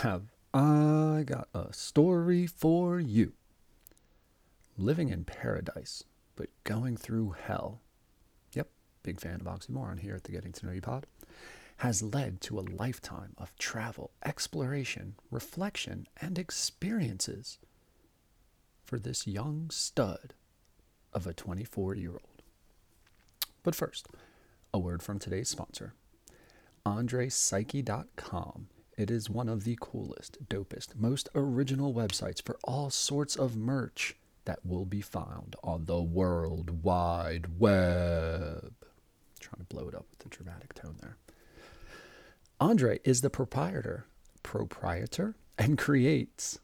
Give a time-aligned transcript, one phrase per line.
[0.00, 0.22] have
[0.54, 3.34] I got a story for you.
[4.78, 6.04] Living in paradise,
[6.36, 7.82] but going through hell.
[8.54, 8.68] Yep,
[9.02, 11.06] big fan of oxymoron here at the Getting to Know You pod.
[11.78, 17.58] Has led to a lifetime of travel, exploration, reflection, and experiences
[18.82, 20.32] for this young stud
[21.12, 22.42] of a 24 year old.
[23.62, 24.08] But first,
[24.72, 25.92] a word from today's sponsor,
[26.86, 28.68] AndrePsyche.com.
[29.00, 34.14] It is one of the coolest, dopest, most original websites for all sorts of merch
[34.44, 38.74] that will be found on the World Wide Web.
[39.40, 41.16] trying to blow it up with the dramatic tone there.
[42.60, 44.04] Andre is the proprietor,
[44.42, 46.58] proprietor, and creates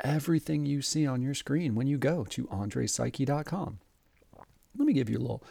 [0.00, 3.78] everything you see on your screen when you go to AndrePsyche.com.
[4.76, 5.42] Let me give you a little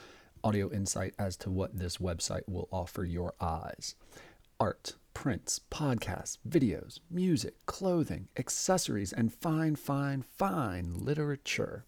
[0.44, 3.96] audio insight as to what this website will offer your eyes
[4.60, 11.86] art, prints, podcasts, videos, music, clothing, accessories, and fine, fine, fine literature.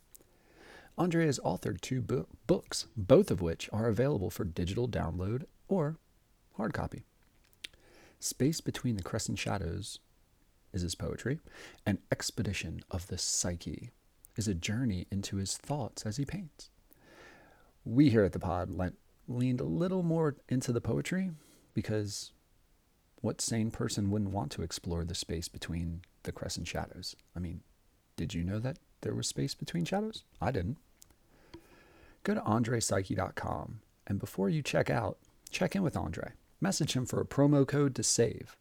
[0.98, 5.98] Andre has authored two bo- books, both of which are available for digital download or
[6.58, 7.04] hard copy.
[8.20, 10.00] Space Between the Crescent Shadows
[10.74, 11.40] is his poetry,
[11.86, 13.92] and Expedition of the Psyche
[14.38, 16.72] is a journey into his thoughts as he paints.
[17.86, 18.94] We here at the pod le-
[19.28, 21.30] leaned a little more into the poetry
[21.76, 22.32] because
[23.22, 27.16] what sane person wouldn't want to explore the space between the crescent shadows?
[27.36, 27.62] I mean,
[28.16, 30.24] did you know that there was space between shadows?
[30.42, 30.78] I didn't.
[32.24, 35.18] Go to andrepsyche.com and before you check out,
[35.52, 36.32] check in with Andre.
[36.60, 38.58] Message him for a promo code to save.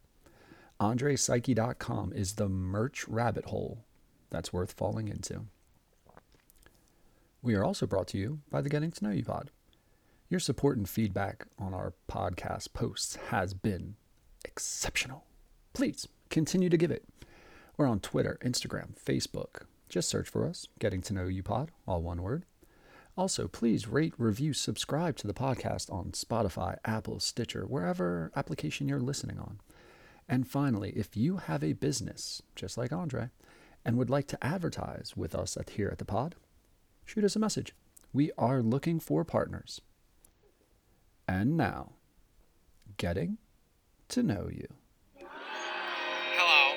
[0.81, 3.85] AndrePsyche.com is the merch rabbit hole
[4.31, 5.47] that's worth falling into.
[7.43, 9.51] We are also brought to you by the Getting to Know You Pod.
[10.29, 13.97] Your support and feedback on our podcast posts has been
[14.59, 15.23] exceptional.
[15.73, 17.05] Please continue to give it.
[17.77, 19.67] We're on Twitter, Instagram, Facebook.
[19.89, 22.45] Just search for us, Getting to Know You Pod, all one word.
[23.17, 28.99] Also, please rate, review, subscribe to the podcast on Spotify, Apple, Stitcher, wherever application you're
[28.99, 29.61] listening on.
[30.29, 33.31] And finally, if you have a business, just like Andre,
[33.85, 36.35] and would like to advertise with us at, here at the pod,
[37.05, 37.77] shoot us a message.
[38.13, 39.81] We are looking for partners.
[41.29, 41.93] And now,
[42.97, 43.39] getting
[44.09, 44.67] to know you.
[46.37, 46.77] Hello.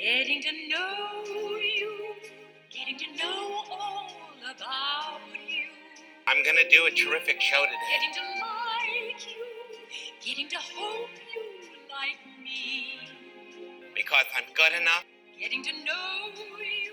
[0.00, 2.14] Getting to know you,
[2.70, 4.10] getting to know all
[4.42, 5.66] about you,
[6.26, 7.76] I'm gonna do a terrific show today.
[7.92, 9.44] getting to like you,
[10.24, 11.42] getting to hope you
[11.90, 12.98] like me,
[13.94, 15.04] Because I'm good enough.
[15.38, 16.30] getting to know
[16.60, 16.92] you,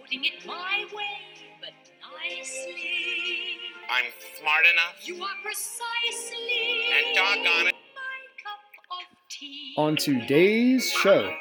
[0.00, 1.18] putting it my way,
[1.60, 1.72] but
[2.22, 3.58] nicely.
[3.90, 4.06] I'm
[4.40, 5.06] smart enough.
[5.06, 7.74] You are precisely And doggone it.
[9.76, 11.34] On today's show,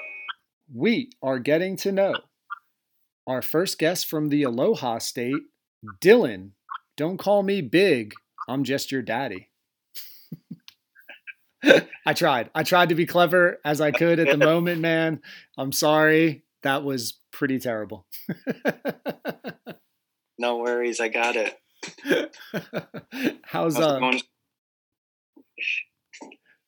[0.74, 2.16] we are getting to know
[3.28, 5.44] our first guest from the Aloha State,
[6.02, 6.52] Dylan.
[6.98, 8.14] Don't call me big,
[8.48, 9.50] I'm just your daddy.
[12.06, 12.50] I tried.
[12.54, 15.22] I tried to be clever as I could at the moment, man.
[15.58, 16.44] I'm sorry.
[16.64, 18.06] That was pretty terrible.
[20.40, 21.58] No worries, I got it.
[23.44, 24.22] How's How's it uh going?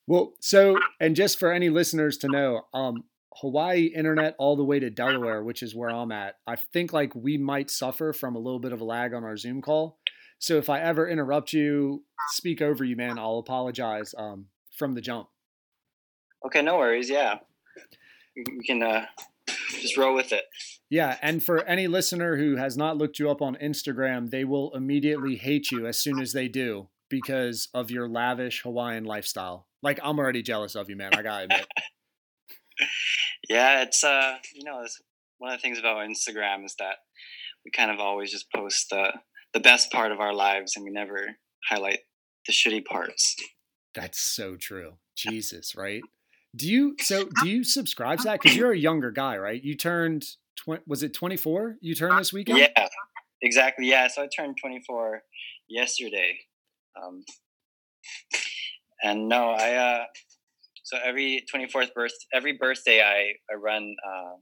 [0.08, 3.04] Well, so and just for any listeners to know, um,
[3.42, 6.36] Hawaii internet all the way to Delaware, which is where I'm at.
[6.48, 9.36] I think like we might suffer from a little bit of a lag on our
[9.36, 10.00] Zoom call.
[10.40, 15.02] So if I ever interrupt you, speak over you, man, I'll apologize um, from the
[15.02, 15.28] jump.
[16.46, 17.10] Okay, no worries.
[17.10, 17.40] Yeah,
[18.36, 19.06] we, can uh,
[19.82, 20.44] just roll with it.
[20.90, 24.72] Yeah, and for any listener who has not looked you up on Instagram, they will
[24.76, 26.90] immediately hate you as soon as they do
[27.22, 29.68] because of your lavish Hawaiian lifestyle.
[29.82, 31.12] Like I'm already jealous of you, man.
[31.14, 31.68] I gotta admit.
[33.48, 35.00] Yeah, it's uh, you know, it's
[35.38, 36.98] one of the things about Instagram is that
[37.64, 39.14] we kind of always just post the
[39.54, 41.38] the best part of our lives, and we never
[41.70, 42.00] highlight
[42.48, 43.36] the shitty parts.
[43.94, 44.94] That's so true.
[45.16, 46.02] Jesus, right?
[46.56, 48.42] Do you so do you subscribe to that?
[48.42, 49.64] Because you're a younger guy, right?
[49.64, 50.26] You turned
[50.58, 50.82] twenty.
[50.88, 51.78] Was it 24?
[51.82, 52.60] You turned this weekend.
[52.60, 52.88] Yeah,
[53.42, 53.88] exactly.
[53.88, 55.22] Yeah, so I turned 24
[55.70, 56.40] yesterday,
[57.02, 57.24] um,
[59.04, 60.06] and no, I uh,
[60.84, 64.36] so every 24th birth, every birthday, I I run uh,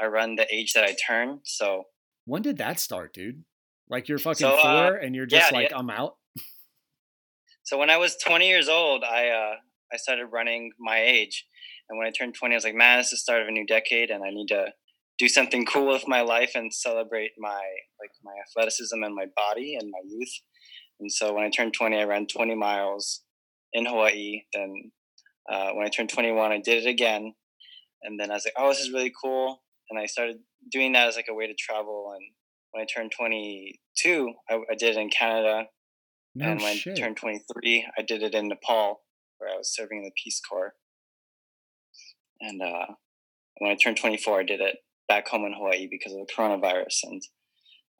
[0.00, 1.40] I run the age that I turn.
[1.44, 1.84] So
[2.24, 3.44] When did that start, dude?
[3.88, 5.78] Like you're fucking So, uh, four, and you're just yeah, like, yeah.
[5.78, 6.16] I'm out.
[7.62, 9.54] So when I was 20 years old, I uh,
[9.92, 11.46] I started running my age,
[11.88, 13.66] and when I turned 20, I was like, man, it's the start of a new
[13.66, 14.72] decade, and I need to
[15.18, 17.62] do something cool with my life and celebrate my
[18.00, 20.32] like my athleticism and my body and my youth.
[21.00, 23.22] And so when I turned 20, I ran 20 miles
[23.72, 24.42] in Hawaii.
[24.52, 24.92] Then
[25.50, 27.34] uh, when I turned 21, I did it again.
[28.02, 30.36] and then I was like, oh, this is really cool, and I started
[30.70, 32.12] doing that as like a way to travel.
[32.14, 32.22] And
[32.70, 35.64] when I turned 22, I, I did it in Canada,
[36.34, 36.98] No and when shit.
[36.98, 39.00] I turned 23, I did it in Nepal,
[39.38, 40.74] where I was serving in the Peace Corps.
[42.40, 42.86] And uh,
[43.58, 44.76] when I turned 24, I did it
[45.08, 47.22] back home in Hawaii because of the coronavirus, and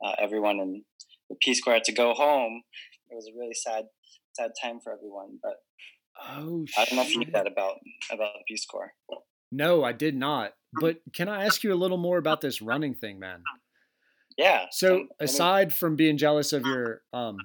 [0.04, 0.84] uh, everyone in
[1.28, 2.62] the Peace Corps had to go home.
[3.10, 3.86] It was a really sad,
[4.34, 5.38] sad time for everyone.
[5.42, 5.56] But
[6.20, 7.78] oh I don't know if you knew that about
[8.12, 8.92] about the Peace Corps.
[9.52, 10.54] No, I did not.
[10.72, 13.42] But can I ask you a little more about this running thing, man?
[14.38, 14.66] Yeah.
[14.70, 17.36] So some- I mean, aside from being jealous of your um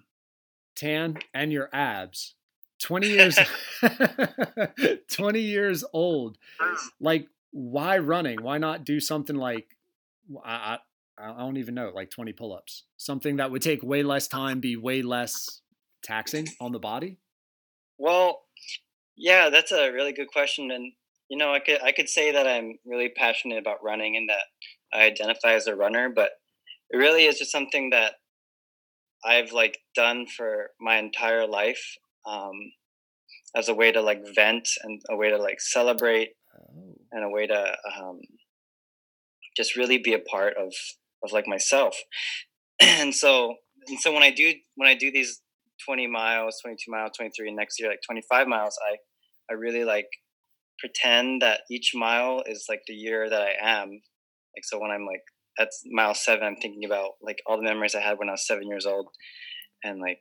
[0.75, 2.35] tan and your abs,
[2.81, 3.39] 20 years
[5.12, 6.38] 20 years old.
[7.00, 8.41] Like why running?
[8.44, 9.75] Why not do something like
[10.44, 10.79] I
[11.17, 12.83] I, don't even know, like 20 pull-ups.
[12.97, 15.62] Something that would take way less time, be way less
[16.03, 17.17] taxing on the body?
[17.97, 18.41] Well,
[19.15, 20.91] yeah, that's a really good question, and
[21.29, 24.44] you know, I could I could say that I'm really passionate about running and that
[24.94, 26.31] I identify as a runner, but
[26.89, 28.15] it really is just something that
[29.23, 31.95] I've like done for my entire life
[32.27, 32.53] um,
[33.56, 36.95] as a way to like vent and a way to like celebrate Oh.
[37.12, 38.21] and a way to um,
[39.57, 40.73] just really be a part of
[41.33, 41.95] like myself.
[42.81, 43.56] and so
[43.88, 45.42] and so when I do when I do these
[45.86, 48.98] 20 miles, 22 miles, 23, and next year like 25 miles, I
[49.51, 50.07] I really like
[50.80, 53.89] pretend that each mile is like the year that I am.
[53.89, 55.22] Like so when I'm like
[55.60, 58.48] at mile seven, I'm thinking about like all the memories I had when I was
[58.48, 59.07] seven years old,
[59.83, 60.19] and like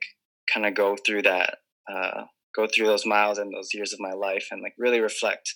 [0.51, 1.57] kind of go through that,
[1.91, 2.23] uh,
[2.55, 5.55] go through those miles and those years of my life, and like really reflect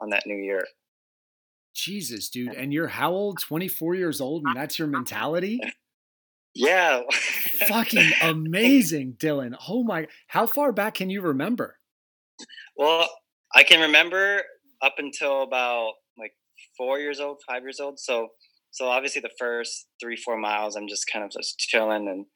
[0.00, 0.64] on that new year.
[1.78, 2.54] Jesus, dude.
[2.54, 3.38] And you're how old?
[3.40, 5.60] 24 years old and that's your mentality?
[6.54, 7.02] Yeah.
[7.68, 9.54] Fucking amazing, Dylan.
[9.68, 11.76] Oh my, how far back can you remember?
[12.76, 13.08] well,
[13.54, 14.42] I can remember
[14.82, 16.32] up until about like
[16.76, 18.00] four years old, five years old.
[18.00, 18.28] So,
[18.72, 22.26] so obviously the first three, four miles, I'm just kind of just chilling and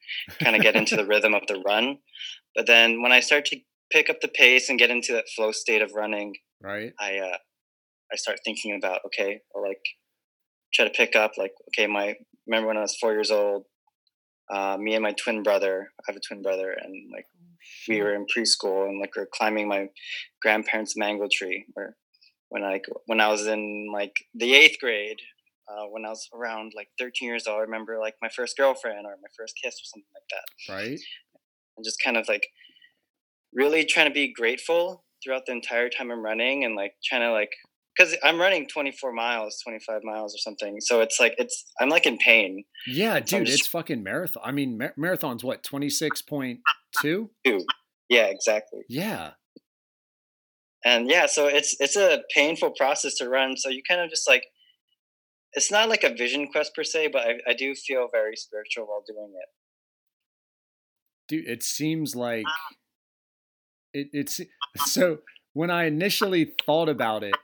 [0.41, 1.97] kind of get into the rhythm of the run.
[2.55, 3.57] But then when I start to
[3.91, 6.93] pick up the pace and get into that flow state of running, Right?
[7.01, 7.37] I uh,
[8.13, 9.83] I start thinking about okay, or like
[10.73, 12.15] try to pick up like okay, my
[12.47, 13.65] remember when I was four years old,
[14.53, 17.27] uh, me and my twin brother, I have a twin brother, and like
[17.89, 19.89] we were in preschool and like we are climbing my
[20.41, 21.97] grandparents' mango tree, or
[22.49, 25.19] when I when I was in like the eighth grade.
[25.71, 29.07] Uh, when I was around like 13 years old, I remember like my first girlfriend
[29.07, 31.01] or my first kiss or something like that Right?
[31.77, 32.47] and just kind of like
[33.53, 37.33] really trying to be grateful throughout the entire time I'm running and like trying to
[37.33, 37.53] like
[37.97, 40.81] because I'm running 24 miles, 25 miles or something.
[40.81, 44.43] So it's like it's I'm like in pain Yeah, So dude, just- it's fucking marathon.
[44.45, 46.59] I mean, mar- marathon's what, 26.2?
[47.01, 47.31] too.
[48.09, 48.81] Yeah, exactly.
[48.89, 49.33] Yeah.
[50.85, 53.57] And yeah, so it's it's a painful process to run.
[53.57, 54.45] So you kind of just like
[55.53, 58.87] it's not like a vision quest per se, but I, I do feel very spiritual
[58.87, 59.49] while doing it.
[61.29, 62.45] Dude, it seems like
[63.95, 64.41] it, it's
[64.87, 65.19] so
[65.53, 67.35] when I initially thought about it,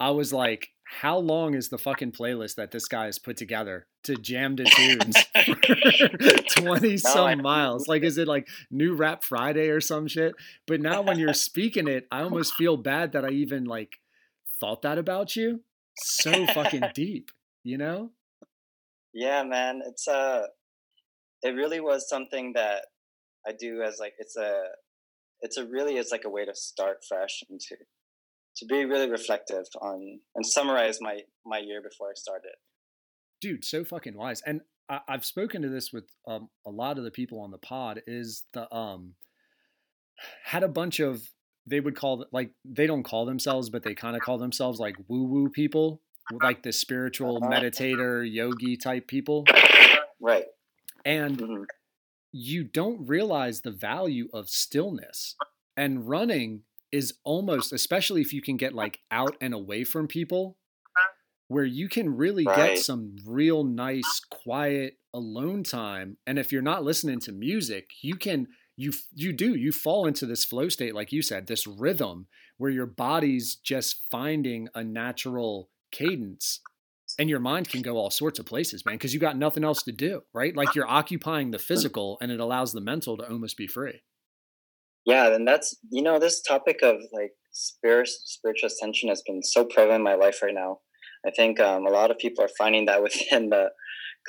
[0.00, 3.86] I was like, how long is the fucking playlist that this guy has put together
[4.04, 7.86] to jam to tunes for 20 I some miles?
[7.86, 10.34] Like, is it like New Rap Friday or some shit?
[10.66, 13.92] But now when you're speaking it, I almost feel bad that I even like
[14.58, 15.60] thought that about you.
[15.96, 17.30] So fucking deep,
[17.62, 18.10] you know?
[19.12, 20.46] Yeah, man, it's uh
[21.42, 22.86] it really was something that
[23.46, 24.62] I do as like it's a
[25.40, 27.76] it's a really it's like a way to start fresh and to
[28.60, 32.52] to be really reflective on and summarize my my year before I started.
[33.40, 37.04] dude so fucking wise and I, i've spoken to this with um, a lot of
[37.04, 39.14] the people on the pod is the um
[40.44, 41.22] had a bunch of
[41.66, 44.96] they would call like they don't call themselves but they kind of call themselves like
[45.08, 47.50] woo woo people like the spiritual Uh-huh.
[47.52, 49.44] meditator yogi type people
[50.20, 50.44] Right.
[51.04, 51.62] and hmm
[52.32, 55.34] you don't realize the value of stillness
[55.76, 60.56] and running is almost especially if you can get like out and away from people
[61.48, 66.84] where you can really get some real nice quiet alone time and if you're not
[66.84, 71.12] listening to music you can you you do you fall into this flow state like
[71.12, 72.26] you said this rhythm
[72.58, 76.60] where your body's just finding a natural cadence
[77.18, 79.82] and your mind can go all sorts of places man because you got nothing else
[79.82, 80.56] to do right?
[80.56, 81.62] Like you're occupying the mm.
[81.62, 84.02] physical and it allows the mental to almost be free
[85.06, 89.64] Yeah, and that's you know this topic of like spirit spiritual ascension has been so
[89.64, 90.78] prevalent in my life right now.
[91.26, 93.70] I think um, a lot of people are finding that within the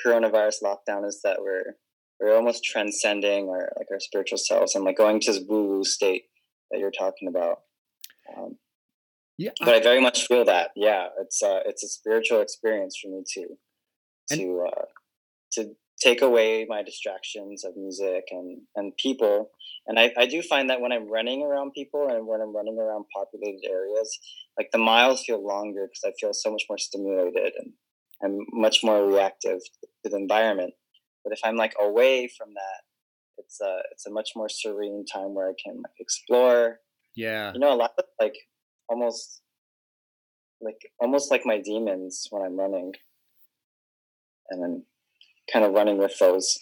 [0.06, 1.76] coronavirus lockdown is that we're
[2.20, 5.84] we're almost transcending our like our spiritual selves and like going to this woo woo
[5.84, 6.24] state
[6.72, 7.60] that you're talking about.
[8.38, 8.58] Um,
[9.38, 10.72] Yeah, but I very much feel that.
[10.76, 13.58] Yeah, it's uh, it's a spiritual experience for me too,
[14.30, 14.86] And- to uh,
[15.54, 19.50] to take away my distractions of music and and people.
[19.88, 22.78] And I, I do find that when I'm running around people and when I'm running
[22.78, 24.20] around populated areas,
[24.58, 27.74] like the miles feel longer because I feel so much more stimulated and
[28.24, 29.60] I'm much more reactive
[30.04, 30.74] to the environment.
[31.24, 32.82] But if I'm like away from that,
[33.38, 36.80] it's a it's a much more serene time where I can like explore
[37.16, 37.52] yeah.
[37.54, 38.36] you know a lot of like
[38.90, 39.42] almost
[40.62, 42.94] like almost like my demons when i'm running
[44.50, 44.84] and i'm
[45.52, 46.58] kind of running with those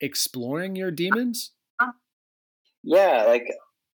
[0.00, 1.52] Exploring your demons.
[2.82, 3.46] yeah like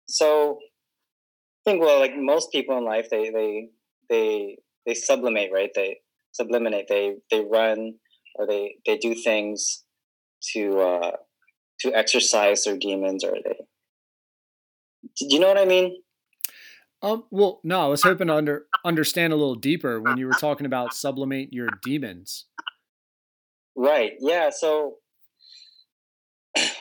[0.08, 3.70] so i think well like most people in life they they
[4.10, 5.98] they they sublimate right they
[6.34, 7.96] subliminate they they run
[8.36, 9.84] or they they do things
[10.54, 11.12] to uh
[11.80, 13.56] to exercise their demons or they
[15.18, 15.96] do you know what i mean
[17.02, 17.26] Um.
[17.30, 20.66] Well, no, I was hoping to under understand a little deeper when you were talking
[20.66, 22.46] about sublimate your demons.
[23.76, 24.14] Right.
[24.20, 24.50] Yeah.
[24.50, 24.96] So,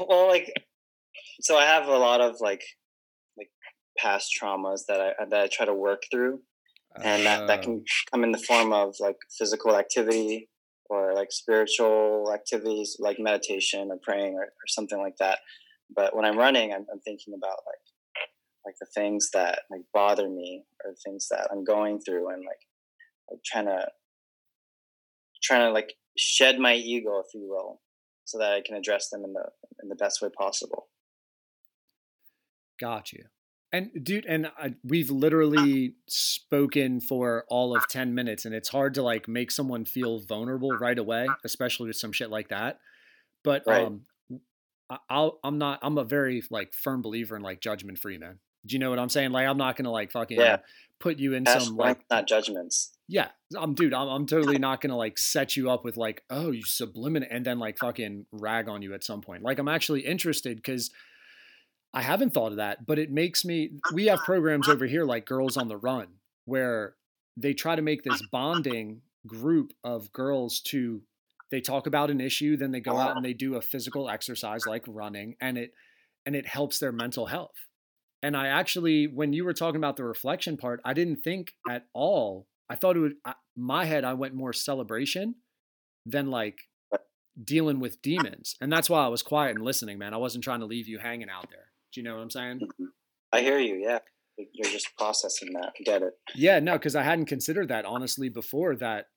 [0.01, 0.53] well, like,
[1.41, 2.63] so I have a lot of like,
[3.37, 3.51] like
[3.99, 6.41] past traumas that I that I try to work through,
[7.03, 10.49] and that that Uh, can come in the form of like physical activity
[10.91, 15.39] or like spiritual activities like meditation or praying or, or something like that.
[15.95, 17.85] But when I'm running, I'm, I'm thinking about like
[18.67, 22.63] like the things that like bother me or things that I'm going through and like
[23.31, 23.89] like trying to
[25.43, 27.81] trying to like shed my ego, if you will,
[28.25, 29.51] so that I can address them in the
[29.83, 30.89] in the best way possible.
[32.79, 33.25] Got you.
[33.73, 38.95] And dude, and I, we've literally spoken for all of 10 minutes and it's hard
[38.95, 42.79] to like make someone feel vulnerable right away, especially with some shit like that.
[43.43, 43.87] But Right.
[43.87, 44.07] um
[44.91, 48.41] I- I'll I'm not I'm a very like firm believer in like judgment free, man.
[48.67, 49.31] Do you know what I'm saying?
[49.33, 50.59] Like I'm not going to like fucking Yeah.
[51.01, 52.93] put you in some like not judgments.
[53.09, 56.23] yeah, I'm dude, I'm I'm totally not going to like set you up with like,
[56.31, 59.69] "Oh, you subliminate and then like fucking rag on you at some point." Like I'm
[59.69, 60.91] actually interested cuz
[61.93, 65.27] I haven't thought of that, but it makes me we have programs over here like
[65.27, 66.09] Girls on the Run
[66.45, 66.97] where
[67.37, 71.03] they try to make this bonding group of girls to
[71.51, 74.67] they talk about an issue, then they go out and they do a physical exercise
[74.67, 75.73] like running and it
[76.27, 77.55] and it helps their mental health.
[78.25, 81.85] And I actually when you were talking about the reflection part, I didn't think at
[81.93, 82.47] all.
[82.71, 85.35] I thought it would I, my head I went more celebration
[86.07, 86.57] than like
[87.43, 88.57] dealing with demons.
[88.63, 90.15] And that's why I was quiet and listening, man.
[90.15, 91.67] I wasn't trying to leave you hanging out there.
[91.93, 92.61] Do you know what I'm saying?
[92.61, 92.85] Mm-hmm.
[93.31, 93.75] I hear you.
[93.75, 93.99] Yeah,
[94.39, 95.73] you're just processing that.
[95.85, 96.15] Get it?
[96.35, 99.09] Yeah, no, because I hadn't considered that honestly before that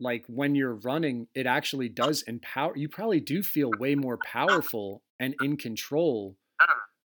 [0.00, 5.04] like when you're running, it actually does empower you probably do feel way more powerful
[5.20, 6.36] and in control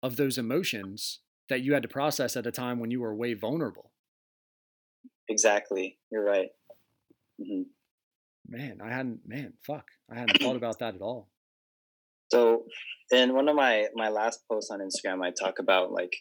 [0.06, 1.20] of those emotions
[1.50, 3.92] that you had to process at a time when you were way vulnerable.
[5.28, 5.98] Exactly.
[6.12, 6.50] You're right.
[7.44, 7.64] hmm
[8.48, 9.88] Man, I hadn't man, fuck.
[10.12, 11.30] I hadn't thought about that at all.
[12.32, 12.66] So,
[13.12, 16.16] in one of my my last posts on Instagram, I talk about like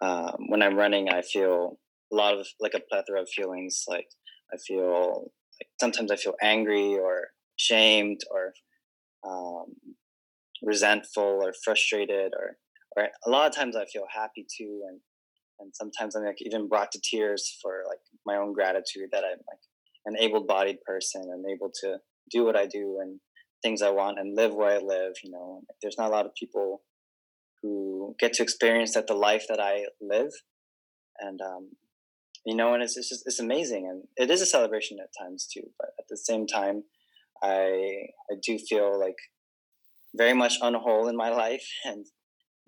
[0.00, 1.78] um, when I'm running, I feel
[2.10, 3.84] a lot of like a plethora of feelings.
[3.86, 4.08] Like
[4.52, 8.54] I feel like sometimes I feel angry or shamed or
[9.28, 9.66] um,
[10.62, 12.56] resentful or frustrated or
[12.96, 15.00] or a lot of times I feel happy too and
[15.60, 19.38] and sometimes I'm like even brought to tears for like my own gratitude that I'm
[19.46, 19.60] like
[20.06, 21.98] an able-bodied person and able to
[22.30, 23.20] do what I do and
[23.62, 25.12] things I want and live where I live.
[25.22, 26.82] You know, there's not a lot of people
[27.62, 30.32] who get to experience that the life that I live,
[31.18, 31.70] and um,
[32.46, 35.46] you know, and it's it's just it's amazing, and it is a celebration at times
[35.52, 35.68] too.
[35.78, 36.84] But at the same time,
[37.42, 39.16] I I do feel like
[40.16, 42.06] very much on whole in my life, and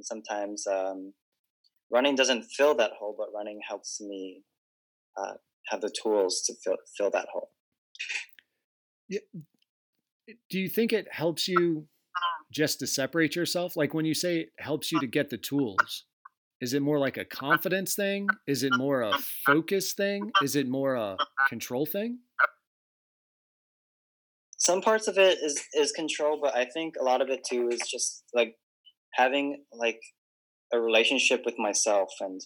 [0.04, 1.12] sometimes um,
[1.90, 4.42] running doesn't fill that hole, but running helps me
[5.16, 5.35] uh,
[5.68, 7.50] have the tools to fill fill that hole.
[9.09, 9.21] Yeah.
[10.49, 11.87] Do you think it helps you
[12.52, 13.76] just to separate yourself?
[13.76, 16.04] Like when you say it helps you to get the tools,
[16.61, 18.28] is it more like a confidence thing?
[18.47, 19.12] Is it more a
[19.44, 20.30] focus thing?
[20.42, 21.16] Is it more a
[21.49, 22.18] control thing?
[24.62, 27.68] some parts of it is is control but i think a lot of it too
[27.68, 28.54] is just like
[29.14, 30.00] having like
[30.73, 32.40] a relationship with myself and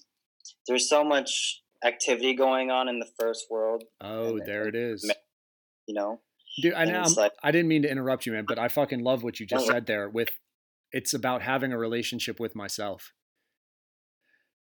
[0.67, 5.09] there's so much activity going on in the first world Oh, there it is.
[5.87, 6.21] you know
[6.61, 8.69] Dude, I, and know, I'm- like- I didn't mean to interrupt you, man, but I
[8.69, 9.75] fucking love what you just uh-huh.
[9.75, 10.31] said there with
[10.93, 13.13] it's about having a relationship with myself.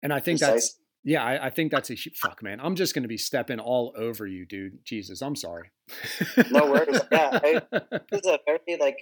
[0.03, 2.61] And I think that's yeah, I, I think that's a fuck, man.
[2.63, 4.79] I'm just gonna be stepping all over you, dude.
[4.85, 5.71] Jesus, I'm sorry.
[6.51, 7.01] No worries.
[7.13, 7.39] Yeah,
[8.11, 8.97] this is a very like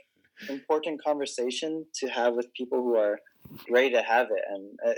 [0.49, 3.19] important conversation to have with people who are
[3.71, 4.95] ready to have it and uh,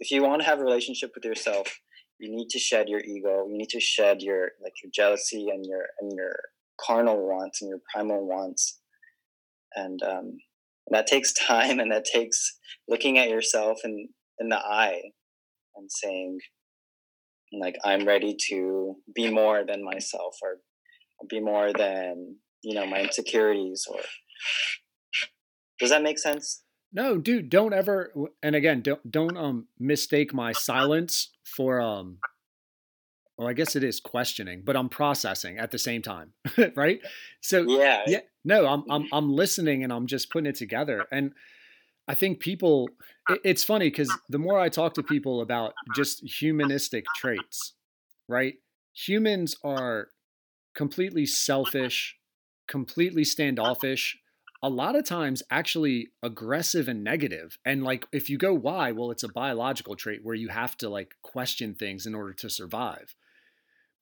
[0.00, 1.78] if you want to have a relationship with yourself,
[2.18, 3.46] you need to shed your ego.
[3.46, 6.34] You need to shed your like your jealousy and your and your
[6.80, 8.80] carnal wants and your primal wants,
[9.76, 10.38] and um,
[10.88, 15.02] that takes time and that takes looking at yourself in in the eye
[15.76, 16.38] and saying
[17.52, 20.56] like i'm ready to be more than myself or
[21.28, 24.00] be more than you know my insecurities or
[25.78, 30.52] does that make sense No, dude, don't ever and again, don't don't um mistake my
[30.52, 32.18] silence for um
[33.38, 36.34] well, I guess it is questioning, but I'm processing at the same time,
[36.76, 37.00] right?
[37.40, 41.06] So yeah yeah, no, I'm I'm I'm listening and I'm just putting it together.
[41.10, 41.32] And
[42.08, 42.88] I think people
[43.28, 47.74] it, it's funny because the more I talk to people about just humanistic traits,
[48.28, 48.54] right?
[48.94, 50.08] Humans are
[50.74, 52.16] completely selfish,
[52.66, 54.18] completely standoffish,
[54.62, 57.58] a lot of times actually aggressive and negative.
[57.64, 60.88] And like if you go why, well, it's a biological trait where you have to
[60.88, 63.14] like question things in order to survive.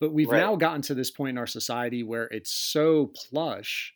[0.01, 0.41] But we've Right.
[0.41, 3.95] now gotten to this point in our society where it's so plush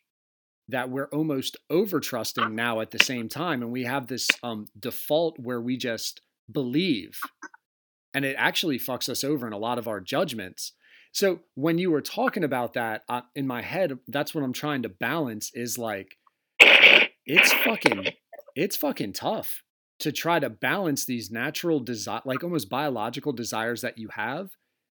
[0.69, 3.61] that we're almost over trusting now at the same time.
[3.61, 7.19] And we have this um, default where we just believe.
[8.13, 10.71] And it actually fucks us over in a lot of our judgments.
[11.11, 14.83] So when you were talking about that uh, in my head, that's what I'm trying
[14.83, 16.17] to balance is like,
[16.59, 18.07] it's fucking,
[18.55, 19.63] it's fucking tough
[19.99, 24.51] to try to balance these natural desire, like almost biological desires that you have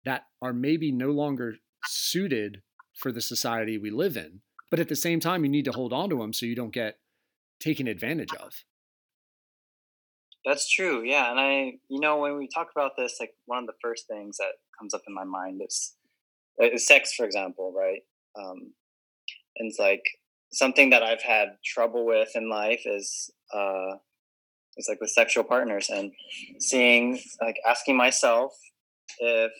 [0.05, 2.61] that are maybe no longer suited
[2.93, 4.41] for the society we live in.
[4.69, 6.73] But at the same time, you need to hold on to them so you don't
[6.73, 6.97] get
[7.59, 8.53] taken advantage of.
[10.45, 11.03] That's true.
[11.03, 14.07] Yeah, and I, you know, when we talk about this, like one of the first
[14.07, 15.95] things that comes up in my mind is,
[16.59, 18.01] is sex, for example, right?
[18.37, 18.73] Um,
[19.57, 20.03] and it's like
[20.51, 23.95] something that I've had trouble with in life is, uh,
[24.77, 26.11] is like with sexual partners and
[26.59, 28.53] seeing, like, asking myself
[29.19, 29.51] if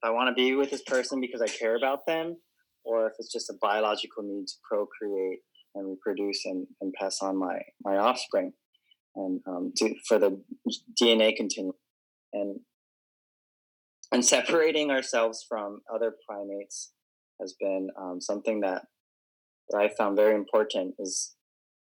[0.00, 2.36] if I want to be with this person because I care about them,
[2.84, 5.40] or if it's just a biological need to procreate
[5.74, 8.52] and reproduce and, and pass on my my offspring
[9.16, 10.40] and um, to, for the
[11.00, 11.74] DNA continuum
[12.32, 12.60] and
[14.12, 16.92] and separating ourselves from other primates
[17.40, 18.82] has been um, something that
[19.70, 20.94] that I found very important.
[20.98, 21.34] Is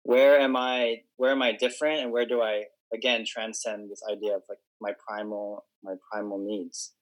[0.04, 1.02] where am I?
[1.18, 2.02] Where am I different?
[2.02, 6.94] And where do I again transcend this idea of like my primal my primal needs?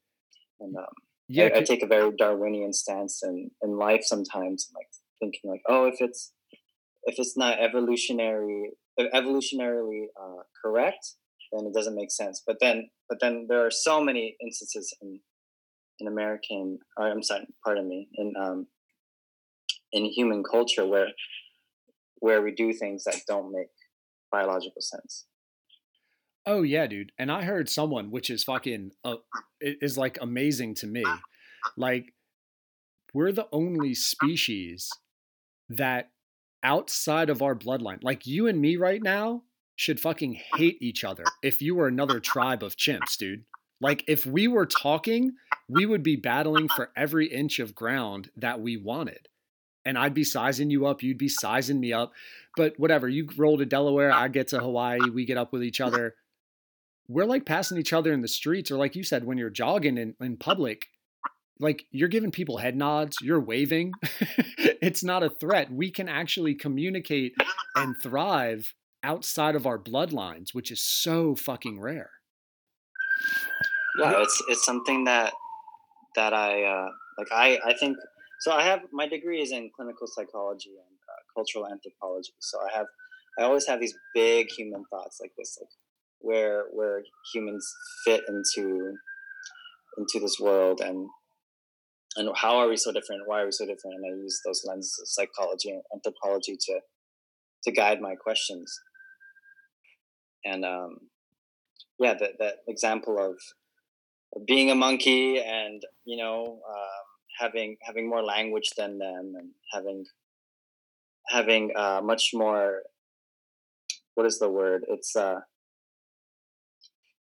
[0.60, 0.86] And um,
[1.28, 4.88] Yeah, I take a very Darwinian stance in in life sometimes, like
[5.20, 6.34] thinking like, oh, if it's
[7.04, 11.15] if it's not evolutionary evolutionarily uh, correct,
[11.52, 12.44] then it doesn't make sense.
[12.46, 15.20] But then, but then there are so many instances in
[16.00, 18.67] in American, or I'm sorry, pardon me, in um,
[19.91, 21.10] in human culture where
[22.19, 23.69] where we do things that don't make
[24.32, 25.25] biological sense.
[26.45, 27.12] Oh yeah, dude.
[27.17, 29.17] And I heard someone, which is fucking, uh,
[29.60, 31.04] is like amazing to me.
[31.77, 32.13] Like,
[33.13, 34.89] we're the only species
[35.69, 36.10] that
[36.63, 39.43] outside of our bloodline, like you and me right now,
[39.75, 43.43] should fucking hate each other if you were another tribe of chimps, dude.
[43.80, 45.32] Like, if we were talking,
[45.67, 49.27] we would be battling for every inch of ground that we wanted.
[49.84, 52.13] And I'd be sizing you up, you'd be sizing me up.
[52.56, 55.82] But whatever, you roll to Delaware, I get to Hawaii, we get up with each
[55.82, 56.15] other
[57.12, 59.98] we're like passing each other in the streets or like you said when you're jogging
[59.98, 60.88] in, in public
[61.60, 63.91] like you're giving people head nods you're waving
[64.58, 67.34] it's not a threat we can actually communicate
[67.76, 72.12] and thrive outside of our bloodlines which is so fucking rare
[74.00, 75.34] Yeah, it's it's something that
[76.15, 77.28] that I uh, like.
[77.32, 77.98] I I think
[78.41, 78.51] so.
[78.51, 82.34] I have my degree is in clinical psychology and uh, cultural anthropology.
[82.39, 82.88] So I have
[83.39, 85.69] I always have these big human thoughts like this, like
[86.19, 87.01] where where
[87.34, 87.67] humans
[88.06, 88.93] fit into
[89.97, 91.08] into this world and
[92.17, 93.23] and how are we so different?
[93.25, 93.95] Why are we so different?
[93.95, 96.80] And I use those lenses of psychology and anthropology to
[97.63, 98.73] to guide my questions.
[100.43, 100.97] And um,
[101.99, 107.06] yeah, that that example of being a monkey and you know um,
[107.41, 110.06] having having more language than them and having
[111.27, 112.84] having uh, much more
[114.15, 114.86] what is the word?
[114.88, 115.39] It's uh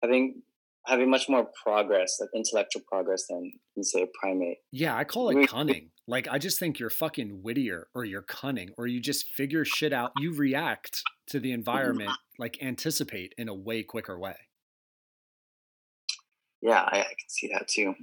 [0.03, 0.42] having
[0.87, 4.59] having much more progress like intellectual progress than, say a primate.
[4.70, 5.90] Yeah i call it cunning.
[6.07, 9.92] Like i just think you're fucking wittier or you're cunning or you just figure shit
[9.92, 10.12] out.
[10.18, 14.37] You react to the environment like anticipate in a way quicker way.
[16.61, 17.94] Yeah I, I can see that too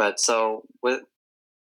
[0.00, 1.02] but so with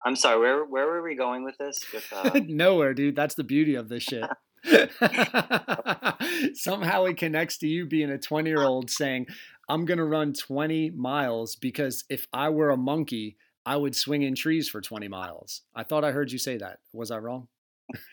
[0.04, 3.44] i'm sorry where where were we going with this with uh, nowhere dude that's the
[3.44, 4.24] beauty of this shit
[6.54, 9.26] Somehow it connects to you being a 20 year old saying,
[9.70, 14.20] I'm going to run 20 miles because if I were a monkey, I would swing
[14.20, 15.62] in trees for 20 miles.
[15.74, 16.80] I thought I heard you say that.
[16.92, 17.48] Was I wrong?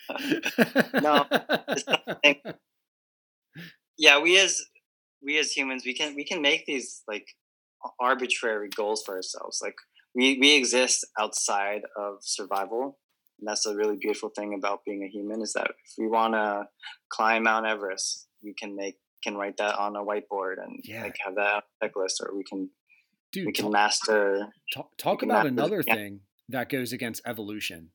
[1.01, 1.25] No,
[3.97, 4.63] yeah, we as
[5.21, 7.27] we as humans, we can we can make these like
[7.99, 9.59] arbitrary goals for ourselves.
[9.61, 9.75] Like
[10.17, 12.97] we we exist outside of survival,
[13.39, 16.33] and that's a really beautiful thing about being a human is that if we want
[16.33, 16.67] to
[17.09, 21.03] climb Mount Everest, we can make can write that on a whiteboard and Yeah.
[21.03, 22.69] like have that checklist, or we can
[23.35, 24.47] we can talk, master.
[24.73, 25.93] talk, talk about it, another yeah.
[25.93, 27.91] thing that goes against evolution.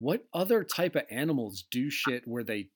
[0.00, 2.70] What other type of animals do shit where they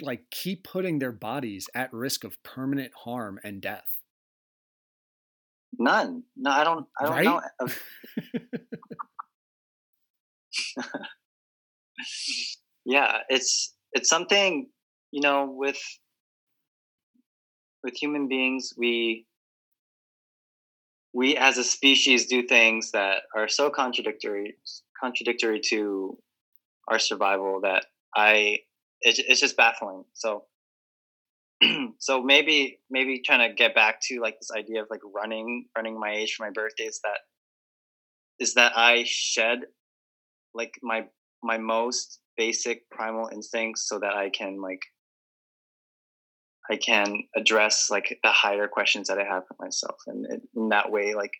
[0.00, 3.97] like keep putting their bodies at risk of permanent harm and death?
[5.76, 6.22] None.
[6.36, 6.86] No, I don't.
[7.00, 7.24] I don't Right?
[7.24, 7.40] know.
[7.60, 7.68] Uh,
[12.84, 14.68] yeah it's it's something
[15.10, 15.80] you know with
[17.82, 19.26] with human beings we
[21.12, 24.56] we as a species do things that are so contradictory
[25.00, 26.16] contradictory to
[26.88, 28.58] our survival that i
[29.02, 30.44] it's, it's just baffling so
[31.98, 35.98] so maybe maybe trying to get back to like this idea of like running running
[35.98, 37.18] my age for my birthday is that
[38.38, 39.60] is that i shed
[40.54, 41.04] like my
[41.42, 44.80] my most basic primal instincts so that I can like
[46.70, 50.68] I can address like the higher questions that I have for myself and it- in
[50.68, 51.32] that way like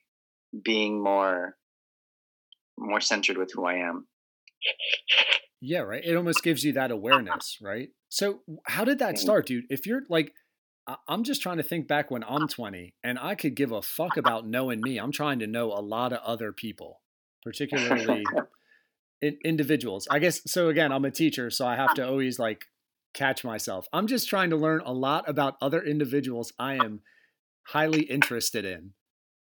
[0.65, 1.57] being more
[2.79, 4.07] more centered with who I am.
[5.61, 6.05] Yeah, right.
[6.05, 7.89] It almost gives you that awareness, right?
[8.09, 9.19] So, how did that Mhm.
[9.19, 9.67] start, dude?
[9.71, 10.35] If you're like,
[11.07, 14.17] I'm just trying to think back when I'm 20 and I could give a fuck
[14.19, 14.99] about knowing me.
[14.99, 17.03] I'm trying to know a lot of other people,
[17.43, 18.35] particularly
[19.23, 20.09] in, individuals.
[20.11, 20.69] I guess so.
[20.69, 22.67] Again, I'm a teacher, so I have to always like
[23.15, 23.89] catch myself.
[23.93, 27.03] I'm just trying to learn a lot about other individuals I am
[27.69, 28.95] highly interested in.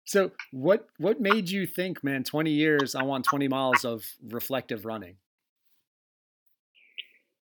[0.06, 2.24] So, what what made you think, man?
[2.24, 5.18] 20 years, I want 20 miles of reflective running.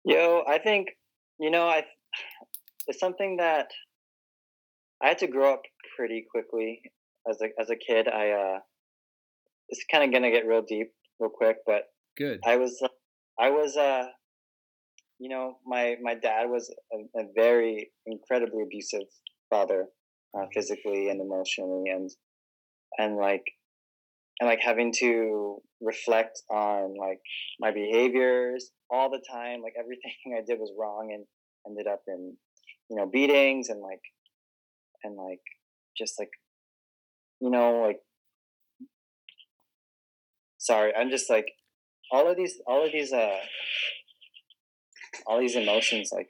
[0.04, 0.97] Yo, I think
[1.38, 1.85] you know I
[2.87, 3.68] it's something that
[5.03, 5.62] I had to grow up
[5.96, 6.81] pretty quickly
[7.29, 8.09] as a as a kid.
[8.09, 8.59] I uh
[9.68, 10.88] it's kind of gonna get real deep
[11.20, 11.85] real quick, but
[12.16, 12.40] Good.
[12.44, 12.83] I was
[13.38, 14.05] I was uh
[15.18, 19.09] you know my my dad was a, a very incredibly abusive
[19.51, 19.87] father
[20.37, 22.11] uh, physically and emotionally and
[22.98, 23.44] and like
[24.40, 27.20] and like having to reflect on like
[27.61, 31.24] my behaviors all the time like everything I did was wrong and
[31.66, 32.37] ended up in
[32.90, 34.01] you know beatings and like
[35.05, 35.40] and like
[35.96, 36.31] just like
[37.40, 38.01] you know like
[40.59, 41.46] sorry i'm just like
[42.11, 43.38] all of these all of these uh
[45.27, 46.29] all these emotions like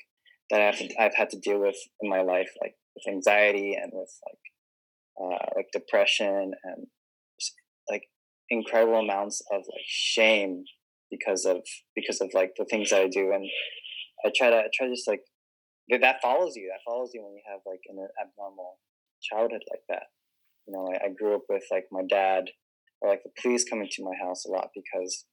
[0.50, 4.10] that I've, I've had to deal with in my life like with anxiety and with
[4.26, 6.86] like uh like depression and
[7.90, 8.04] like
[8.50, 10.64] incredible amounts of like shame
[11.10, 11.58] because of
[11.94, 13.32] because of like the things that i do.
[13.32, 13.46] And
[14.24, 15.22] i try to I try to just like
[15.90, 16.70] that follows you.
[16.70, 18.78] That follows you when you have like an abnormal
[19.22, 20.04] childhood like that.
[20.66, 22.44] You know I, I grew up with like my dad
[23.00, 25.24] or like the police coming to my house a lot because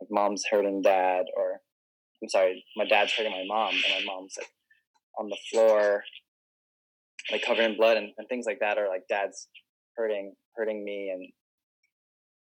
[0.00, 1.60] like mom's hurting dad or
[2.22, 4.48] I'm sorry, my dad's hurting my mom and my mom's like
[5.18, 6.02] on the floor
[7.30, 9.48] like covered in blood and, and things like that or like dad's
[9.96, 11.28] hurting hurting me and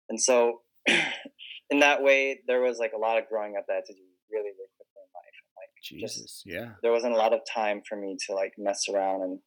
[0.10, 0.62] and so
[1.70, 3.94] in that way there was like a lot of growing up that I had to
[3.94, 4.00] do
[4.32, 5.38] really, really quickly in life.
[5.58, 6.44] Like just- Jesus.
[6.46, 6.72] Yeah.
[6.82, 9.40] there wasn't a lot of time for me to like mess around and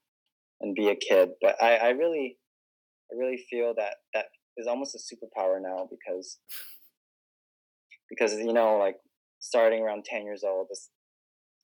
[0.60, 2.36] and be a kid but i i really
[3.10, 4.26] i really feel that that
[4.58, 6.38] is almost a superpower now because
[8.10, 8.96] because you know like
[9.38, 10.90] starting around 10 years old this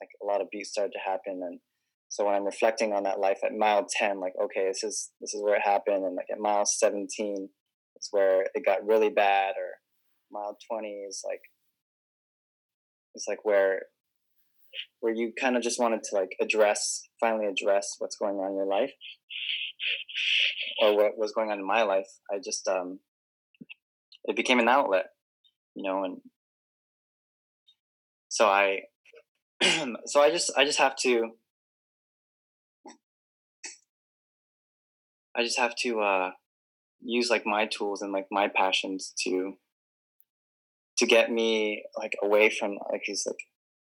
[0.00, 1.60] like a lot of beats started to happen and
[2.08, 5.34] so when i'm reflecting on that life at mile 10 like okay this is this
[5.34, 7.48] is where it happened and like at mile 17
[7.96, 9.80] it's where it got really bad or
[10.30, 11.40] mile 20 is like
[13.14, 13.82] it's like where
[15.00, 18.56] where you kind of just wanted to like address finally address what's going on in
[18.56, 18.92] your life.
[20.82, 22.08] Or what was going on in my life.
[22.32, 23.00] I just um
[24.24, 25.06] it became an outlet
[25.76, 26.16] you know and
[28.28, 28.80] so i
[30.06, 31.30] so i just i just have to
[35.36, 36.30] i just have to uh
[37.00, 39.54] use like my tools and like my passions to
[40.98, 43.40] to get me like away from like these like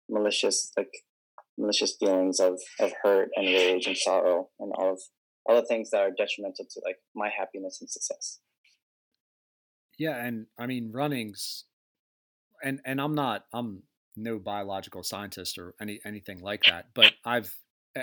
[0.10, 0.91] malicious like
[1.58, 5.02] malicious feelings of of hurt and rage and sorrow and all of
[5.45, 8.39] all the things that are detrimental to like my happiness and success.
[9.97, 11.65] Yeah, and I mean running's
[12.63, 13.84] and and I'm not I'm
[14.15, 17.56] no biological scientist or any anything like that, but I've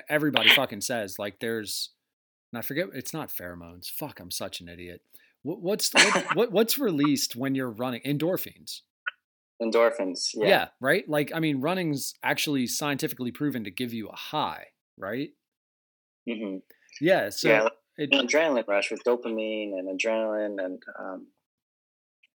[0.08, 1.90] everybody fucking says like there's
[2.52, 3.90] and I forget it's not pheromones.
[3.90, 5.02] Fuck, I'm such an idiot.
[5.42, 8.80] What, what's what, what what's released when you're running endorphins?
[9.62, 10.30] Endorphins.
[10.34, 10.46] Yeah.
[10.46, 10.68] Yeah.
[10.80, 11.08] right.
[11.08, 15.30] Like I mean, running's actually scientifically proven to give you a high, right?
[16.28, 16.58] Mm-hmm.
[17.00, 17.30] Yeah.
[17.30, 17.62] So yeah.
[17.62, 21.26] like it, an adrenaline rush with dopamine and adrenaline and um,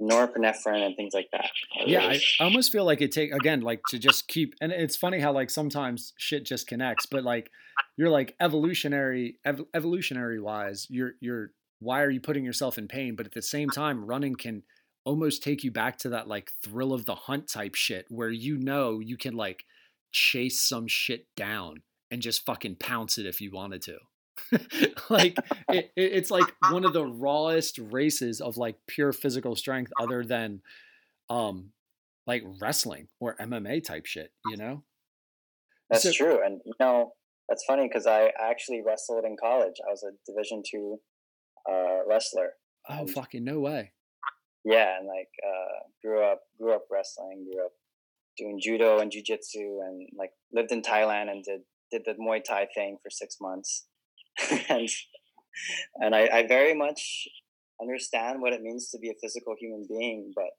[0.09, 1.49] norepinephrine and things like that.
[1.85, 2.19] yeah, I.
[2.39, 5.49] Almost feel like it take again like to just keep and it's funny how like
[5.49, 7.49] sometimes shit just connects, but like
[7.97, 13.15] you're like evolutionary ev- evolutionary wise, you're you're why are you putting yourself in pain?
[13.15, 14.63] But at the same time, running can
[15.05, 18.57] almost take you back to that like thrill of the hunt type shit where you
[18.57, 19.65] know you can like
[20.11, 23.97] chase some shit down and just fucking pounce it if you wanted to.
[25.09, 25.37] like
[25.69, 30.23] it, it- it's like one of the rawest races of like pure physical strength other
[30.23, 30.61] than
[31.29, 31.71] um
[32.25, 34.83] like wrestling or MMA type shit, you know?
[35.89, 37.13] That's So- true, and you know
[37.49, 39.75] that's funny because I actually wrestled in college.
[39.85, 40.99] I was a Division two
[41.69, 42.53] uh, wrestler.
[42.89, 43.91] Oh And- fucking no way.
[44.65, 47.73] Yeah, and like uh, grew up grew up wrestling, grew up
[48.37, 52.67] doing judo and jujitsu, and like lived in Thailand and did did the Muay Thai
[52.73, 53.85] thing for six months,
[54.69, 54.89] and
[55.97, 57.27] and I, I very much
[57.81, 60.49] understand what it means to be a physical human being, but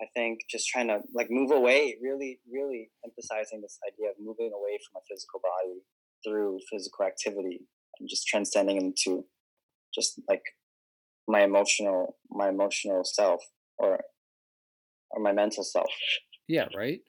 [0.00, 4.50] I think just trying to like move away, really, really emphasizing this idea of moving
[4.54, 5.80] away from a physical body
[6.24, 7.60] through physical activity
[7.98, 9.24] and just transcending into
[9.94, 10.42] just like
[11.28, 13.42] my emotional my emotional self
[13.78, 14.00] or
[15.10, 15.90] or my mental self.
[16.48, 17.00] Yeah, right.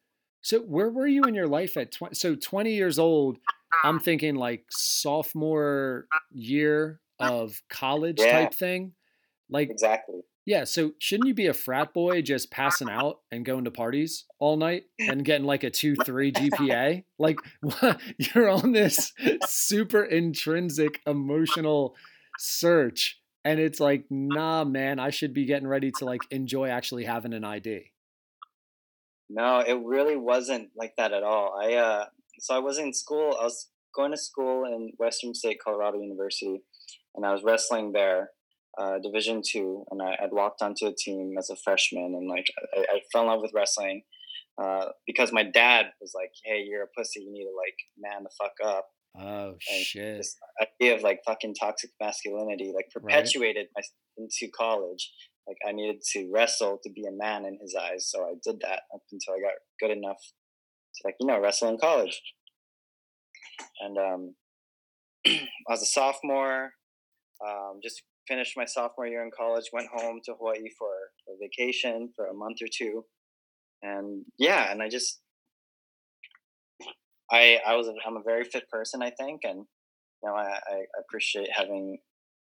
[0.42, 3.38] So where were you in your life at 20 so 20 years old?
[3.84, 8.32] I'm thinking like sophomore year of college Yeah.
[8.32, 8.94] type thing.
[9.50, 10.22] Like Exactly.
[10.46, 14.26] Yeah, so shouldn't you be a frat boy just passing out and going to parties
[14.40, 17.06] all night and getting like a 2 3 GPA?
[17.20, 18.02] Like what?
[18.18, 21.96] you're on this super intrinsic emotional
[22.38, 27.06] search and it's like, "Nah, man, I should be getting ready to like enjoy actually
[27.06, 27.92] having an ID."
[29.30, 31.54] No, it really wasn't like that at all.
[31.60, 32.06] I uh
[32.42, 33.38] so I was in school.
[33.40, 36.62] I was going to school in Western State Colorado University,
[37.16, 38.32] and I was wrestling there,
[38.78, 42.48] uh, Division two, and I had walked onto a team as a freshman, and like
[42.78, 44.04] I, I fell in love with wrestling.
[44.62, 47.22] Uh, because my dad was like, "Hey, you're a pussy.
[47.22, 50.18] You need to like man the fuck up." Oh And shit.
[50.18, 53.04] this idea of like fucking toxic masculinity like Right.
[53.04, 53.82] perpetuated my
[54.18, 55.12] into college
[55.48, 58.60] like i needed to wrestle to be a man in his eyes so i did
[58.62, 60.22] that up until i got good enough
[60.96, 62.22] to like you know wrestle in college.
[63.80, 64.36] And um
[65.28, 66.72] i was a sophomore
[67.46, 70.90] um just finished my sophomore year in college went home to hawaii for
[71.28, 73.06] a vacation for a month or two.
[73.84, 75.22] And yeah and i just
[77.32, 80.60] I I was a, I'm a very fit person I think and you know I,
[80.68, 81.98] I appreciate having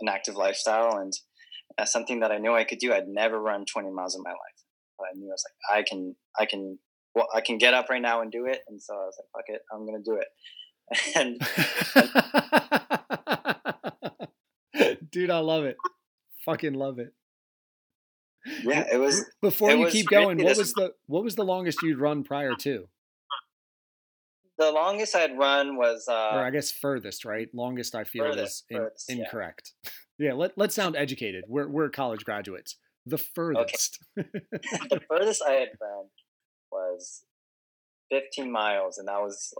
[0.00, 0.96] an active lifestyle.
[0.96, 1.12] And
[1.76, 4.30] that's something that I knew I could do I'd never run 20 miles in my
[4.30, 4.60] life.
[4.98, 6.78] But I knew I was like I can I can
[7.14, 9.44] well I can get up right now and do it and so I was like
[9.44, 10.28] fuck it I'm gonna do it
[11.16, 11.40] and
[15.10, 15.76] Dude, I love it.
[16.44, 17.12] Fucking love it.
[18.62, 21.44] yeah it was Before it you was keep going, what was the what was the
[21.44, 22.88] longest you'd run prior to?
[24.58, 27.48] the longest I'd run was uh, or I guess furthest, right?
[27.54, 29.72] Longest I feel furthest, is in, furthest, incorrect.
[30.18, 30.34] Yeah.
[30.34, 31.44] let let's sound educated.
[31.48, 32.76] We're we're college graduates.
[33.06, 33.98] The furthest.
[34.16, 36.04] the furthest I had run
[36.70, 37.24] was
[38.10, 39.52] 15 miles, and that was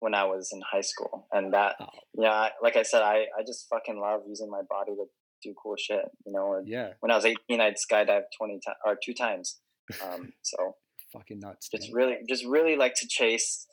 [0.00, 1.26] when I was in high school.
[1.32, 1.86] And that, Oh.
[2.18, 5.04] yeah, I- like I said, I, I just fucking love using my body to
[5.42, 6.04] do cool shit.
[6.26, 9.60] You know, and yeah, when I was 18, I'd skydive 20 times or two times.
[10.02, 10.76] Um, so
[11.12, 11.68] fucking nuts.
[11.68, 11.94] just man.
[11.94, 13.66] really, just really like to chase,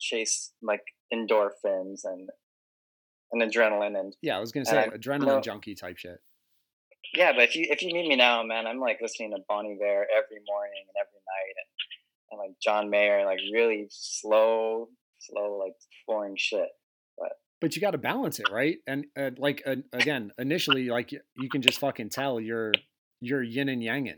[0.00, 2.28] chase like endorphins and
[3.32, 6.20] and adrenaline and yeah, I was gonna say I- adrenaline know- junkie type shit.
[7.14, 7.32] yeah.
[7.32, 10.06] But if you if you meet me now, man, I'm like listening to Bon Iver
[10.16, 11.68] every morning and every night, and
[12.30, 15.74] and like John Mayer, like really slow, slow, like
[16.06, 16.68] boring shit.
[17.18, 18.78] But but you got to balance it, right?
[18.86, 22.72] And uh, like uh, again, initially, like you can just fucking tell you're
[23.20, 24.16] you're yin and yanging,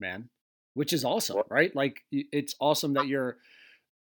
[0.00, 0.28] man,
[0.74, 1.74] which is awesome, right?
[1.74, 3.36] Like it's awesome that you're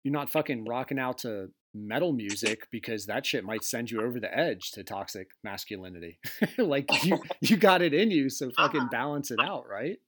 [0.05, 4.19] you're not fucking rocking out to metal music because that shit might send you over
[4.21, 6.19] the edge to toxic masculinity.
[6.59, 9.99] like you you got it in you, so fucking balance it out, right?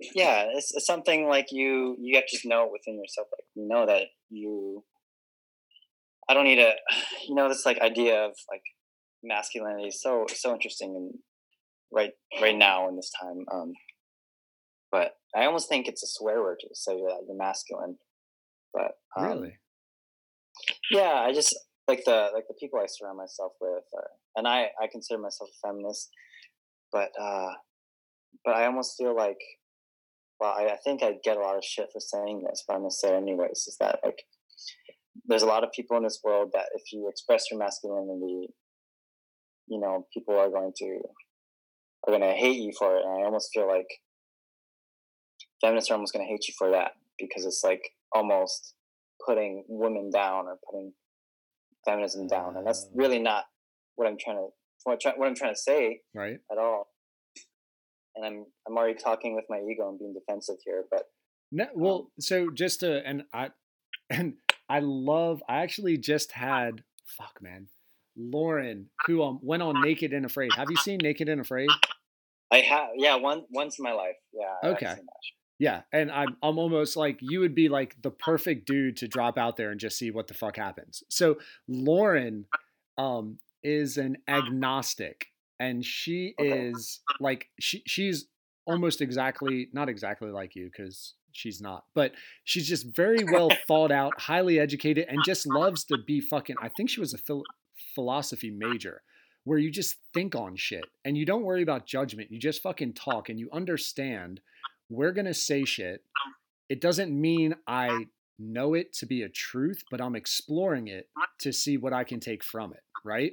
[0.00, 3.66] Yeah, it's, it's something like you you have to just know within yourself, like you
[3.66, 4.84] know that you.
[6.28, 6.72] I don't need a,
[7.28, 8.62] you know, this like idea of like
[9.22, 11.12] masculinity is so so interesting and
[11.92, 13.44] right right now in this time.
[13.52, 13.72] Um,
[14.90, 17.96] but I almost think it's a swear word to say that you're masculine.
[18.72, 19.58] But um, really?
[20.90, 24.70] yeah, I just like the like the people I surround myself with, are, and I
[24.82, 26.10] I consider myself a feminist,
[26.92, 27.50] but uh,
[28.44, 29.38] but I almost feel like,
[30.40, 32.80] well, I, I think I get a lot of shit for saying this, but I'm
[32.80, 33.66] gonna say it anyways.
[33.68, 34.22] Is that like
[35.26, 38.48] there's a lot of people in this world that if you express your masculinity,
[39.68, 40.98] you know, people are going to
[42.06, 43.02] are going to hate you for it.
[43.04, 43.86] And I almost feel like
[45.60, 47.80] feminists are almost going to hate you for that because it's like
[48.12, 48.74] almost
[49.26, 50.92] putting women down or putting
[51.86, 52.90] feminism down, and that's Uh.
[52.94, 53.44] really not
[53.94, 54.48] what I'm trying to
[54.84, 56.38] what, what I'm trying to say Right?
[56.50, 56.88] at all.
[58.16, 61.04] And I'm I'm already talking with my ego and being defensive here, but
[61.50, 63.50] No, well, so just to and I
[64.10, 64.34] and
[64.68, 65.42] I love.
[65.48, 67.68] I actually just had fuck man,
[68.16, 70.52] Lauren who um went on Naked and Afraid.
[70.54, 71.70] Have you seen Naked and Afraid?
[72.50, 74.94] I have yeah one once in my life yeah Okay.
[75.58, 79.38] Yeah, and I'm I'm almost like you would be like the perfect dude to drop
[79.38, 81.02] out there and just see what the fuck happens.
[81.10, 82.46] So Lauren
[82.98, 85.28] um is an agnostic
[85.60, 86.66] and she Okay.
[86.66, 88.26] is like she she's
[88.66, 92.12] almost exactly not exactly like you cuz she's not, but
[92.44, 95.58] she's just very well thought out, highly educated and just uh-huh.
[95.58, 97.44] loves to be fucking I think she was a phil-
[97.94, 99.02] philosophy major
[99.44, 102.30] where you just think on shit and you don't worry about judgment.
[102.30, 104.40] You just fucking talk and you understand
[104.88, 106.02] we're going to say shit.
[106.68, 108.06] It doesn't mean I
[108.38, 111.08] know it to be a truth, but I'm exploring it
[111.40, 113.32] to see what I can take from it, right?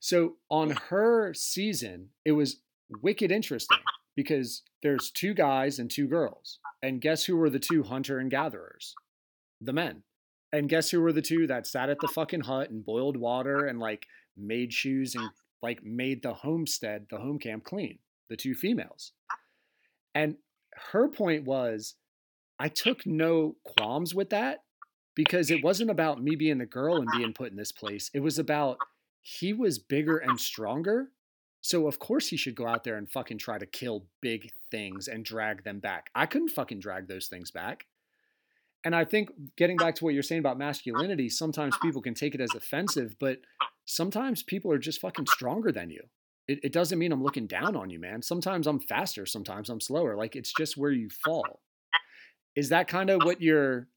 [0.00, 2.60] So on her season, it was
[3.02, 3.78] wicked interesting
[4.16, 6.58] because there's two guys and two girls.
[6.82, 8.94] And guess who were the two hunter and gatherers?
[9.60, 10.02] The men.
[10.52, 13.66] And guess who were the two that sat at the fucking hut and boiled water
[13.66, 14.06] and like
[14.36, 15.28] made shoes and
[15.62, 17.98] like made the homestead, the home camp clean?
[18.30, 19.12] The two females.
[20.14, 20.36] And
[20.92, 21.94] her point was,
[22.58, 24.62] I took no qualms with that
[25.14, 28.10] because it wasn't about me being the girl and being put in this place.
[28.14, 28.78] It was about
[29.28, 31.10] he was bigger and stronger.
[31.60, 35.06] So of course he should go out there and fucking try to kill big things
[35.06, 36.08] and drag them back.
[36.14, 37.86] I couldn't fucking drag those things back.
[38.84, 41.86] And I think getting uh back to what you're saying about masculinity, sometimes uh-huh.
[41.86, 43.40] people can take it as offensive, but
[43.84, 46.04] sometimes people are just fucking stronger than you.
[46.46, 48.22] It, it doesn't mean I'm looking down on you, man.
[48.22, 50.16] Sometimes I'm faster, sometimes I'm slower.
[50.16, 51.60] Like it's just where you fall.
[52.56, 53.88] Is that kind of what you're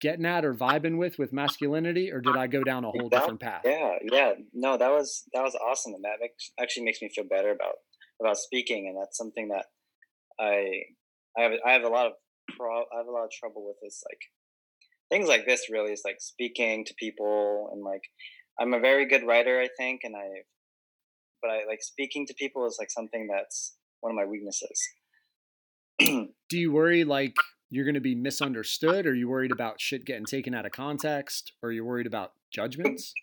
[0.00, 3.20] getting at or vibing with with masculinity, or did I go down a whole That-
[3.20, 3.62] different path?
[3.64, 4.32] Yeah, yeah.
[4.52, 7.76] No, that was that was awesome, and that makes, actually makes me feel better about
[8.20, 9.66] about speaking, and that's something that
[10.38, 10.82] I
[11.38, 12.12] I have I have a lot of
[12.56, 14.20] pro, I have a lot of trouble with is like
[15.10, 15.68] things like this.
[15.70, 18.02] Really, is like speaking to people, and like
[18.58, 20.26] I'm a very good writer, I think, and I
[21.42, 24.80] but I like speaking to people is like something that's one of my weaknesses.
[26.00, 27.34] Do you worry like
[27.70, 29.06] you're going to be misunderstood?
[29.06, 31.52] Are you worried about shit getting taken out of context?
[31.62, 33.14] Or are you worried about judgments?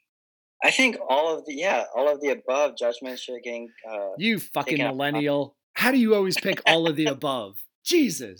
[0.64, 4.40] I think all of the yeah, all of the above judgment shit getting uh, You
[4.40, 5.56] fucking millennial.
[5.74, 7.58] How do you always pick all of the above?
[7.86, 8.40] Jesus,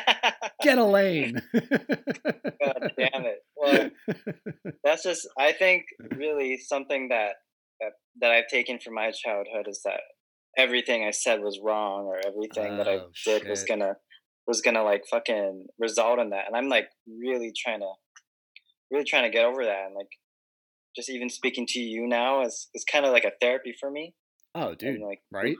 [0.62, 1.42] get a lane.
[1.52, 3.38] God damn it.
[3.56, 3.90] Well,
[4.84, 7.32] that's just I think really something that,
[7.80, 10.00] that that I've taken from my childhood is that
[10.56, 13.96] everything I said was wrong or everything that I Oh, did was gonna
[14.46, 16.46] was gonna like fucking result in that.
[16.46, 17.90] And I'm like really trying to
[18.90, 20.08] really trying to get over that and like
[20.94, 24.14] just even speaking to you now is is kind of like a therapy for me.
[24.54, 25.56] oh, dude, And like right?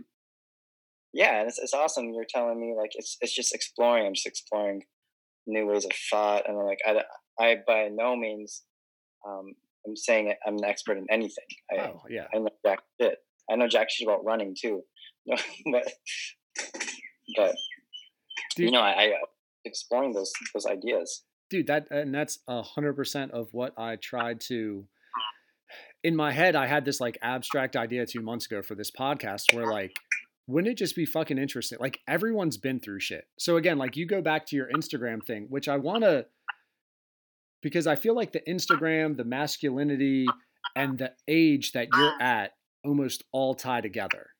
[1.12, 2.12] yeah, and it's it's awesome.
[2.12, 4.06] You're telling me like it's it's just exploring.
[4.06, 4.82] I'm just exploring
[5.46, 7.02] new ways of thought, and like I
[7.38, 8.62] I by no means
[9.28, 9.52] um
[9.86, 11.44] I'm saying it, I'm an expert in anything.
[11.70, 12.26] I Oh, yeah.
[12.34, 13.18] I know jack shit.
[13.50, 14.82] I know jack shit about running too.
[15.26, 15.36] No,
[15.72, 15.84] but
[17.36, 17.54] but
[18.64, 19.26] you know I, I uh,
[19.64, 21.22] exploring those those ideas.
[21.50, 24.86] dude that and that's a hundred percent of what i tried to
[26.02, 29.54] in my head i had this like abstract idea two months ago for this podcast
[29.54, 29.92] where like
[30.46, 31.78] wouldn't it just be fucking interesting?
[31.80, 33.26] Like everyone's been through shit.
[33.38, 36.26] So again like you go back to your instagram thing which i want to
[37.62, 40.26] because i feel like the instagram the masculinity
[40.74, 42.52] and the age that you're at
[42.84, 44.30] almost all tie together.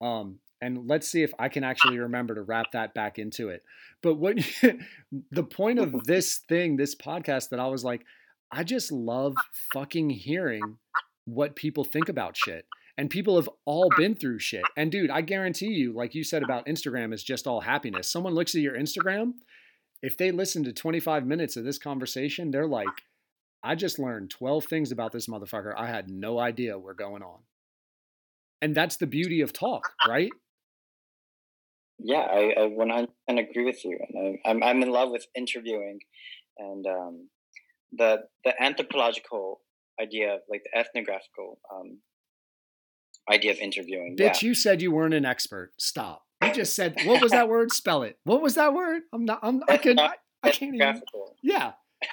[0.00, 3.62] Um and let's see if i can actually remember to wrap that back into it
[4.04, 4.36] but what
[5.30, 8.04] the point of this thing, this podcast, that I was like,
[8.52, 9.34] I just love
[9.72, 10.76] fucking hearing
[11.24, 12.66] what people think about shit.
[12.96, 14.62] And people have all been through shit.
[14.76, 18.08] And dude, I guarantee you, like you said about Instagram, is just all happiness.
[18.08, 19.32] Someone looks at your Instagram,
[20.02, 22.86] if they listen to 25 minutes of this conversation, they're like,
[23.62, 25.72] I just learned 12 things about this motherfucker.
[25.74, 27.38] I had no idea were going on.
[28.60, 30.30] And that's the beauty of talk, right?
[31.98, 36.00] Yeah, I, I 100% agree with you, and I, I'm I'm in love with interviewing
[36.58, 37.28] and um,
[37.92, 39.60] the the anthropological
[40.00, 41.98] idea of like the ethnographical um,
[43.30, 44.16] idea of interviewing.
[44.18, 44.48] Bitch, yeah.
[44.48, 45.72] you said you weren't an expert.
[45.78, 46.22] Stop.
[46.42, 47.72] You just said what was that word?
[47.72, 48.18] Spell it.
[48.24, 49.02] What was that word?
[49.12, 49.40] I'm not.
[49.42, 49.62] I'm.
[49.68, 49.98] I could.
[49.98, 51.02] I, I can't even.
[51.42, 51.72] Yeah.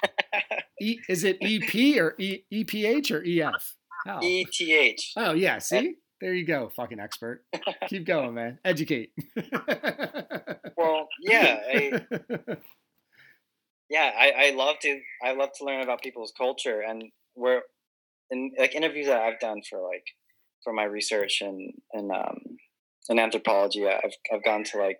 [0.80, 3.76] E, is it EP or e, EPH or EF?
[4.04, 4.18] How?
[4.20, 5.00] ETH.
[5.16, 5.58] Oh yeah.
[5.58, 6.70] See, there you go.
[6.76, 7.44] Fucking expert.
[7.88, 8.58] Keep going, man.
[8.64, 9.10] Educate.
[10.74, 11.92] Well, yeah, I,
[13.88, 14.10] yeah.
[14.18, 17.04] I, I love to I love to learn about people's culture, and
[17.34, 17.62] where
[18.30, 20.04] in like interviews that I've done for like
[20.64, 22.38] for my research and and um
[23.08, 24.98] in anthropology, I've I've gone to like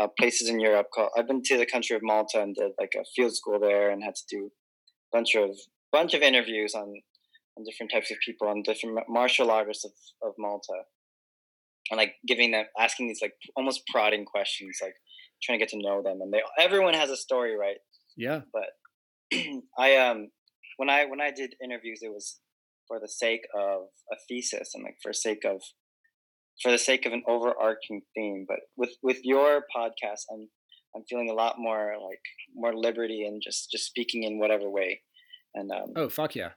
[0.00, 0.86] uh, places in Europe.
[0.94, 3.90] Called, I've been to the country of Malta and did like a field school there,
[3.90, 5.50] and had to do a bunch of
[5.92, 7.02] bunch of interviews on
[7.56, 9.92] on different types of people on different martial artists of,
[10.22, 10.82] of Malta,
[11.90, 14.94] and like giving them asking these like almost prodding questions, like
[15.42, 16.18] trying to get to know them.
[16.20, 17.76] And they everyone has a story, right?
[18.16, 18.40] yeah.
[18.52, 19.38] But
[19.78, 20.28] I um
[20.76, 22.38] when I when I did interviews, it was
[22.88, 23.82] for the sake of
[24.12, 25.62] a thesis and like for sake of
[26.62, 28.46] for the sake of an overarching theme.
[28.48, 30.48] But with with your podcast, I'm
[30.94, 32.20] I'm feeling a lot more like
[32.54, 35.02] more liberty and just just speaking in whatever way.
[35.54, 36.50] And um, Oh fuck yeah.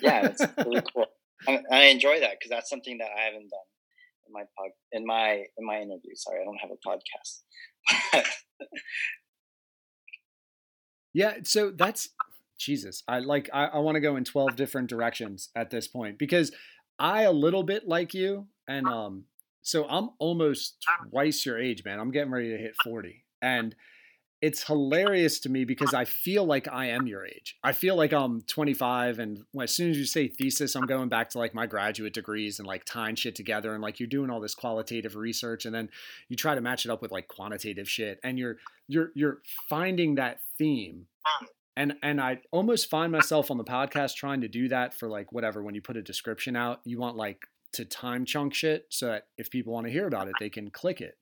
[0.00, 1.06] Yeah, it's really cool.
[1.46, 3.68] And I enjoy that because that's something that I haven't done
[4.26, 6.14] in my pod in my in my interview.
[6.14, 8.24] Sorry, I don't have a podcast.
[11.16, 12.10] Yeah, so that's
[12.58, 13.02] Jesus.
[13.08, 16.52] I like I, I want to go in 12 different directions at this point because
[16.98, 19.24] I a little bit like you and um
[19.62, 20.76] so I'm almost
[21.10, 21.98] twice your age, man.
[22.00, 23.24] I'm getting ready to hit 40.
[23.40, 23.74] And
[24.46, 27.56] it's hilarious to me because I feel like I am your age.
[27.64, 31.30] I feel like I'm 25 and as soon as you say thesis, I'm going back
[31.30, 34.38] to like my graduate degrees and like tying shit together and like you're doing all
[34.38, 35.88] this qualitative research and then
[36.28, 39.38] you try to match it up with like quantitative shit and you're you're you're
[39.68, 41.06] finding that theme
[41.76, 45.32] and and I almost find myself on the podcast trying to do that for like
[45.32, 49.06] whatever when you put a description out you want like to time chunk shit so
[49.06, 51.18] that if people want to hear about it they can click it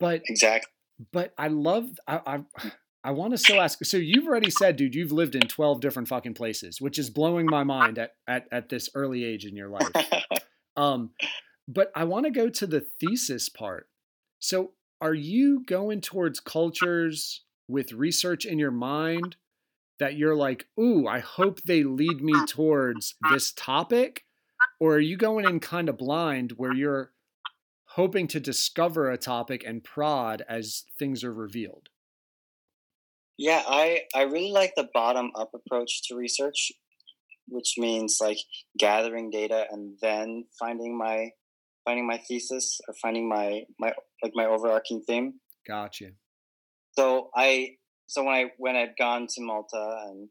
[0.00, 0.72] but exactly.
[1.12, 2.70] But I love I I,
[3.04, 6.08] I want to still ask so you've already said dude you've lived in 12 different
[6.08, 9.68] fucking places which is blowing my mind at at, at this early age in your
[9.68, 9.90] life
[10.76, 11.10] um,
[11.72, 13.88] but I want to go to the thesis part.
[14.40, 19.36] So, are you going towards cultures with research in your mind
[20.00, 24.24] that you're like, ooh, I hope they lead me towards this topic?
[24.80, 27.12] Or are you going in kind of blind where you're
[27.90, 31.88] hoping to discover a topic and prod as things are revealed?
[33.36, 36.72] Yeah, I I really like the bottom up approach to research,
[37.48, 38.38] which means like
[38.78, 41.30] gathering data and then finding my
[41.84, 45.40] finding my thesis or finding my my like my overarching theme.
[45.66, 46.10] Gotcha.
[46.98, 47.76] So I
[48.06, 50.28] so when I when I'd gone to Malta and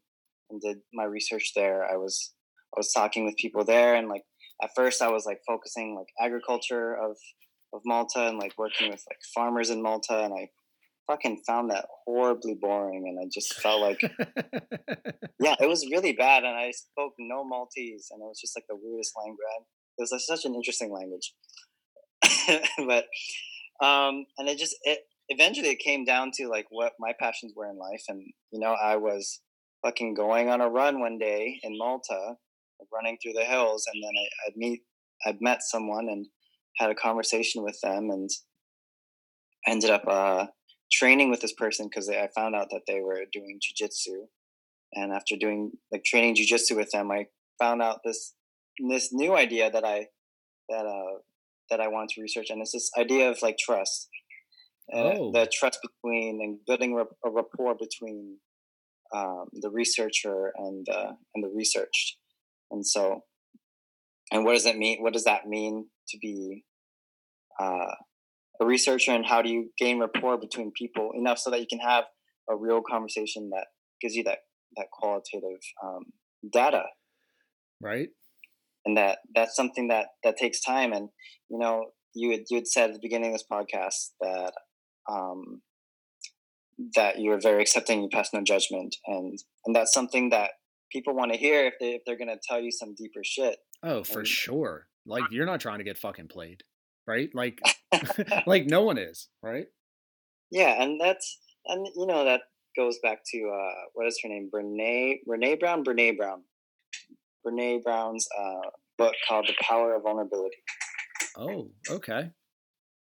[0.50, 2.32] and did my research there, I was
[2.74, 4.22] I was talking with people there and like
[4.62, 7.16] at first I was like focusing like agriculture of
[7.72, 10.50] of Malta and like working with like farmers in Malta and I
[11.06, 14.00] fucking found that horribly boring and I just felt like
[15.40, 18.66] yeah, it was really bad, and I spoke no Maltese, and it was just like
[18.68, 19.38] the weirdest language.
[19.98, 21.32] It was like, such an interesting language,
[22.86, 23.06] but
[23.84, 25.00] um, and it just it
[25.30, 28.72] eventually it came down to like what my passions were in life, and you know
[28.72, 29.40] I was
[29.82, 32.36] fucking going on a run one day in Malta,
[32.78, 34.82] like, running through the hills, and then I, I'd meet
[35.24, 36.26] I'd met someone and
[36.80, 38.28] had a conversation with them, and
[39.68, 40.46] ended up uh,
[40.90, 44.26] training with this person because I found out that they were doing jujitsu
[44.94, 47.26] and after doing like training jujitsu with them, I
[47.58, 48.34] found out this
[48.88, 50.06] this new idea that I
[50.68, 51.18] that uh
[51.70, 54.08] that I wanted to research, and it's this idea of like trust,
[54.92, 55.32] uh, Oh.
[55.32, 58.38] the trust between and building a rapport between
[59.14, 62.16] um, the researcher and uh, and the researched,
[62.72, 63.22] and so
[64.32, 65.02] and what does that mean?
[65.02, 66.64] What does that mean to be
[67.58, 67.94] uh,
[68.60, 71.78] a researcher, and how do you gain rapport between people enough so that you can
[71.80, 72.04] have
[72.48, 73.66] a real conversation that
[74.00, 74.38] gives you that
[74.76, 76.04] that qualitative um,
[76.52, 76.84] data.
[77.80, 78.08] Right?
[78.86, 80.92] and that that's something that that takes time.
[80.92, 81.08] And
[81.50, 84.52] you know you had you had said at the beginning of this podcast that
[85.10, 85.60] um
[86.94, 88.96] that you're very accepting you pass no judgment.
[89.06, 90.52] And and that's something that
[90.90, 93.58] people want to hear if they if they're going to tell you some deeper shit.
[93.82, 94.86] Oh, for And- sure.
[95.06, 96.62] Like you're not trying to get fucking played,
[97.06, 97.30] right?
[97.34, 97.60] Like
[98.46, 99.66] like no one is, right?
[100.52, 102.40] yeah and that's and you know that
[102.76, 106.42] goes back to uh what is her name brene renee brown brene brown
[107.46, 110.56] brene brown's uh book called the power of vulnerability
[111.38, 112.30] Oh, okay.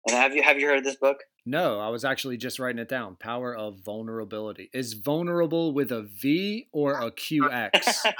[0.07, 2.79] and have you have you heard of this book No, I was actually just writing
[2.79, 3.17] it down.
[3.17, 4.69] Power of vulnerability.
[4.73, 8.13] Is vulnerable with a V or a QX?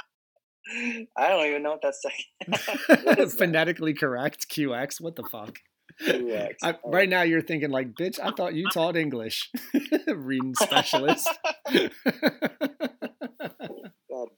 [1.16, 2.26] I don't even know what that's like.
[3.04, 3.38] What is that?
[3.38, 5.00] Phonetically correct, QX.
[5.00, 5.58] What the fuck?
[6.02, 6.54] QX.
[6.62, 8.18] I, right now, you're thinking like, bitch.
[8.22, 9.50] I thought you taught English,
[10.06, 11.28] reading specialist.
[11.70, 11.90] God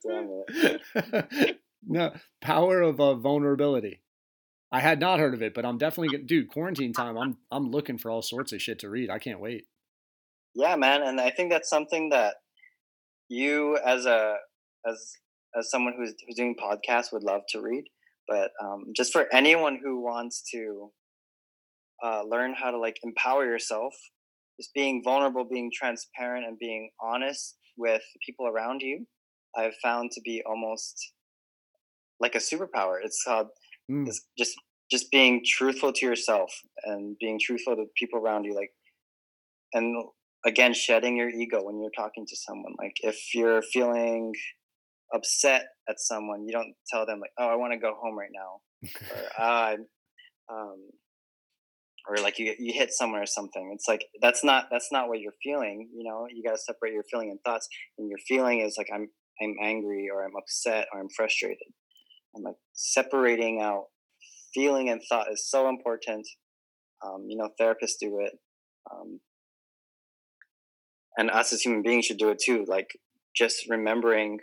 [0.07, 1.61] damn it.
[1.87, 4.03] no, power of uh, vulnerability.
[4.71, 6.49] I had not heard of it, but I'm definitely gonna- dude.
[6.49, 7.17] Quarantine time.
[7.17, 9.11] I'm I'm looking for all sorts of shit to read.
[9.11, 9.65] I can't wait.
[10.55, 12.37] Yeah, man, and I think that's something that
[13.29, 14.37] you, as a
[14.87, 15.15] as
[15.59, 17.85] as someone who's who's doing podcasts, would love to read.
[18.29, 20.91] But um, just for anyone who wants to
[22.05, 23.95] uh, learn how to like empower yourself,
[24.61, 29.07] just being vulnerable, being transparent, and being honest with people around you,
[29.57, 31.13] I've found to be almost
[32.21, 32.97] like a superpower.
[33.03, 33.49] It's called
[33.91, 34.07] Mm.
[34.07, 34.55] it's just
[34.91, 36.53] just being truthful to yourself
[36.85, 38.71] and being truthful to people around you like
[39.73, 40.05] and
[40.47, 44.33] again shedding your ego when you're talking to someone like if you're feeling
[45.15, 48.31] upset at someone you don't tell them like oh i want to go home right
[48.33, 48.61] now
[49.11, 49.87] or ah, I'm,
[50.51, 50.89] um
[52.09, 53.71] or like you you hit someone or something.
[53.75, 56.27] It's like that's not that's not what you're feeling you know?
[56.33, 59.09] You got to separate your feeling and thoughts and your feeling is like i'm
[59.43, 61.59] i'm angry or i'm upset or i'm frustrated.
[62.35, 63.85] And like separating out
[64.55, 66.27] feeling and thought is so important.
[67.05, 68.33] Um, you know therapists do it
[68.91, 69.21] um,
[71.17, 72.89] and us as human beings should do it too like
[73.37, 74.41] just remembering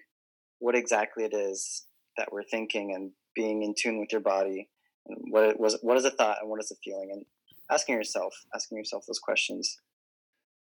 [0.60, 1.86] what exactly it is
[2.18, 4.70] that we're thinking and being in tune with your body
[5.08, 7.10] and what it was what is a thought and what is a feeling?
[7.12, 7.26] And
[7.70, 9.80] asking yourself asking yourself those questions.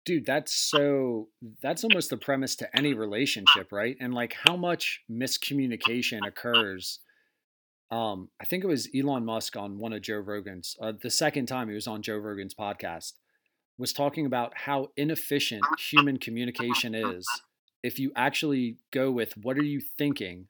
[0.05, 1.29] Dude that's so
[1.63, 3.97] that's almost the premise to any relationship right?
[4.01, 7.01] And like how much miscommunication occurs
[7.91, 11.47] um i think it was elon musk on one of joe rogan's uh, the second
[11.47, 13.13] time he was on joe rogan's podcast
[13.79, 17.27] was talking about how inefficient human communication is
[17.83, 20.47] if you actually go with what are you thinking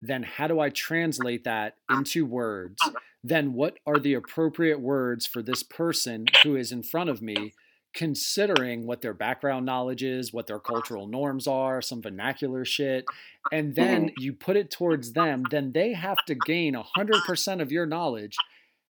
[0.00, 2.78] then how do i translate that into words
[3.24, 7.52] then what are the appropriate words for this person who is in front of me
[7.94, 13.04] considering what their background knowledge is, what their cultural norms are, some vernacular shit,
[13.50, 14.22] and then mm-hmm.
[14.22, 18.36] you put it towards them, then they have to gain 100% of your knowledge.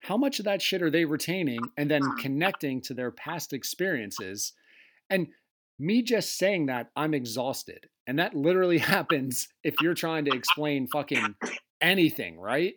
[0.01, 4.53] How much of that shit are they retaining and then connecting to their past experiences?
[5.11, 5.29] And
[5.79, 7.89] me just saying that, I'm exhausted.
[8.07, 11.35] And that literally happens if you're trying to explain fucking
[11.81, 12.75] anything, right?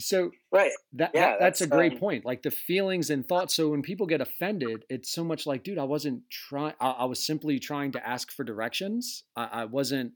[0.00, 2.24] So right that, Yeah, that that's a great um, point.
[2.24, 3.54] Like the feelings and thoughts.
[3.54, 6.74] So when people get offended, it's so much like, dude, I wasn't trying.
[6.80, 9.24] I, I was simply trying to ask for directions.
[9.34, 10.12] I, I wasn't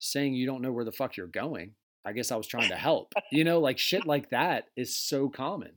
[0.00, 1.74] saying you don't know where the fuck you're going.
[2.04, 3.12] I guess I was trying to help.
[3.30, 5.72] You know, like shit like that is so common.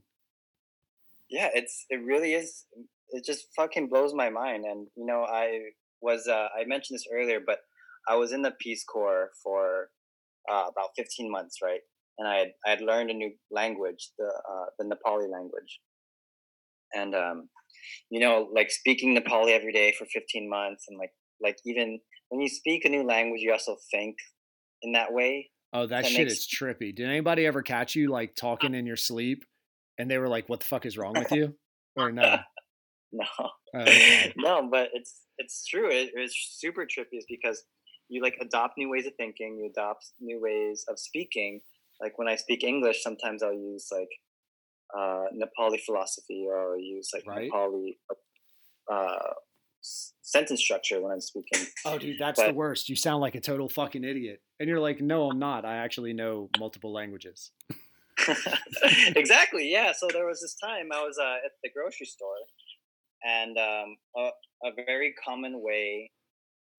[1.30, 2.66] yeah it's it really is
[3.14, 5.60] it just fucking blows my mind and you know i
[6.02, 7.60] was uh, i mentioned this earlier but
[8.10, 9.90] i was in the peace corps for
[10.52, 11.80] uh, about 15 months right
[12.18, 15.80] and i had i had learned a new language the uh, the nepali language
[16.94, 17.50] and um
[18.10, 21.12] you know like speaking nepali every day for 15 months and like
[21.42, 22.00] like even
[22.30, 24.16] when you speak a new language you also think
[24.82, 26.94] in that way Oh, that, That shit makes- is trippy.
[26.96, 29.44] Did anybody ever catch you like talking in your sleep
[29.98, 31.56] and they were like, what the fuck is wrong with you?
[31.96, 32.38] Or no?
[33.14, 33.86] No Oh,
[34.38, 35.90] no, but it's it's true.
[35.90, 37.64] It, it's super trippy, is because
[38.10, 41.62] you like adopt new ways of thinking, you adopt new ways of speaking.
[42.00, 44.10] Like when I speak English, sometimes I'll use like
[44.96, 47.50] uh, Nepali philosophy, or I'll use like Right.
[47.52, 47.98] Nepali
[48.92, 49.34] uh,
[49.82, 51.66] sentence structure when I'm speaking.
[51.86, 52.90] Oh, dude, that's the worst.
[52.90, 54.42] You sound like a total fucking idiot.
[54.60, 55.66] And you're like, no, I'm not.
[55.66, 57.52] I actually know multiple languages.
[59.16, 59.72] exactly.
[59.72, 59.92] Yeah.
[59.98, 62.36] So there was this time I was uh, at the grocery store,
[63.24, 64.30] and um, a,
[64.68, 66.12] a very common way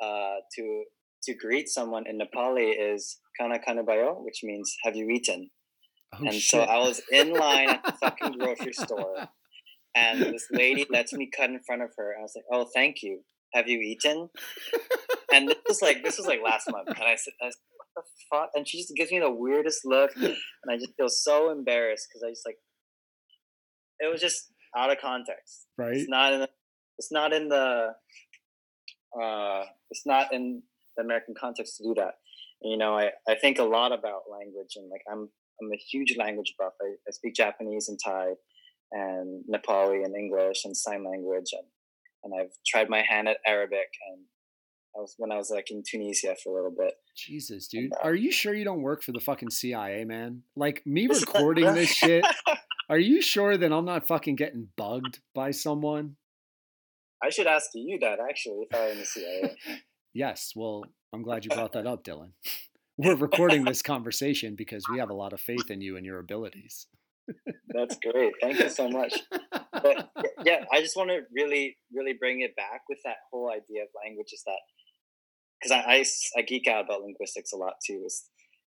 [0.03, 0.85] uh, to
[1.25, 5.51] to greet someone in Nepali is "kana kana bayo," which means "Have you eaten?"
[6.15, 6.43] Oh, and shit.
[6.43, 9.29] so I was in line at the fucking grocery store,
[9.97, 12.15] and this lady lets me cut in front of her.
[12.19, 13.21] I was like, "Oh, thank you.
[13.55, 14.29] Have you eaten?"
[15.33, 17.87] and this was like this was like last month, and I said, I said, "What
[17.97, 20.37] the fuck?" And she just gives me the weirdest look, and
[20.71, 22.59] I just feel so embarrassed because I just like
[24.01, 25.67] it was just out of context.
[25.79, 25.97] right?
[25.97, 26.49] It's not in the,
[26.99, 27.95] it's not in the
[29.21, 30.63] uh, it's not in
[30.97, 32.15] the American context to do that.
[32.63, 35.29] And, you know, I, I think a lot about language and like I'm
[35.61, 36.73] I'm a huge language buff.
[36.83, 38.31] I, I speak Japanese and Thai
[38.93, 41.67] and Nepali and English and sign language and
[42.25, 44.23] and I've tried my hand at Arabic and
[44.97, 46.95] I was when I was like in Tunisia for a little bit.
[47.17, 47.93] Jesus, dude.
[47.93, 50.43] uh, Are you sure you don't work for the fucking CIA, man?
[50.57, 52.25] Like me recording this shit.
[52.89, 56.17] Are you sure that I'm not fucking getting bugged by someone?
[57.23, 59.57] I should ask you that actually if I were in the CIA.
[60.13, 60.53] Yes.
[60.55, 62.33] Well, I'm glad you brought that up, Dylan.
[62.97, 66.21] We're recording this conversation because we have a lot of faith in you and your
[66.21, 66.87] abilities.
[67.69, 68.35] That's great.
[68.41, 69.19] Thank you so much.
[69.73, 70.11] But
[70.45, 73.89] yeah, I just want to really, really bring it back with that whole idea of
[74.05, 74.61] language is that
[75.61, 76.05] because I
[76.39, 78.03] I geek out about linguistics a lot too.
[78.07, 78.25] Is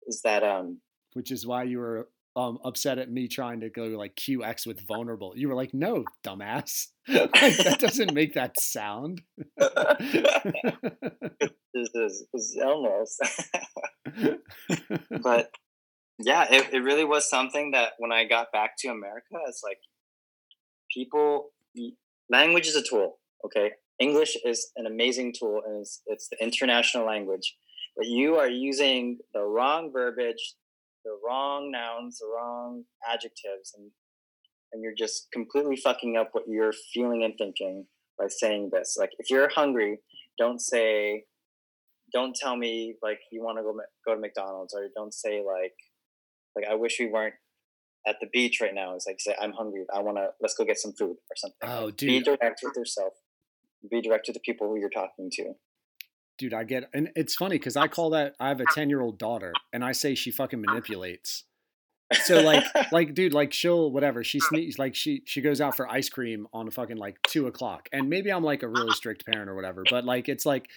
[0.07, 0.81] is that um
[1.13, 2.09] Which is why you were
[2.39, 5.33] um, upset at me trying to go like QX with vulnerable.
[5.35, 6.87] You were like, no, dumbass.
[7.09, 9.23] like, that doesn't make that sound.
[11.75, 13.21] is, is almost
[15.23, 15.51] but
[16.19, 19.79] yeah it, it really was something that when i got back to america it's like
[20.93, 21.51] people
[22.31, 23.71] language is a tool okay
[24.01, 27.57] english is an amazing tool and it's, it's the international language
[27.97, 30.55] but you are using the wrong verbiage
[31.05, 33.91] the wrong nouns the wrong adjectives and
[34.73, 37.87] and you're just completely fucking up what you're feeling and thinking
[38.19, 39.99] by saying this like if you're hungry
[40.39, 41.25] don't say
[42.13, 43.75] don't tell me like you want to go
[44.07, 45.75] go to McDonald's or don't say like
[46.57, 47.35] like I wish we weren't
[48.07, 48.95] at the beach right now.
[48.95, 49.85] It's like say I'm hungry.
[49.95, 51.57] I want to let's go get some food or something.
[51.63, 53.13] oh, Like, be direct with yourself.
[53.91, 55.53] Be direct to the people who you're talking to.
[56.39, 59.01] Dude, I get and it's funny because I call that I have a 10 year
[59.01, 61.45] old daughter and I say she fucking manipulates.
[62.23, 65.91] So like like dude, like she'll whatever, she sneaks like she she goes out for
[65.91, 67.89] ice cream on a fucking like two o'clock.
[67.93, 70.69] And maybe I'm like a really strict parent or whatever, but like it's like,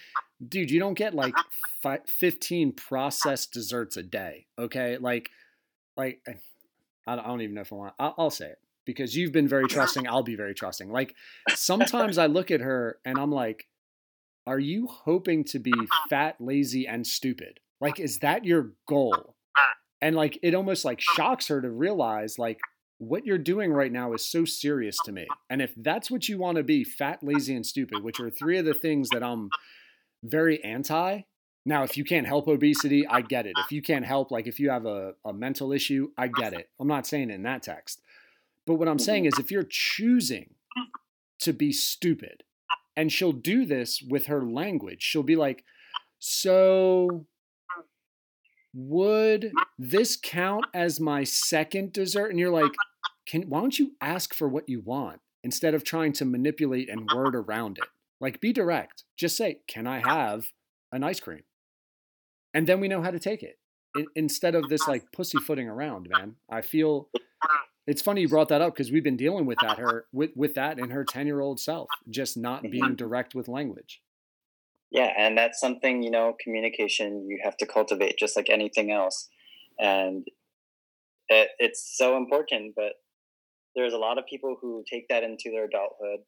[0.46, 1.34] dude, you don't get like
[1.82, 4.46] fi- 15 processed desserts a day.
[4.58, 4.98] Okay.
[4.98, 5.30] Like
[5.96, 6.34] like eh,
[7.06, 9.32] I don't, I don't even know if I want I'll, I'll say it because you've
[9.32, 10.06] been very trusting.
[10.06, 10.90] I'll be very trusting.
[10.90, 11.14] Like
[11.54, 13.68] sometimes I look at her and I'm like,
[14.46, 15.72] are you hoping to be
[16.10, 17.60] fat, lazy, and stupid?
[17.80, 19.36] Like, is that your goal?
[20.00, 22.58] And like, it almost like shocks her to realize like
[22.98, 25.26] what you're doing right now is so serious to me.
[25.50, 28.58] And if that's what you want to be, fat, lazy, and stupid, which are three
[28.58, 29.50] of the things that I'm
[30.22, 31.22] very anti.
[31.64, 33.54] Now, if you can't help obesity, I get it.
[33.58, 36.68] If you can't help, like if you have a, a mental issue, I get it.
[36.80, 38.00] I'm not saying it in that text.
[38.66, 39.38] But what I'm saying mm-hmm.
[39.38, 40.54] is if you're choosing
[41.40, 42.42] to be stupid,
[42.96, 45.64] and she'll do this with her language, she'll be like,
[46.18, 47.26] So,
[48.74, 52.30] would this count as my second dessert?
[52.30, 52.72] And you're like,
[53.26, 57.08] can, Why don't you ask for what you want instead of trying to manipulate and
[57.14, 57.88] word around it?
[58.20, 59.04] Like, be direct.
[59.16, 60.48] Just say, Can I have
[60.90, 61.42] an ice cream?
[62.54, 63.58] And then we know how to take it
[63.96, 66.36] in, instead of this like pussyfooting around, man.
[66.50, 67.08] I feel
[67.86, 70.54] it's funny you brought that up because we've been dealing with that her with with
[70.54, 74.00] that in her 10 year old self just not being direct with language
[74.90, 79.28] Yeah, and that's something you know communication you have to cultivate just like anything else,
[79.78, 80.26] and
[81.28, 82.74] it, it's so important.
[82.76, 82.92] But
[83.74, 86.20] there's a lot of people who take that into their adulthood,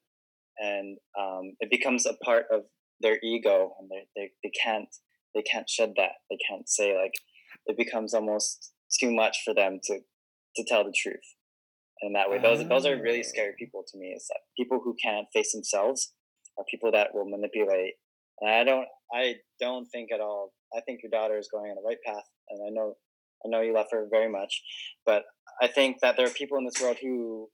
[0.59, 2.63] and um, it becomes a part of
[3.01, 4.89] their ego, and they, they they can't
[5.35, 6.13] they can't shed that.
[6.31, 7.13] They can't say like
[7.67, 9.99] it becomes almost too much for them to
[10.57, 11.34] to tell the truth.
[12.05, 13.29] And that way, those those are really ah.
[13.29, 14.09] scary people to me.
[14.09, 16.13] Is that people who can't face themselves
[16.59, 17.95] are people that will manipulate.
[18.41, 20.53] And I don't I don't think at all.
[20.77, 22.95] I think your daughter is going on the right path, and I know
[23.45, 24.63] I know you love her very much,
[25.07, 25.25] but
[25.63, 27.49] I think that there are people in this world who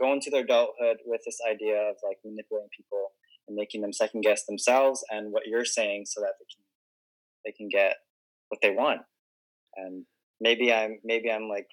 [0.00, 3.12] go into their adulthood with this idea of like manipulating people
[3.48, 6.62] and making them second guess themselves and what you're saying so that they can
[7.44, 7.96] they can get
[8.48, 9.02] what they want.
[9.76, 10.04] And
[10.40, 11.68] maybe I'm maybe I'm like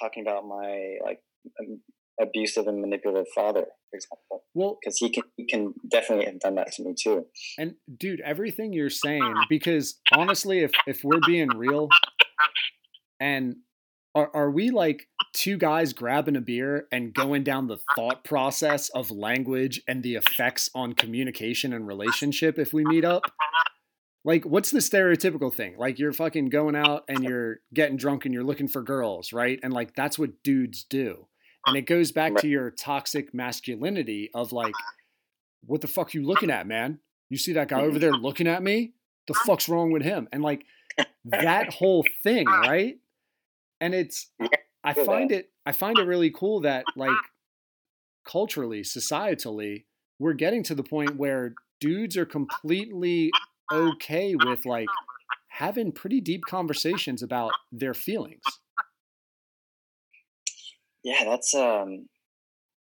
[0.00, 1.20] talking about my like
[1.60, 1.80] um,
[2.20, 6.54] abusive and manipulative father, for example, well because he can he can definitely have done
[6.54, 7.26] that to me too.
[7.58, 11.88] and dude everything you're saying because honestly if if we're being real
[13.20, 13.56] and
[14.14, 18.88] are, are we like two guys grabbing a beer and going down the thought process
[18.90, 23.22] of language and the effects on communication and relationship if we meet up
[24.24, 25.76] like what's the stereotypical thing?
[25.76, 29.60] Like you're fucking going out and you're getting drunk and you're looking for girls right?
[29.62, 31.26] And like that's what dudes do.
[31.66, 34.74] And it goes back to your toxic masculinity of like
[35.66, 37.00] what the fuck you looking at man?
[37.28, 38.94] You see that guy over there looking at me?
[39.26, 40.28] The fuck's wrong with him?
[40.32, 40.64] And like
[41.24, 42.98] that whole thing right?
[43.80, 44.30] And it's
[44.82, 47.10] i find it i find it really cool that like
[48.24, 49.84] culturally societally
[50.18, 53.30] we're getting to the point where dudes are completely
[53.72, 54.88] okay with like
[55.48, 58.42] having pretty deep conversations about their feelings
[61.04, 62.08] Yeah, that's um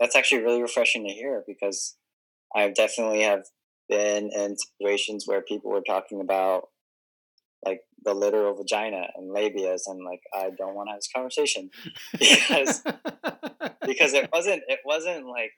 [0.01, 1.97] that's actually really refreshing to hear because
[2.55, 3.45] I definitely have
[3.89, 6.65] been in situations where people were talking about
[7.65, 11.71] like the literal vagina and labias and like I don't want to have this conversation
[12.13, 12.83] because
[13.87, 15.53] because it wasn't it wasn't like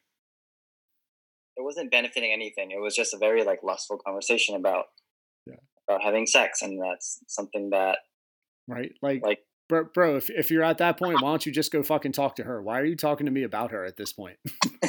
[1.56, 2.70] it wasn't benefiting anything.
[2.72, 4.86] It was just a very like lustful conversation about.
[5.88, 7.98] About having sex, and that's something that
[8.66, 8.92] right?
[9.02, 11.82] Like, like bro, bro, if if you're at that point, why don't you just go
[11.82, 12.62] fucking talk to her?
[12.62, 14.36] Why are you talking to me about her at this point?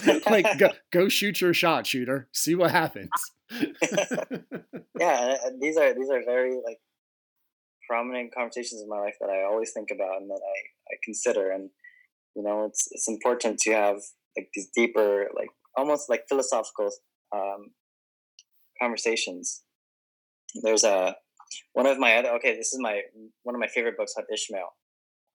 [0.29, 2.27] like, go go shoot your shot, shooter.
[2.33, 3.09] See what happens.
[3.51, 6.79] yeah, and these are these are very like
[7.87, 11.49] prominent conversations in my life that I always think about and that I, I consider
[11.51, 11.71] and
[12.35, 13.97] you know it's it's important to have
[14.37, 16.91] like these deeper like almost like philosophical
[17.33, 17.71] um,
[18.81, 19.63] conversations.
[20.55, 21.15] There's a
[21.73, 23.01] one of my other okay this is my
[23.43, 24.73] one of my favorite books called Ishmael.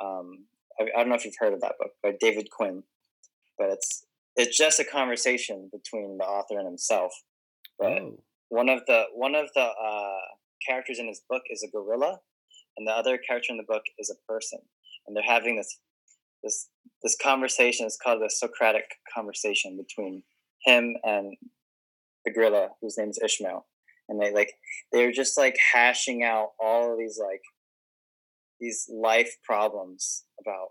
[0.03, 0.47] Um,
[0.81, 2.83] I, I don't know if you've heard of that book by David Quinn,
[3.59, 4.05] but it's
[4.37, 7.13] it's just a conversation between the author and himself.
[7.79, 10.19] But oh, one of the one of the uh,
[10.67, 12.19] characters in his book is a gorilla,
[12.77, 14.61] and the other character in the book is a person,
[15.07, 15.79] and they're having this
[16.43, 16.69] this
[17.03, 17.87] this conversation.
[17.87, 18.85] It's called the Socratic
[19.15, 20.23] conversation between
[20.65, 21.37] him and
[22.25, 23.67] the gorilla, whose name is Ishmael,
[24.09, 24.53] and they like
[24.93, 27.43] they're just like hashing out all of these like
[28.61, 30.71] these life problems about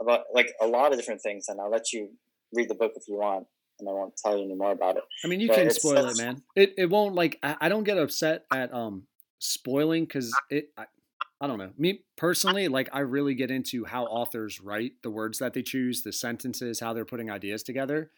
[0.00, 2.16] about like a lot of different things, and I'll let you
[2.52, 3.46] read the book if you want,
[3.78, 5.04] and I won't tell you any more about it.
[5.24, 6.42] I mean, you But can spoil it, man.
[6.56, 9.06] It it won't like I, I don't get upset at um
[9.38, 10.70] spoiling because it.
[10.76, 10.86] I,
[11.40, 11.72] I don't know.
[11.76, 16.02] Me personally, like I really get into how authors write the words that they choose,
[16.02, 18.12] the sentences, how they're putting ideas together.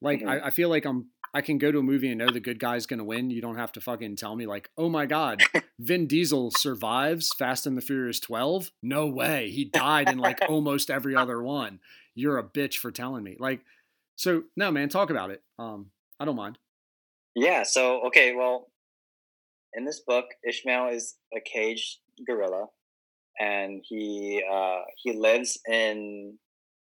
[0.00, 0.28] Like Mhm.
[0.28, 2.60] I, I feel like I'm I can go to a movie and know the good
[2.60, 3.30] guy's gonna win.
[3.30, 5.42] You don't have to fucking tell me like, oh my god,
[5.80, 8.70] Vin Diesel survives Fast and the Furious 12.
[8.82, 11.80] No way, he died in like almost every other one.
[12.14, 13.36] You're a bitch for telling me.
[13.40, 13.62] Like,
[14.14, 15.42] so no man, talk about it.
[15.58, 16.56] Um, I don't mind.
[17.34, 17.64] Yeah.
[17.64, 18.68] So okay, well,
[19.74, 22.66] in this book, Ishmael is a caged gorilla,
[23.40, 26.38] and he uh, he lives in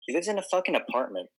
[0.01, 1.31] he lives in a fucking apartment.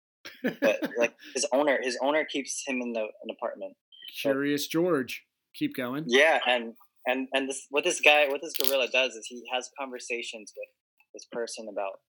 [0.43, 3.75] But like his owner, his owner keeps him in the an apartment.
[4.21, 5.23] Curious George,
[5.55, 6.05] keep going.
[6.07, 6.73] Yeah, and
[7.05, 10.69] and and this what this guy what this gorilla does is he has conversations with
[11.13, 11.99] this person about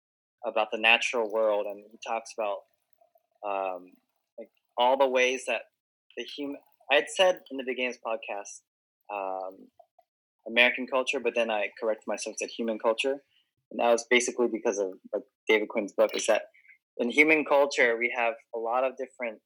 [0.44, 2.58] about the natural world, and he talks about
[3.46, 3.92] um,
[4.38, 4.48] like
[4.78, 5.62] all the ways that
[6.16, 6.56] the human.
[6.90, 8.60] I had said in the beginning of this podcast
[9.12, 9.56] um,
[10.46, 13.16] American culture, but then I corrected myself and said human culture,
[13.70, 16.10] and that was basically because of like David Quinn's book.
[16.14, 16.42] Is that
[16.98, 19.38] in human culture we have a lot of different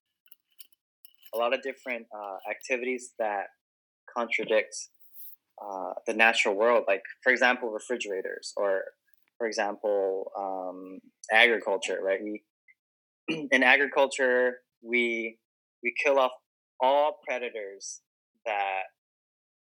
[1.35, 3.47] a lot of different uh, activities that
[4.17, 4.75] contradict
[5.63, 6.85] uh, the natural world.
[6.89, 8.83] Like, for example, refrigerators, or
[9.39, 10.99] for example, um,
[11.33, 11.99] agriculture.
[12.03, 12.21] Right?
[12.23, 12.43] We
[13.53, 15.39] in agriculture we
[15.83, 16.33] we kill off
[16.81, 18.01] all predators
[18.47, 18.83] that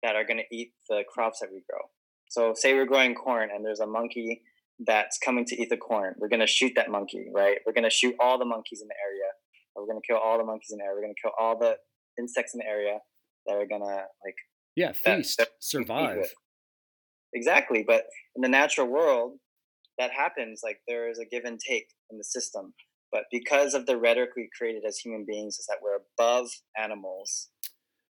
[0.02, 1.80] that are going to eat the crops that we grow.
[2.28, 4.42] So, say we're growing corn and there's a monkey
[4.78, 6.14] that's coming to eat the corn.
[6.18, 7.58] We're going to shoot that monkey, right?
[7.66, 9.30] We're going to shoot all the monkeys in the area.
[9.74, 10.96] We're going to kill all the monkeys in the area.
[10.96, 11.76] We're going to kill all the
[12.18, 12.98] insects in the area
[13.46, 14.34] that are going to like
[14.74, 16.32] Yeah, feast, that feed survive.
[17.34, 18.04] Exactly, but
[18.34, 19.38] in the natural world,
[19.98, 20.60] that happens.
[20.62, 22.74] Like there is a give and take in the system.
[23.12, 27.48] But because of the rhetoric we created as human beings, is that we're above animals.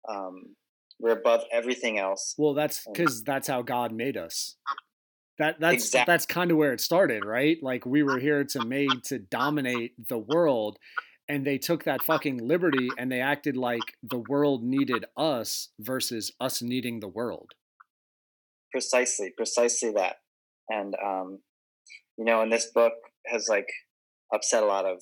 [0.09, 0.55] Um,
[0.99, 2.35] we're above everything else.
[2.37, 4.57] Well, that's because that's how God made us.
[5.41, 7.57] That that's Exact- that's kind of where it started, right?
[7.61, 10.77] Like we were here to made to dominate the world,
[11.27, 16.31] and they took that fucking liberty and they acted like the world needed us versus
[16.39, 17.53] us needing the world.
[18.71, 20.17] precisely precisely that
[20.69, 21.39] and um
[22.17, 22.93] you know and this book
[23.27, 23.67] has like
[24.33, 25.01] upset a lot of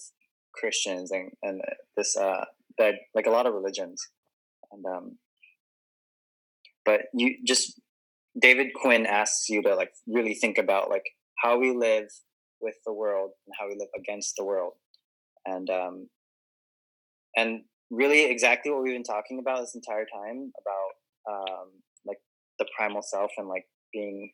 [0.53, 1.61] christians and and
[1.95, 2.45] this uh
[2.77, 4.01] that like a lot of religions
[4.71, 5.17] and um
[6.85, 7.79] but you just
[8.41, 11.05] david quinn asks you to like really think about like
[11.37, 12.07] how we live
[12.61, 14.73] with the world and how we live against the world
[15.45, 16.07] and um
[17.35, 21.67] and really exactly what we've been talking about this entire time about um
[22.05, 22.19] like
[22.59, 24.31] the primal self and like being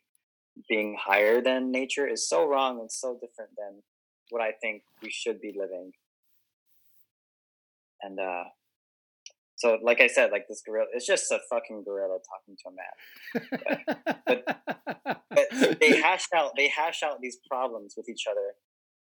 [0.69, 3.81] being higher than nature is so wrong and so different than
[4.29, 5.91] what I think we should be living.
[8.01, 8.43] And uh
[9.55, 12.73] so like I said, like this gorilla it's just a fucking gorilla talking to a
[12.75, 14.43] man.
[15.29, 18.53] But they hash out they hash out these problems with each other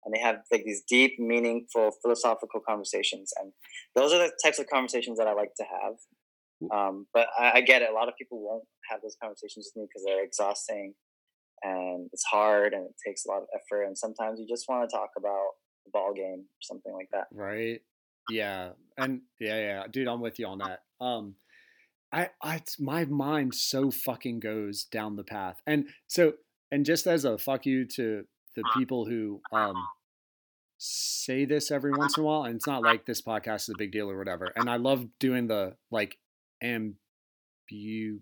[0.04, 3.32] and they have like these deep, meaningful philosophical conversations.
[3.40, 3.52] And
[3.94, 5.94] those are the types of conversations that I like to have.
[6.72, 7.90] Um, but I, I get it.
[7.90, 10.94] A lot of people won't have those conversations with me because they're exhausting
[11.62, 13.84] and it's hard and it takes a lot of effort.
[13.84, 15.50] And sometimes you just want to talk about
[15.86, 17.26] a ball game or something like that.
[17.32, 17.80] right?
[18.30, 20.82] Yeah, and yeah, yeah, dude, I'm with you on that.
[21.00, 21.34] Um,
[22.12, 25.60] I, I it's- my mind so fucking goes down the path.
[25.66, 26.34] And so
[26.70, 28.24] and just as a fuck you to
[28.56, 29.74] the people who um
[30.78, 33.78] say this every once in a while, and it's not like this podcast is a
[33.78, 34.52] big deal or whatever.
[34.56, 36.18] And I love doing the like
[36.62, 38.20] ambu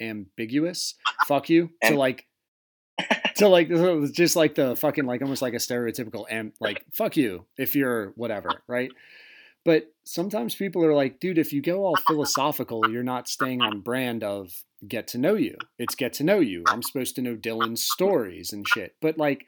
[0.00, 0.94] ambiguous
[1.26, 2.26] fuck you to like
[3.36, 3.68] to like
[4.12, 8.08] just like the fucking like almost like a stereotypical am like fuck you if you're
[8.16, 8.90] whatever right
[9.66, 13.80] but sometimes people are like dude if you go all philosophical you're not staying on
[13.80, 15.56] brand of get to know you.
[15.78, 16.64] It's get to know you.
[16.68, 18.94] I'm supposed to know dylan's stories and shit.
[19.00, 19.46] But like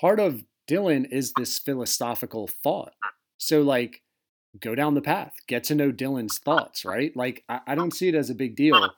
[0.00, 2.94] part of dylan is this philosophical thought.
[3.38, 4.02] So like
[4.60, 5.34] go down the path.
[5.46, 7.14] Get to know dylan's thoughts right?
[7.16, 8.90] Like i, I don't see it as a big deal.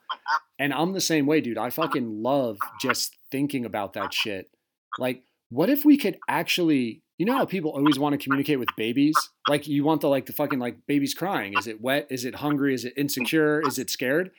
[0.58, 1.58] And I'm the same way, dude.
[1.58, 4.50] I fucking love just thinking about that shit.
[4.98, 8.68] Like, what if we could actually, you know how people always want to communicate with
[8.76, 9.16] babies?
[9.48, 11.54] Like, you want the like the fucking like baby's crying.
[11.58, 12.06] Is it wet?
[12.10, 12.74] Is it hungry?
[12.74, 13.60] Is it insecure?
[13.66, 14.30] Is it scared?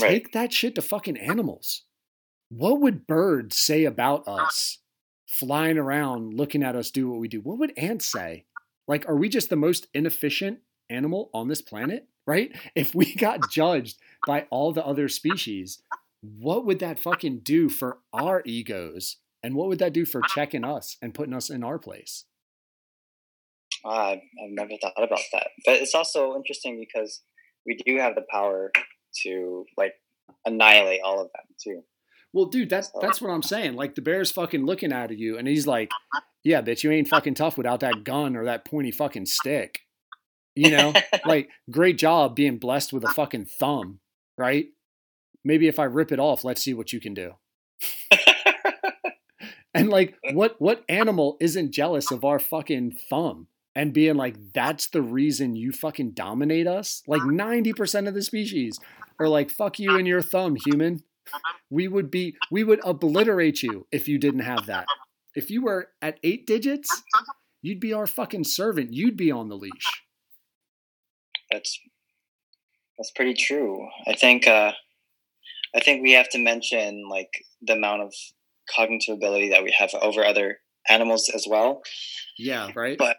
[0.00, 0.08] Right.
[0.08, 1.82] Take that shit to fucking animals.
[2.48, 4.78] What would birds say about us
[5.26, 7.40] flying around looking at us do what we do?
[7.40, 8.46] What would ants say?
[8.88, 12.08] Like, are we just the most inefficient animal on this planet?
[12.26, 12.56] Right?
[12.74, 15.82] If we got judged by all the other species,
[16.22, 19.16] what would that fucking do for our egos?
[19.42, 22.24] And what would that do for checking us and putting us in our place?
[23.84, 24.20] Ah, I've,
[24.50, 25.48] never thought about that.
[25.64, 27.22] But it's also interesting because
[27.66, 28.70] we do have the power
[29.24, 29.94] to like
[30.44, 31.82] annihilate all of them too.
[32.32, 33.74] Well, dude, that's that's what I'm saying.
[33.74, 35.90] Like the bear's fucking looking at you, and he's like,
[36.44, 39.80] "Yeah, bitch, you ain't fucking tough without that gun or that pointy fucking stick."
[40.54, 40.94] You know,
[41.26, 44.00] like great job being blessed with a fucking thumb,
[44.38, 44.66] right?
[45.44, 47.32] Maybe if I rip it off, let's see what you can do.
[49.74, 54.88] And like, what what animal isn't jealous of our fucking thumb and being like, that's
[54.88, 57.02] the reason you fucking dominate us?
[57.06, 58.78] Like ninety percent of the species
[59.18, 61.02] are like, fuck you and your thumb, human.
[61.70, 64.86] We would be, we would obliterate you if you didn't have that.
[65.34, 67.02] If you were at eight digits,
[67.62, 68.92] you'd be our fucking servant.
[68.92, 70.02] You'd be on the leash.
[71.50, 71.78] that's
[72.98, 73.88] that's pretty true.
[74.06, 74.72] I think uh,
[75.74, 77.30] I think we have to mention like
[77.62, 78.14] the amount of
[78.74, 80.58] cognitive ability that we have over other
[80.88, 81.82] animals as well.
[82.38, 82.98] Yeah, right.
[82.98, 83.18] But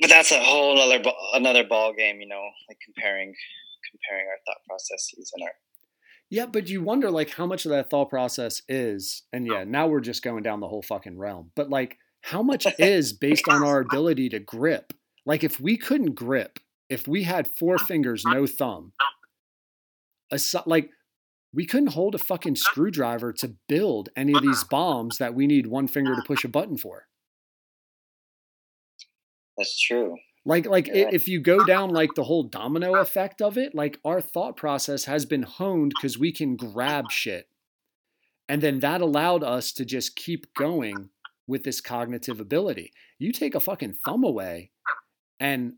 [0.00, 1.02] but that's a whole other
[1.34, 3.34] another ball game, you know, like comparing
[3.90, 5.52] comparing our thought processes and our
[6.30, 9.54] Yeah, but you wonder like how much of that thought process is, and oh.
[9.54, 11.50] yeah, now we're just going down the whole fucking realm.
[11.54, 14.92] But like, how much is based on our ability to grip?
[15.24, 16.58] Like, if we couldn't grip,
[16.88, 18.92] if we had four fingers, no thumb,
[20.66, 20.90] like
[21.52, 24.68] we couldn't hold a fucking screwdriver to build any of these uh-uh.
[24.70, 26.26] bombs that we need one finger to uh-uh.
[26.26, 27.06] push a button for.
[29.56, 30.16] that's true.
[30.44, 31.10] Like, like Yeah.
[31.12, 35.06] if you go down like the whole domino effect of it, like our thought process
[35.06, 37.10] has been honed because we can grab uh-uh.
[37.10, 37.48] shit.
[38.48, 41.10] And then that allowed us to just keep going
[41.48, 42.92] with this cognitive ability.
[43.18, 44.70] You take a fucking thumb away,
[45.40, 45.74] and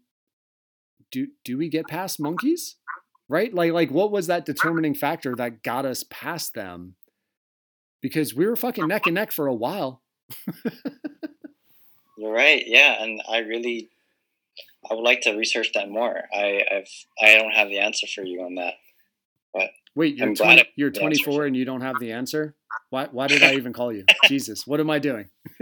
[1.10, 2.76] do do we get past monkeys?
[3.28, 3.52] Right?
[3.52, 6.94] Like like what was that determining factor that got us past them?
[8.00, 10.02] Because we were fucking neck and neck for a while.
[12.16, 12.62] You're right.
[12.66, 13.90] Yeah, and I really
[14.90, 16.22] I would like to research that more.
[16.32, 16.88] I I've
[17.20, 18.74] I don't have the answer for you on that.
[19.94, 22.54] Wait, you're 20, you're 24 and you don't have the answer?
[22.90, 24.04] Why why did I even call you?
[24.26, 25.28] Jesus, what am I doing?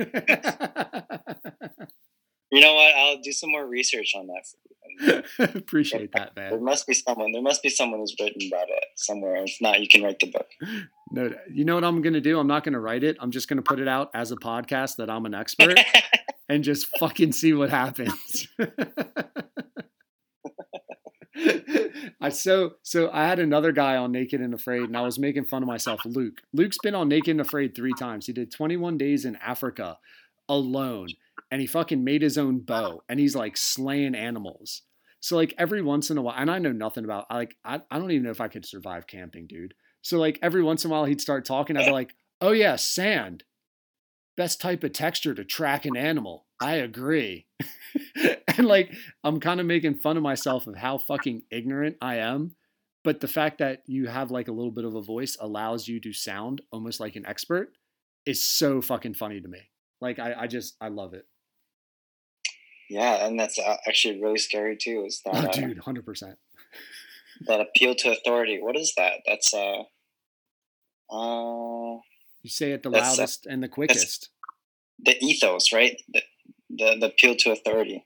[2.53, 2.95] You know what?
[2.95, 4.47] I'll do some more research on that.
[5.38, 6.51] Appreciate that, man.
[6.51, 7.32] there must be someone.
[7.32, 9.36] There must be someone who's written about it somewhere.
[9.36, 10.49] If not, you can write the book.
[11.11, 12.38] No, you know what I'm going to do?
[12.38, 13.16] I'm not going to write it.
[13.20, 15.78] I'm just going to put it out as a podcast that I'm an expert
[16.49, 18.49] and just fucking see what happens.
[22.20, 25.44] I so so I had another guy on Naked and Afraid, and I was making
[25.44, 26.01] fun of myself.
[26.05, 26.40] Luke.
[26.53, 28.26] Luke's been on Naked and Afraid three times.
[28.26, 29.99] He did 21 days in Africa
[30.49, 31.09] alone,
[31.57, 34.82] and he fucking made his own bow, and he's like slaying animals.
[35.20, 37.98] So like every once in a while, and I know nothing about like I, I
[37.98, 39.72] don't even know if I could survive camping, dude.
[40.02, 42.76] So like every once in a while he'd start talking, I'd be like, oh yeah,
[42.76, 43.44] sand.
[44.36, 46.44] Best type of texture to track an animal.
[46.61, 47.46] I agree.
[48.59, 48.92] and like
[49.24, 52.54] I'm kind of making fun of myself of how fucking ignorant I am.
[53.02, 56.00] But the fact that you have like a little bit of a voice allows you
[56.00, 57.70] to sound almost like an expert
[58.26, 59.70] is so fucking funny to me.
[60.02, 61.24] Like I, I just I love it.
[62.89, 65.05] Yeah, and that's uh, actually really scary too.
[65.07, 66.39] Is that Oh, uh, dude, hundred percent.
[67.47, 68.59] that appeal to authority?
[68.61, 69.14] What is that?
[69.26, 69.82] That's uh,
[71.11, 71.99] uh,
[72.43, 74.30] You say it the uh, loudest and the quickest.
[75.05, 76.01] the ethos, right?
[76.12, 76.22] The,
[76.70, 78.05] the the appeal to authority.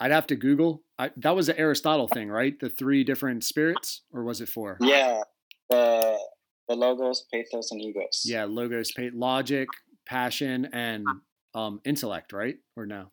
[0.00, 0.82] I'd have to Google.
[0.98, 2.58] I, that was the Aristotle thing, right?
[2.58, 4.78] The three different spirits, or was it four?
[4.80, 5.22] Yeah,
[5.70, 6.18] the
[6.68, 8.22] the logos, pathos, and egos.
[8.24, 9.68] Yeah, logos, pa- logic,
[10.06, 11.06] passion, and
[11.54, 12.56] um, intellect, right?
[12.76, 13.10] Or no?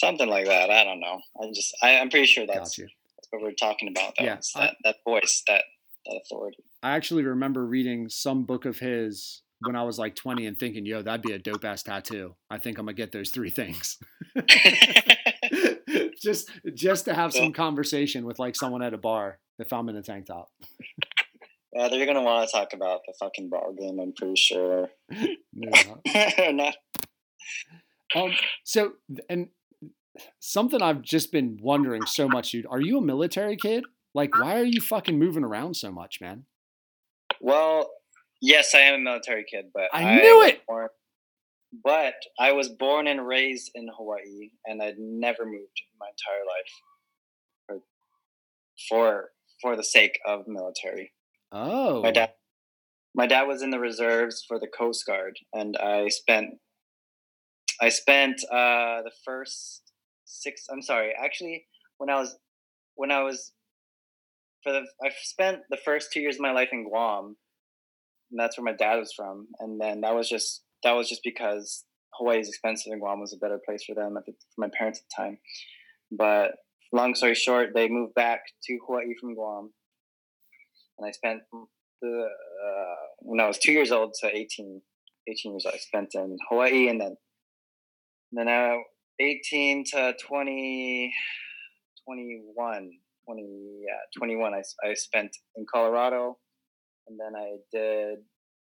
[0.00, 0.70] Something like that.
[0.70, 1.20] I don't know.
[1.42, 4.14] I'm just I, I'm pretty sure that's, that's what we're talking about.
[4.18, 4.24] Though.
[4.24, 5.64] Yeah, I- that that voice, that
[6.06, 6.64] that authority.
[6.82, 10.86] I actually remember reading some book of his when I was like 20 and thinking,
[10.86, 12.36] yo, that'd be a dope ass tattoo.
[12.48, 13.98] I think I'm gonna get those three things.
[16.22, 19.96] just just to have some conversation with like someone at a bar if I'm in
[19.96, 20.50] a tank top.
[21.72, 23.98] Yeah, they're gonna want to talk about the fucking ball game.
[24.00, 24.90] I'm pretty sure.
[25.52, 26.72] No,
[28.14, 28.22] Or.
[28.22, 28.32] Um,
[28.64, 28.92] so
[29.28, 29.48] and
[30.40, 32.66] something I've just been wondering so much, dude.
[32.68, 33.84] Are you a military kid?
[34.14, 36.44] Like, why are you fucking moving around so much, man?
[37.40, 37.90] Well,
[38.40, 40.66] yes, I am a military kid, but I knew was it!
[40.66, 40.88] born-
[41.84, 46.44] but I was born and raised in Hawaii, and I'd never moved in my entire
[46.46, 46.72] life
[47.66, 47.80] for
[48.88, 51.12] for for the sake of military.
[51.52, 52.32] Oh, My dad,
[53.14, 56.54] my dad was in the reserves for the Coast Guard, and I spent
[57.80, 59.87] I spent uh, the first
[60.28, 60.66] six.
[60.70, 61.64] I'm sorry, actually,
[61.98, 62.36] when I was
[62.94, 63.52] when I was
[64.62, 67.36] for the I spent the first two years of my life in Guam,
[68.30, 69.48] and that's where my dad was from.
[69.58, 73.32] And then that was just that was just because Hawaii is expensive and Guam was
[73.32, 75.38] a better place for them for my parents at the time.
[76.10, 76.52] But
[76.92, 79.72] long story short, they moved back to Hawaii from Guam,
[80.98, 81.40] and I spent
[82.02, 84.80] the uh, when I was two years old to 18,
[85.28, 85.74] 18 years old.
[85.74, 87.16] I spent in Hawaii, and then
[88.32, 88.82] then I
[89.20, 91.12] 18 to 20,
[92.06, 92.90] 21,
[93.26, 96.38] 20, yeah, 21, I, I spent in Colorado.
[97.08, 98.18] And then I did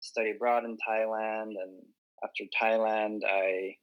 [0.01, 1.53] study abroad in Thailand.
[1.63, 1.83] And
[2.25, 3.77] after Thailand, I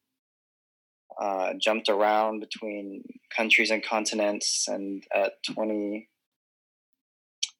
[1.21, 3.03] uh, jumped around between
[3.35, 4.65] countries and continents.
[4.67, 6.09] And at 20,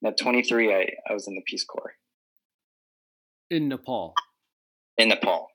[0.04, 1.94] at 23, I, I was in the Peace Corps
[3.50, 4.14] in Nepal.
[4.96, 5.49] in Nepal.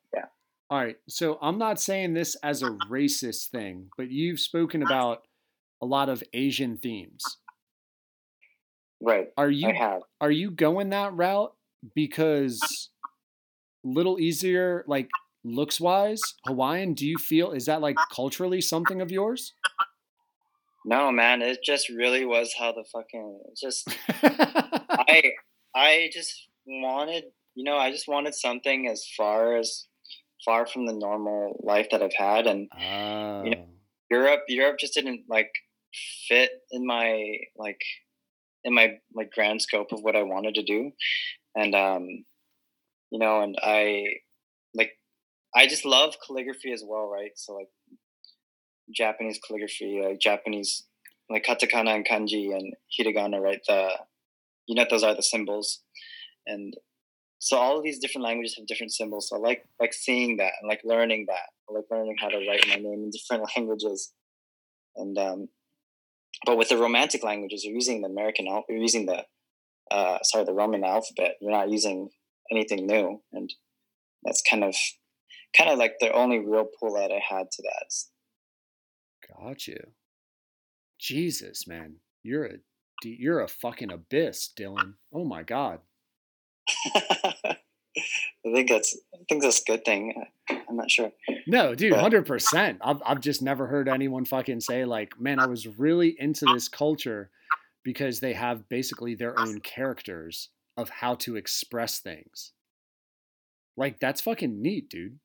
[0.69, 0.97] All right.
[1.07, 5.21] So I'm not saying this as a racist thing, but you've spoken about
[5.81, 7.21] a lot of Asian themes.
[9.01, 9.27] Right.
[9.37, 10.01] Are you I have.
[10.21, 11.53] are you going that route
[11.93, 12.89] because
[13.85, 15.09] a little easier like
[15.43, 19.53] looks wise Hawaiian do you feel is that like culturally something of yours?
[20.85, 23.87] No, man, it just really was how the fucking just
[24.23, 25.33] I
[25.75, 29.85] I just wanted, you know, I just wanted something as far as
[30.45, 33.65] far from the normal life that I've had and oh.
[34.09, 35.51] Europe Europe just didn't like
[36.27, 37.81] fit in my like
[38.63, 40.91] in my like grand scope of what I wanted to do.
[41.55, 42.07] And um
[43.11, 44.05] you know, and I
[44.73, 44.91] like
[45.55, 47.31] I just love calligraphy as well, right?
[47.35, 47.69] So like
[48.93, 50.83] Japanese calligraphy, like Japanese
[51.29, 53.61] like katakana and kanji and hiragana, right?
[53.67, 53.91] The
[54.67, 55.81] you know those are the symbols.
[56.47, 56.75] And
[57.39, 59.29] so all of these different languages have different symbols.
[59.29, 61.49] So I like like seeing that and like learning that.
[61.69, 64.13] I like learning how to write my name in different languages.
[64.95, 65.49] And um
[66.45, 69.25] but with the romantic languages, you're using the American you're using the
[69.91, 71.35] uh sorry, the Roman alphabet.
[71.41, 72.09] You're not using
[72.51, 73.21] anything new.
[73.33, 73.53] And
[74.23, 74.75] that's kind of
[75.57, 77.93] kind of like the only real pull that I had to that.
[79.37, 79.79] Got you.
[80.99, 81.97] Jesus, man.
[82.23, 82.53] You're a
[83.03, 84.93] you're a fucking abyss, Dylan.
[85.13, 85.79] Oh my god.
[87.97, 90.13] I think that's I think that's a good thing.
[90.49, 91.11] I'm not sure.
[91.47, 92.79] No, dude, hundred percent.
[92.81, 96.67] I've I've just never heard anyone fucking say like, man, I was really into this
[96.67, 97.29] culture
[97.83, 102.51] because they have basically their own characters of how to express things.
[103.77, 105.19] Like that's fucking neat, dude.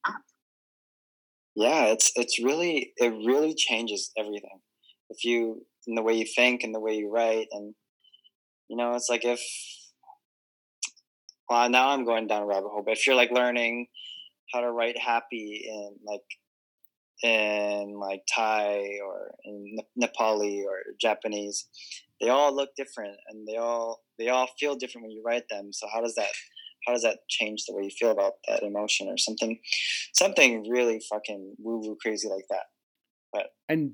[1.57, 4.61] Yeah, it's it's really it really changes everything.
[5.09, 7.75] If you in the way you think and the way you write and
[8.69, 9.41] you know, it's like if
[11.51, 13.89] well now I'm going down a rabbit hole, but if you're like learning
[14.53, 16.21] how to write happy in like
[17.23, 21.67] in like Thai or in Nepali or Japanese,
[22.21, 25.73] they all look different and they all they all feel different when you write them.
[25.73, 26.31] So how does that
[26.87, 29.59] how does that change the way you feel about that emotion or something
[30.15, 32.67] something really fucking woo woo crazy like that.
[33.33, 33.93] But and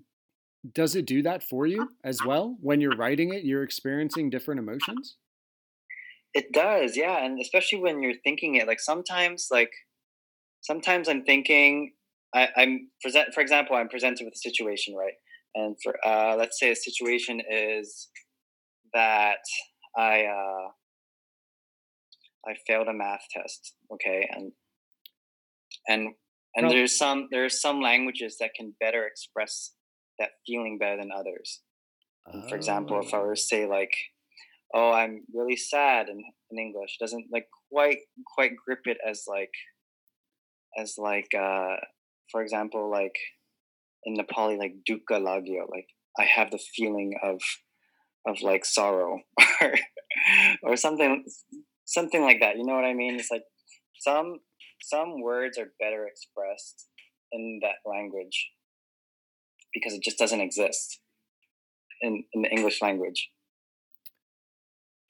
[0.75, 2.57] does it do that for you as well?
[2.61, 5.17] When you're writing it, you're experiencing different emotions?
[6.37, 8.66] It does, yeah, and especially when you're thinking it.
[8.66, 9.72] Like sometimes, like
[10.61, 11.93] sometimes I'm thinking,
[12.34, 13.32] I, I'm present.
[13.32, 15.14] For example, I'm presented with a situation, right?
[15.55, 18.11] And for uh, let's say a situation is
[18.93, 19.39] that
[19.97, 20.68] I uh,
[22.47, 24.53] I failed a math test, okay, and
[25.89, 26.01] and
[26.55, 29.72] and Well- there's some there's some languages that can better express
[30.18, 31.62] that feeling better than others.
[32.51, 33.95] For example, if I were to say like,
[34.77, 38.01] "Oh, I'm really sad," in, in English, doesn't like quite
[38.35, 39.55] quite grip it as like
[40.79, 41.77] as like uh
[42.31, 43.16] for example like
[44.05, 47.41] in Nepali like dukkha lagyo, like I have the feeling of
[48.27, 49.20] of like sorrow
[49.62, 49.74] or
[50.62, 51.24] or something
[51.87, 52.57] something like that.
[52.57, 53.16] You know what I mean?
[53.16, 53.45] It's like
[53.99, 54.41] some
[54.83, 56.89] some words are better expressed
[57.33, 58.51] in that language
[59.72, 61.01] because it just doesn't exist
[62.01, 63.31] in, in the English language.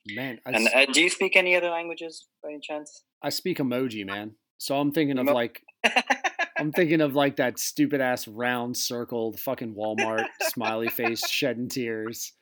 [0.09, 3.03] Man, I, And uh, do you speak any other languages by any chance?
[3.23, 4.33] I speak emoji, man.
[4.59, 5.63] So I'm thinking of like
[6.59, 11.69] I'm thinking of like that stupid ass round circle, the fucking Walmart smiley face shedding
[11.69, 12.33] tears.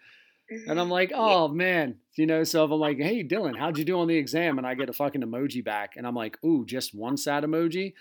[0.69, 2.45] And I'm like, oh man, you know.
[2.45, 4.59] So if I'm like, hey Dylan, how'd you do on the exam?
[4.59, 7.95] And I get a fucking emoji back, and I'm like, ooh, just one sad emoji,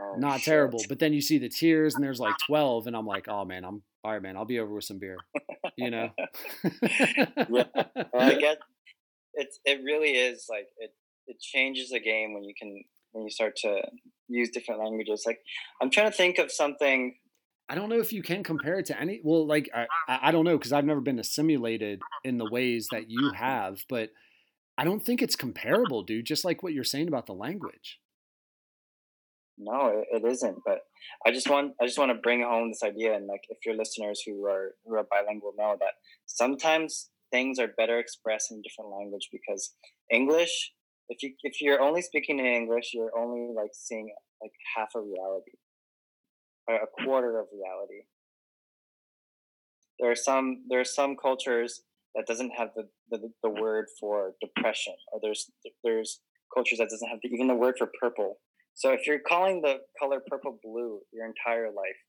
[0.00, 0.44] Oh, not shit.
[0.46, 0.80] terrible.
[0.88, 3.64] But then you see the tears, and there's like 12, and I'm like, oh man,
[3.64, 4.36] I'm all right, man.
[4.36, 5.16] I'll be over with some beer,
[5.76, 6.10] you know.
[7.48, 7.68] Well,
[8.18, 8.58] I get
[9.36, 10.90] it's it really is like it
[11.26, 12.82] it changes the game when you can
[13.12, 13.82] when you start to
[14.28, 15.24] use different languages.
[15.26, 15.38] Like
[15.80, 17.14] I'm trying to think of something.
[17.68, 19.20] I don't know if you can compare it to any.
[19.24, 23.10] Well, like I, I don't know because I've never been assimilated in the ways that
[23.10, 24.10] you have, but
[24.76, 26.26] I don't think it's comparable, dude.
[26.26, 28.00] Just like what you're saying about the language.
[29.56, 30.58] No, it, it isn't.
[30.66, 30.80] But
[31.24, 33.76] I just want I just want to bring home this idea, and like if your
[33.76, 35.94] listeners who are who are bilingual know that
[36.26, 39.74] sometimes things are better expressed in different language because
[40.10, 40.54] English.
[41.08, 44.08] If you if you're only speaking in English, you're only like seeing
[44.40, 45.56] like half of reality,
[46.68, 48.02] or a quarter of reality.
[49.98, 51.82] There are some there are some cultures
[52.14, 55.50] that doesn't have the, the, the word for depression, or there's
[55.82, 56.20] there's
[56.54, 58.38] cultures that doesn't have the, even the word for purple.
[58.74, 62.00] So if you're calling the color purple blue your entire life,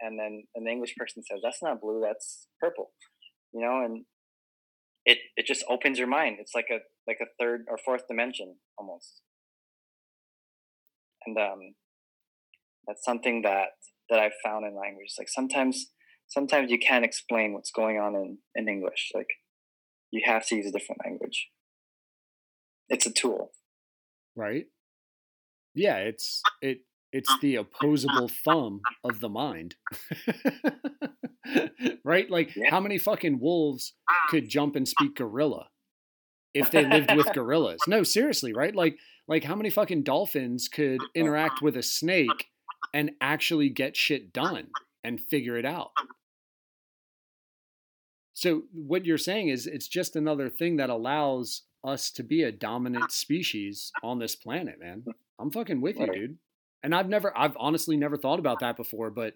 [0.00, 2.90] and then an English person says that's not blue, that's purple,
[3.54, 4.04] you know, and
[5.04, 6.36] it it just opens your mind.
[6.40, 9.20] It's like a like a third or fourth dimension almost,
[11.26, 11.74] and um,
[12.86, 13.68] that's something that
[14.10, 15.14] that I've found in language.
[15.18, 15.86] Like sometimes
[16.28, 19.10] sometimes you can't explain what's going on in in English.
[19.14, 19.28] Like
[20.10, 21.48] you have to use a different language.
[22.88, 23.52] It's a tool.
[24.36, 24.66] right?
[25.74, 26.78] Yeah, it's it
[27.12, 29.76] it's the opposable thumb of the mind.
[32.04, 32.30] right?
[32.30, 35.68] Like how many fucking wolves um, could jump and uh speak gorilla
[36.54, 37.80] if they lived with gorillas?
[37.86, 38.74] No, seriously, right?
[38.74, 38.98] Like
[39.28, 42.48] like how many fucking dolphins could interact with a snake
[42.92, 44.68] and actually get shit done
[45.04, 45.90] and figure it out?
[48.34, 52.52] So what you're saying is it's just another thing that allows us to be a
[52.52, 55.04] dominant species on this planet, man.
[55.38, 56.38] I'm fucking with you, dude.
[56.82, 59.34] And I've never I've honestly never thought about that before, but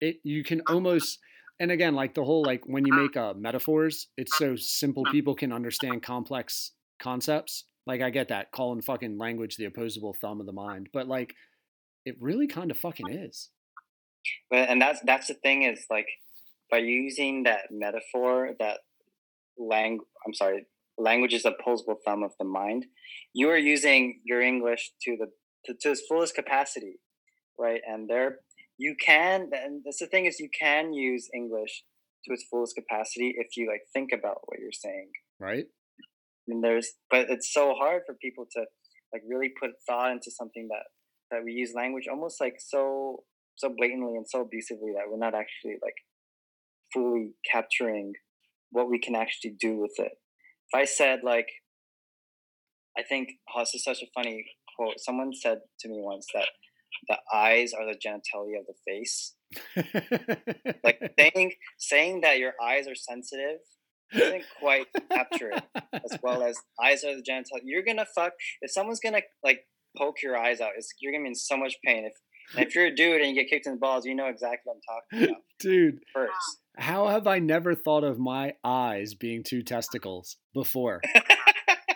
[0.00, 1.18] it you can almost
[1.58, 5.34] and again like the whole like when you make uh, metaphors, it's so simple people
[5.34, 7.64] can understand complex concepts.
[7.86, 11.34] Like I get that calling fucking language the opposable thumb of the mind, but like
[12.04, 13.50] it really kind of fucking is.
[14.50, 16.06] But and that's that's the thing is like
[16.70, 18.78] by using that metaphor that
[19.58, 20.66] lang I'm sorry,
[20.98, 22.86] language is the opposable thumb of the mind.
[23.32, 25.30] You are using your English to the
[25.66, 27.00] to, to its fullest capacity,
[27.58, 27.80] right?
[27.86, 28.38] And there
[28.78, 31.84] you can and that's the thing is you can use English
[32.24, 35.10] to its fullest capacity if you like think about what you're saying.
[35.38, 35.66] Right?
[36.50, 38.64] and there's but it's so hard for people to
[39.12, 40.84] like really put thought into something that
[41.30, 43.22] that we use language almost like so
[43.56, 45.94] so blatantly and so abusively that we're not actually like
[46.92, 48.12] fully capturing
[48.70, 51.46] what we can actually do with it if i said like
[52.98, 54.44] i think oh, this is such a funny
[54.80, 56.48] quote someone said to me once that
[57.08, 59.34] the eyes are the genitalia of the face
[60.84, 63.58] like saying saying that your eyes are sensitive
[64.12, 67.58] doesn't quite capture it as well as eyes are the genital.
[67.64, 69.60] You're gonna fuck if someone's gonna like
[69.96, 70.70] poke your eyes out.
[70.76, 72.04] It's, you're gonna be in so much pain.
[72.04, 72.14] If
[72.58, 74.76] if you're a dude and you get kicked in the balls, you know exactly what
[74.76, 75.42] I'm talking about.
[75.60, 76.32] Dude, First,
[76.76, 81.00] how have I never thought of my eyes being two testicles before?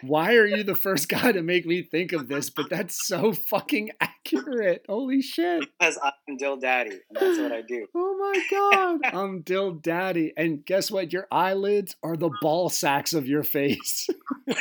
[0.07, 2.51] Why are you the first guy to make me think of this?
[2.51, 4.85] But that's so fucking accurate.
[4.89, 5.65] Holy shit.
[5.79, 7.87] because I'm Dill Daddy, and that's what I do.
[7.97, 9.15] Oh my god.
[9.15, 10.33] I'm Dill Daddy.
[10.37, 11.13] And guess what?
[11.13, 14.09] Your eyelids are the ball sacks of your face.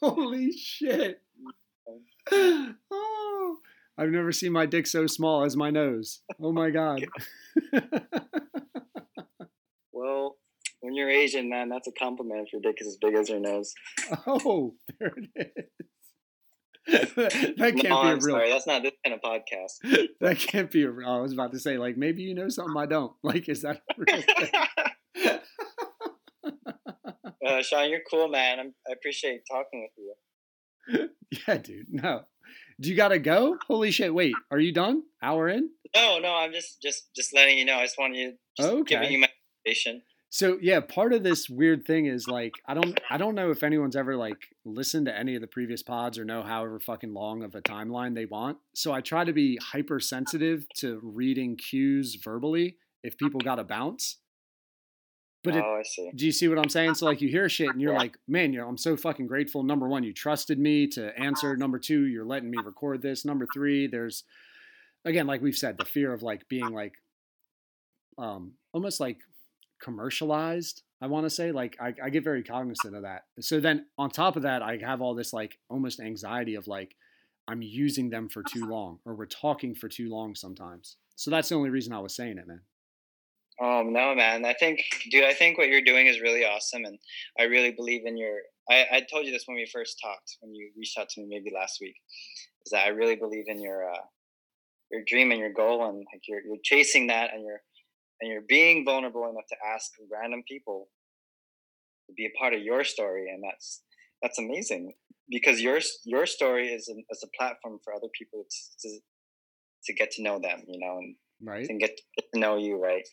[0.00, 1.22] Holy shit.
[2.30, 3.56] Oh,
[3.98, 6.20] I've never seen my dick so small as my nose.
[6.40, 7.04] Oh my god.
[10.96, 13.74] You're Asian, man, that's a compliment if your dick is as big as your nose.
[14.26, 15.64] Oh, there it is.
[16.86, 18.20] that can't no, be a real.
[18.20, 18.50] sorry.
[18.50, 20.06] That's not this kind of podcast.
[20.20, 21.08] That can't be a real.
[21.08, 23.12] I was about to say, like, maybe you know something I don't.
[23.22, 25.38] Like, is that a real thing?
[27.46, 28.60] uh, Sean, you're cool, man.
[28.60, 31.08] I'm, I appreciate talking with you.
[31.46, 31.86] yeah, dude.
[31.90, 32.22] No.
[32.80, 33.58] Do you gotta go?
[33.66, 34.14] Holy shit!
[34.14, 35.02] Wait, are you done?
[35.20, 35.70] Hour in?
[35.94, 37.76] No, no, I'm just just just letting you know.
[37.76, 39.28] I just wanted you just giving you my
[39.64, 40.02] information.
[40.36, 43.62] So yeah, part of this weird thing is like I don't I don't know if
[43.62, 44.36] anyone's ever like
[44.66, 48.14] listened to any of the previous pods or know however fucking long of a timeline
[48.14, 48.58] they want.
[48.74, 54.18] So I try to be hypersensitive to reading cues verbally if people got a bounce.
[55.42, 56.10] But it, oh, I see.
[56.14, 56.96] do you see what I'm saying?
[56.96, 58.00] So like you hear shit and you're Yeah.
[58.00, 59.62] like, man, you know, I'm so fucking grateful.
[59.62, 61.56] Number one, you trusted me to answer.
[61.56, 63.24] Number two, you're letting me record this.
[63.24, 64.24] Number three, there's
[65.06, 66.92] again, like we've said, the fear of like being like
[68.18, 69.20] um almost like
[69.80, 70.82] commercialized.
[71.00, 73.24] I want to say like I, I get very cognizant of that.
[73.40, 76.94] So then on top of that, I have all this like almost anxiety of like
[77.48, 80.96] I'm using them for too long or we're talking for too long sometimes.
[81.16, 82.60] So that's the only reason I was saying it, man.
[83.62, 84.44] Um, no, man.
[84.44, 86.98] I think, dude, I think what you're doing is really awesome, and
[87.38, 88.40] I really believe in your.
[88.70, 91.26] I, I told you this when we first talked, when you reached out to me
[91.30, 91.96] maybe last week,
[92.66, 94.04] is that I really believe in your uh,
[94.90, 97.62] your dream and your goal, and like you're you're chasing that, and you're
[98.20, 100.90] and you're being vulnerable enough to ask random people
[102.08, 103.82] to be a part of your story, and that's
[104.22, 104.94] that's amazing
[105.28, 109.00] because your your story is an, is a platform for other people to, to
[109.86, 111.70] to get to know them, you know, and Right.
[111.70, 113.08] and get get to know you, right?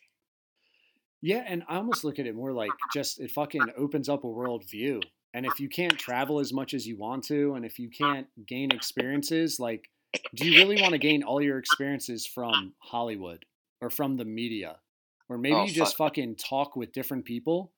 [1.21, 4.29] Yeah, and I almost look at it more like just it fucking opens up a
[4.29, 5.11] world view.
[5.33, 8.27] And if you can't travel as much as you want to, and if you can't
[8.45, 9.89] gain experiences, like,
[10.35, 13.45] do you really want to gain all your experiences from Hollywood
[13.81, 14.81] or from the media?
[15.29, 17.71] Or maybe Oh, you just fucking talk with different people,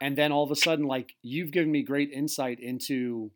[0.00, 3.30] and then all of a sudden, like, you've given me great insight into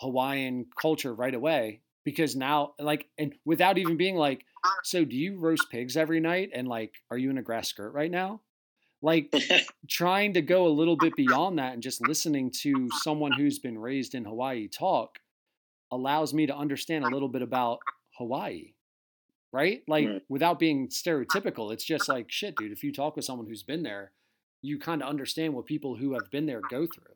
[0.00, 4.44] Hawaiian culture right away because now, like, and without even being like,
[4.84, 6.50] so do you roast pigs every night?
[6.54, 8.40] And like, are you in a grass skirt right now?
[9.02, 9.32] Like,
[9.88, 13.78] trying to go a little bit beyond that and just listening to someone who's been
[13.78, 15.18] raised in Hawaii talk
[15.92, 17.80] allows me to understand a little bit about
[18.16, 18.72] Hawaii.
[19.52, 19.82] Right?
[19.88, 20.20] Like Mm.
[20.28, 22.70] without being stereotypical, it's just like shit, dude.
[22.72, 24.12] If you talk with someone who's been there,
[24.62, 27.14] you kind of understand what people who have been there go through.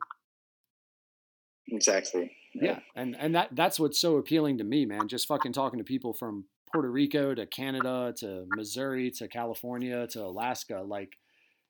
[1.67, 2.35] exactly.
[2.53, 5.07] Yeah, and and that that's what's so appealing to me, man.
[5.07, 10.23] Just fucking talking to people from Puerto Rico to Canada to Missouri to California to
[10.23, 11.17] Alaska, like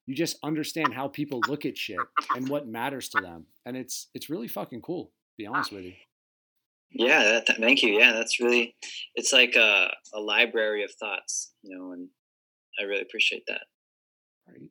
[0.06, 1.98] you just understand how people look at shit
[2.36, 5.06] and what matters to them, and it's it's really fucking cool.
[5.06, 5.94] To be honest with you.
[6.98, 7.94] Yeah, that, that- thank you.
[8.00, 8.76] Yeah, that's really,
[9.16, 12.08] it's like a, a library of thoughts, you know, and
[12.80, 13.62] I really appreciate that.
[14.48, 14.70] Right.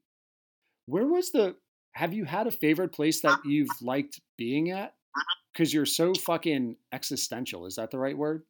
[0.86, 1.56] Where was the?
[1.94, 3.48] Have you had a favorite place that uh-huh.
[3.48, 4.88] you've liked being at?
[4.88, 5.40] Uh-huh.
[5.52, 7.66] Because you're so fucking existential.
[7.66, 8.42] Is that the right word?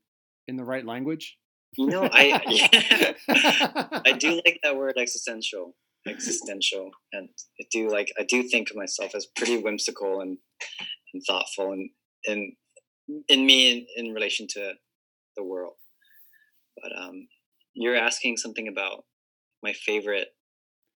[0.49, 1.37] In the right language?
[1.77, 3.15] You know, I,
[4.07, 5.75] I do like that word existential,
[6.07, 6.91] existential.
[7.13, 7.29] And
[7.61, 10.39] I do like, I do think of myself as pretty whimsical and,
[11.13, 11.91] and thoughtful and,
[12.27, 12.53] and
[13.29, 14.75] in me in, in relation to
[15.37, 15.75] the world.
[16.83, 17.29] But um,
[17.75, 19.05] you're asking something about
[19.63, 20.29] my favorite,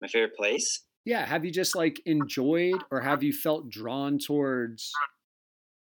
[0.01, 0.85] my favorite place.
[1.05, 4.93] Yeah, have you just like enjoyed or have you felt drawn towards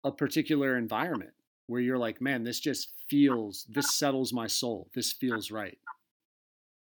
[0.05, 1.34] a particular environment
[1.66, 4.88] where you're like, man, this just feels, this settles my soul.
[4.94, 5.78] This feels right.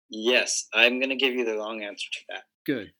[0.09, 2.43] Yes, I'm going to give you the long answer to that.
[2.65, 2.93] Good.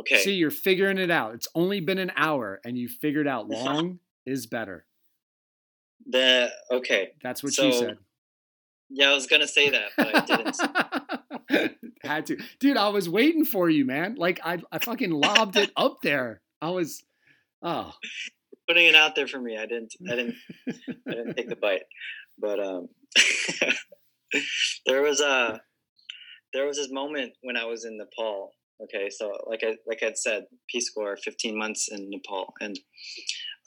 [0.00, 0.16] Okay.
[0.16, 1.34] See, you're figuring it out.
[1.34, 4.86] It's only been an hour and you figured out long is better.
[6.08, 7.10] The okay.
[7.22, 7.98] That's what she So, said.
[8.88, 10.36] Yeah, I was gonna say that, but I
[11.50, 11.76] didn't.
[12.02, 12.38] Had to.
[12.58, 14.16] Dude, I was waiting for you, man.
[14.16, 16.40] Like I I fucking lobbed it up there.
[16.60, 17.02] I was
[17.62, 17.92] oh.
[18.68, 19.56] Putting it out there for me.
[19.58, 19.94] I didn't.
[20.08, 20.34] I didn't.
[20.68, 21.82] I didn't take the bite.
[22.38, 22.88] But um,
[24.86, 25.60] there was a
[26.52, 28.54] there was this moment when I was in Nepal.
[28.82, 32.78] Okay, so like I like I'd said, Peace Corps, 15 months in Nepal, and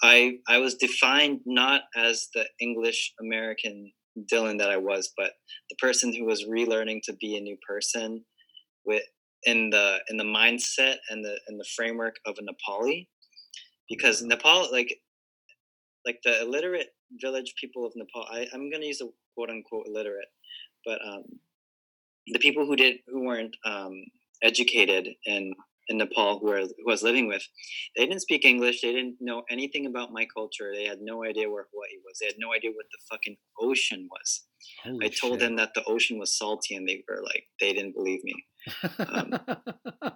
[0.01, 3.91] I I was defined not as the English American
[4.31, 5.31] Dylan that I was, but
[5.69, 8.23] the person who was relearning to be a new person
[8.85, 9.03] with
[9.43, 13.07] in the in the mindset and the in the framework of a Nepali,
[13.89, 14.99] because Nepal like
[16.05, 16.89] like the illiterate
[17.21, 18.25] village people of Nepal.
[18.31, 20.29] I, I'm gonna use a quote unquote illiterate,
[20.85, 21.23] but um,
[22.27, 24.03] the people who did who weren't um,
[24.41, 25.53] educated in
[25.89, 27.43] in Nepal who, are, who I was living with,
[27.95, 28.81] they didn't speak English.
[28.81, 30.71] They didn't know anything about my culture.
[30.73, 32.17] They had no idea where Hawaii was.
[32.19, 34.43] They had no idea what the fucking ocean was.
[34.83, 35.39] Holy I told shit.
[35.41, 38.33] them that the ocean was salty, and they were like, they didn't believe me.
[38.99, 39.33] um,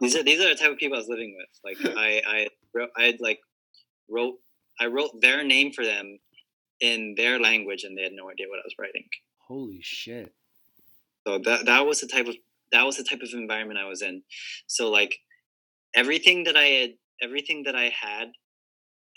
[0.00, 1.48] These are these are the type of people I was living with.
[1.62, 3.38] Like I I wrote, I had like
[4.08, 4.36] wrote
[4.80, 6.18] I wrote their name for them
[6.80, 9.04] in their language and they had no idea what I was writing.
[9.46, 10.32] Holy shit.
[11.26, 12.36] So that that was the type of
[12.72, 14.22] that was the type of environment I was in.
[14.66, 15.16] So like
[15.94, 16.90] everything that I had
[17.22, 18.28] everything that I had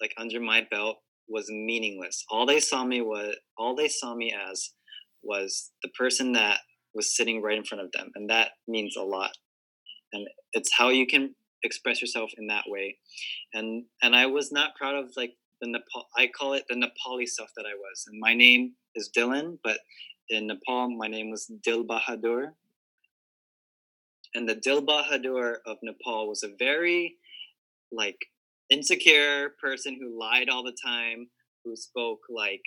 [0.02, 0.98] like under my belt
[1.30, 2.26] was meaningless.
[2.30, 4.72] All they saw me was all they saw me as
[5.24, 6.60] was the person that
[6.94, 9.32] was sitting right in front of them and that means a lot.
[10.12, 12.98] And it's how you can express yourself in that way.
[13.54, 17.26] And and I was not proud of like the Nepal I call it the Nepali
[17.26, 18.06] stuff that I was.
[18.08, 19.80] And my name is Dylan, but
[20.30, 22.52] in Nepal my name was Dil Bahadur.
[24.36, 27.16] And the Dil Bahadur of Nepal was a very
[27.92, 28.18] like
[28.70, 31.28] insecure person who lied all the time,
[31.64, 32.62] who spoke like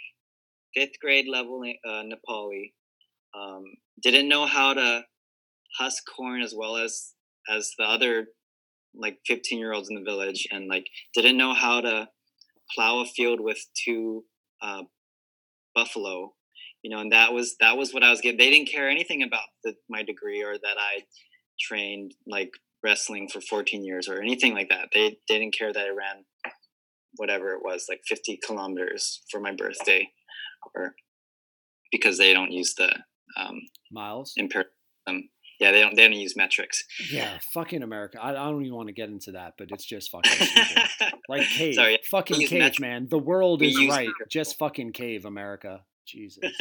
[0.75, 2.73] fifth grade level uh, Nepali,
[3.35, 3.65] um,
[4.03, 5.03] didn't know how to
[5.79, 7.13] husk corn as well as
[7.49, 8.27] as the other
[8.95, 12.09] like 15 year olds in the village, and like didn't know how to
[12.75, 14.25] plow a field with two
[14.63, 14.83] uh,
[15.75, 16.33] buffalo.
[16.83, 18.39] You know, and that was that was what I was getting.
[18.39, 21.03] They didn't care anything about the, my degree or that I
[21.61, 22.51] trained like
[22.83, 24.89] wrestling for 14 years or anything like that.
[24.93, 26.25] They, they didn't care that I ran
[27.17, 30.11] whatever it was, like 50 kilometers for my birthday,
[30.75, 30.95] or
[31.91, 32.93] because they don't use the
[33.37, 33.61] um,
[33.91, 34.33] Miles.
[34.37, 34.71] imperial.
[35.07, 35.29] Um,
[35.59, 35.97] yeah, they don't.
[35.97, 36.85] They don't use metrics.
[37.11, 38.19] Yeah, fucking America.
[38.21, 40.47] I, I don't even want to get into that, but it's just fucking.
[41.29, 43.09] Like cave, Sorry, fucking cave, metric- man.
[43.11, 44.07] The world we is right.
[44.07, 44.31] metric.
[44.31, 45.81] Just fucking cave, America.
[46.07, 46.39] Jesus.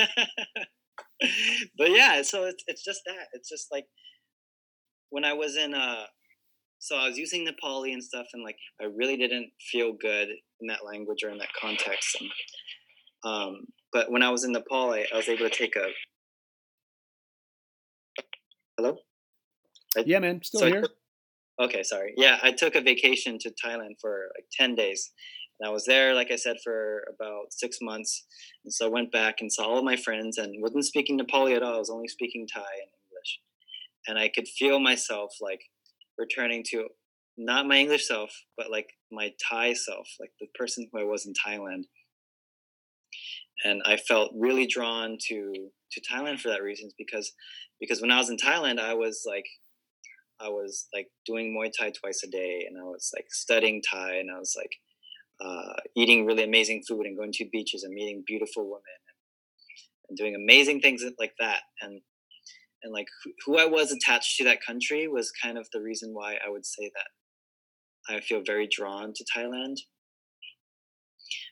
[1.77, 3.27] but yeah, so it's it's just that.
[3.33, 3.85] It's just like
[5.09, 6.03] when I was in uh
[6.79, 10.27] so I was using Nepali and stuff and like I really didn't feel good
[10.61, 12.17] in that language or in that context.
[12.19, 12.29] And
[13.23, 13.61] um
[13.93, 15.87] but when I was in Nepal I, I was able to take a
[18.77, 18.97] Hello?
[20.05, 20.41] Yeah, man.
[20.43, 20.81] Still So here.
[20.81, 20.97] took-
[21.61, 22.13] Okay, sorry.
[22.17, 25.13] Yeah, I took a vacation to Thailand for like 10 days.
[25.59, 28.25] And I was there, like I said, for about six months.
[28.65, 31.55] And so I went back and saw all of my friends and wasn't speaking Nepali
[31.55, 31.75] at all.
[31.75, 32.91] I was only speaking Thai and.
[34.07, 35.61] And I could feel myself like
[36.17, 36.87] returning to
[37.37, 41.25] not my English self, but like my Thai self, like the person who I was
[41.25, 41.83] in Thailand.
[43.63, 47.31] And I felt really drawn to to Thailand for that reason because
[47.79, 49.45] because when I was in Thailand, I was like
[50.39, 54.15] I was like doing Muay Thai twice a day, and I was like studying Thai,
[54.15, 54.71] and I was like
[55.41, 60.17] uh, eating really amazing food and going to beaches and meeting beautiful women and, and
[60.17, 61.61] doing amazing things like that.
[61.81, 62.01] And
[62.85, 63.07] and like
[63.45, 66.65] who, I was attached to that country was kind of the reason why I would
[66.65, 69.77] say that I feel very drawn to Thailand.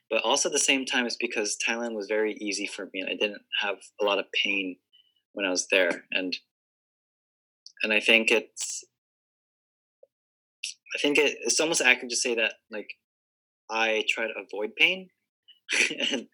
[0.09, 3.09] But also at the same time, it's because Thailand was very easy for me, and
[3.09, 4.77] I didn't have a lot of pain
[5.33, 6.37] when I was there, and
[7.81, 8.83] and I think it's
[10.95, 12.93] I think it, it's almost accurate to say that like
[13.71, 15.09] I try to avoid pain,
[16.11, 16.27] and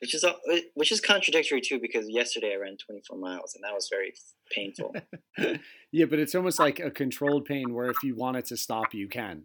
[0.00, 0.32] which is uh,
[0.74, 4.14] which is contradictory too because yesterday I ran 24 miles and that was very
[4.54, 4.94] painful.
[5.92, 8.94] yeah, but it's almost like a controlled pain where if you want it to stop,
[8.94, 9.44] you can.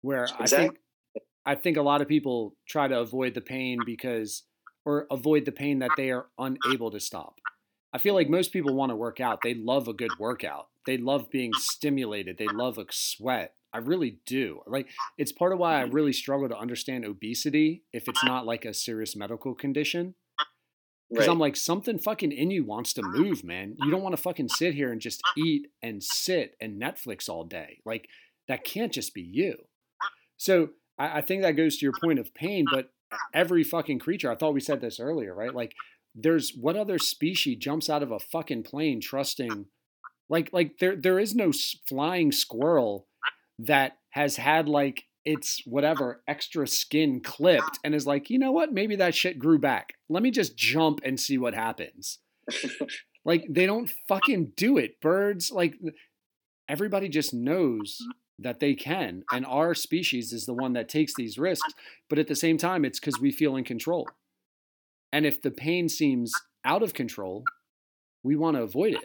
[0.00, 0.78] Where I think
[1.44, 4.44] I think a lot of people try to avoid the pain because
[4.84, 7.38] or avoid the pain that they are unable to stop.
[7.92, 9.40] I feel like most people want to work out.
[9.42, 10.68] They love a good workout.
[10.86, 12.38] They love being stimulated.
[12.38, 13.54] They love a sweat.
[13.72, 14.62] I really do.
[14.66, 14.88] Like
[15.18, 15.94] it's part of why I mm-hmm.
[15.94, 20.14] really struggle to understand obesity if it's not like a serious medical condition.
[21.12, 21.32] Because right.
[21.32, 23.76] I'm like, something fucking in you wants to move, man.
[23.78, 27.44] You don't want to fucking sit here and just eat and sit and Netflix all
[27.44, 27.80] day.
[27.84, 28.08] Like,
[28.48, 29.66] that can't just be you.
[30.38, 32.94] So I, I think that goes to your point of pain, but
[33.34, 35.54] every fucking creature, I thought we said this earlier, right?
[35.54, 35.74] Like,
[36.14, 39.66] there's what other species jumps out of a fucking plane trusting,
[40.30, 41.52] like, like there there is no
[41.86, 43.06] flying squirrel
[43.58, 48.72] that has had like its whatever extra skin clipped and is like, you know what?
[48.72, 49.94] Maybe that shit grew back.
[50.08, 52.18] Let me just jump and see what happens.
[53.24, 55.00] like they don't fucking do it.
[55.00, 55.74] Birds, like
[56.68, 57.98] everybody just knows
[58.38, 59.22] that they can.
[59.32, 61.72] And our species is the one that takes these risks.
[62.08, 64.08] But at the same time, it's because we feel in control.
[65.12, 66.32] And if the pain seems
[66.64, 67.44] out of control,
[68.22, 69.04] we want to avoid it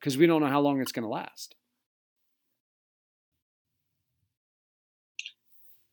[0.00, 1.54] because we don't know how long it's going to last.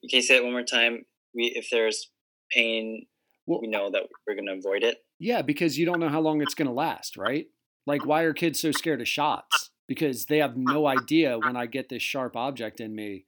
[0.10, 1.06] Can you say it one more time?
[1.34, 2.12] We if there's
[2.52, 3.06] pain,
[3.48, 4.98] Well, we know that we're gonna avoid it.
[5.24, 7.46] Yeah, because you don't know how long it's going to last, right?
[7.88, 9.70] Like, why are kids so scared of shots?
[9.88, 13.26] Because they have no idea when I get this sharp object in me,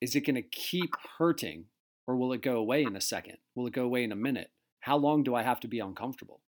[0.00, 1.66] is it going to keep hurting
[2.06, 3.36] or will it go away in a second?
[3.54, 4.50] Will it go away in a minute?
[4.80, 6.40] How long do I have to be uncomfortable?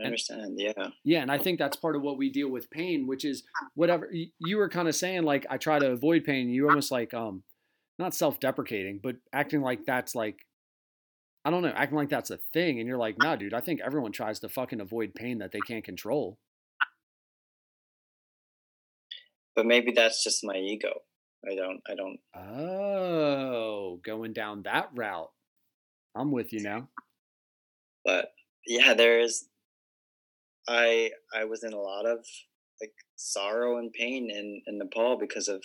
[0.00, 0.58] I understand.
[0.58, 0.72] Yeah.
[1.04, 3.42] Yeah, and I think that's part of what we deal with pain, which is
[3.74, 5.22] whatever you were kind of saying.
[5.24, 6.50] Like I try to avoid pain.
[6.50, 7.42] You almost like um,
[7.98, 10.46] not self-deprecating, but acting like that's like
[11.44, 13.80] I don't know, acting like that's a thing and you're like, "Nah, dude, I think
[13.80, 16.38] everyone tries to fucking avoid pain that they can't control."
[19.54, 21.02] But maybe that's just my ego.
[21.48, 25.30] I don't I don't Oh, going down that route.
[26.14, 26.88] I'm with you now.
[28.04, 28.32] but
[28.66, 29.48] yeah, there is
[30.68, 32.18] I I was in a lot of
[32.80, 35.64] like sorrow and pain in, in Nepal because of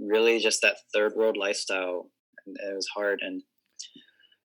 [0.00, 2.10] really just that third world lifestyle.
[2.46, 3.42] And it was hard and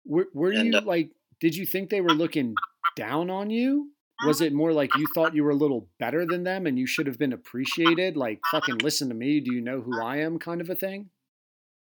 [0.04, 1.10] Were, were And, you uh, like,
[1.40, 2.54] did you think they were looking
[2.96, 3.90] down on you?
[4.24, 6.86] Was it more like you thought you were a little better than them and you
[6.86, 8.16] should have been appreciated?
[8.16, 9.40] Like, fucking listen to me.
[9.40, 10.38] Do you know who I am?
[10.38, 11.10] kind of a thing,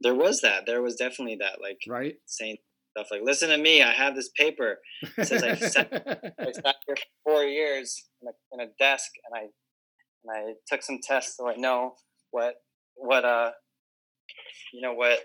[0.00, 0.64] there was that.
[0.64, 2.14] There was definitely that like right?
[2.26, 2.56] saying
[2.92, 4.78] stuff like, listen to me, I have this paper.
[5.18, 5.88] It says I sat,
[6.38, 9.48] I sat here for four years in a, in a desk and I
[10.24, 11.94] and I took some tests so I know
[12.30, 12.54] what
[12.94, 13.50] what uh
[14.72, 15.18] you know what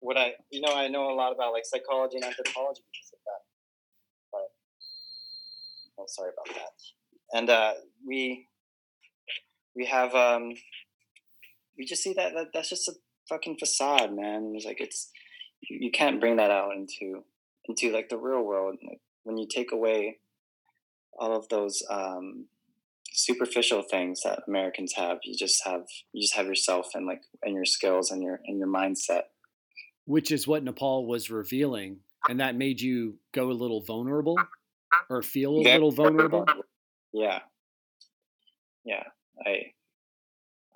[0.00, 3.18] what I you know I know a lot about like psychology and anthropology because of
[3.26, 3.42] that.
[4.32, 4.48] But
[5.98, 7.38] oh sorry about that.
[7.38, 7.74] And uh
[8.06, 8.46] we
[9.76, 10.52] we have um
[11.78, 12.92] we just see that, that that's just a
[13.28, 14.52] fucking facade, man.
[14.54, 15.10] It's like it's
[15.68, 17.24] you, can't bring that out into
[17.68, 20.18] into like the real world like, when you take away
[21.18, 22.46] all of those um
[23.12, 25.18] superficial things that Americans have.
[25.24, 28.58] You just have you just have yourself and like and your skills and your and
[28.58, 29.22] your mindset.
[30.06, 31.98] Which is what Nepal was revealing.
[32.28, 34.36] And that made you go a little vulnerable
[35.08, 36.46] or feel a Very little vulnerable.
[37.12, 37.40] Yeah,
[38.84, 39.04] yeah.
[39.46, 39.72] I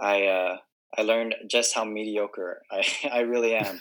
[0.01, 0.56] I uh
[0.97, 3.81] I learned just how mediocre I I really am.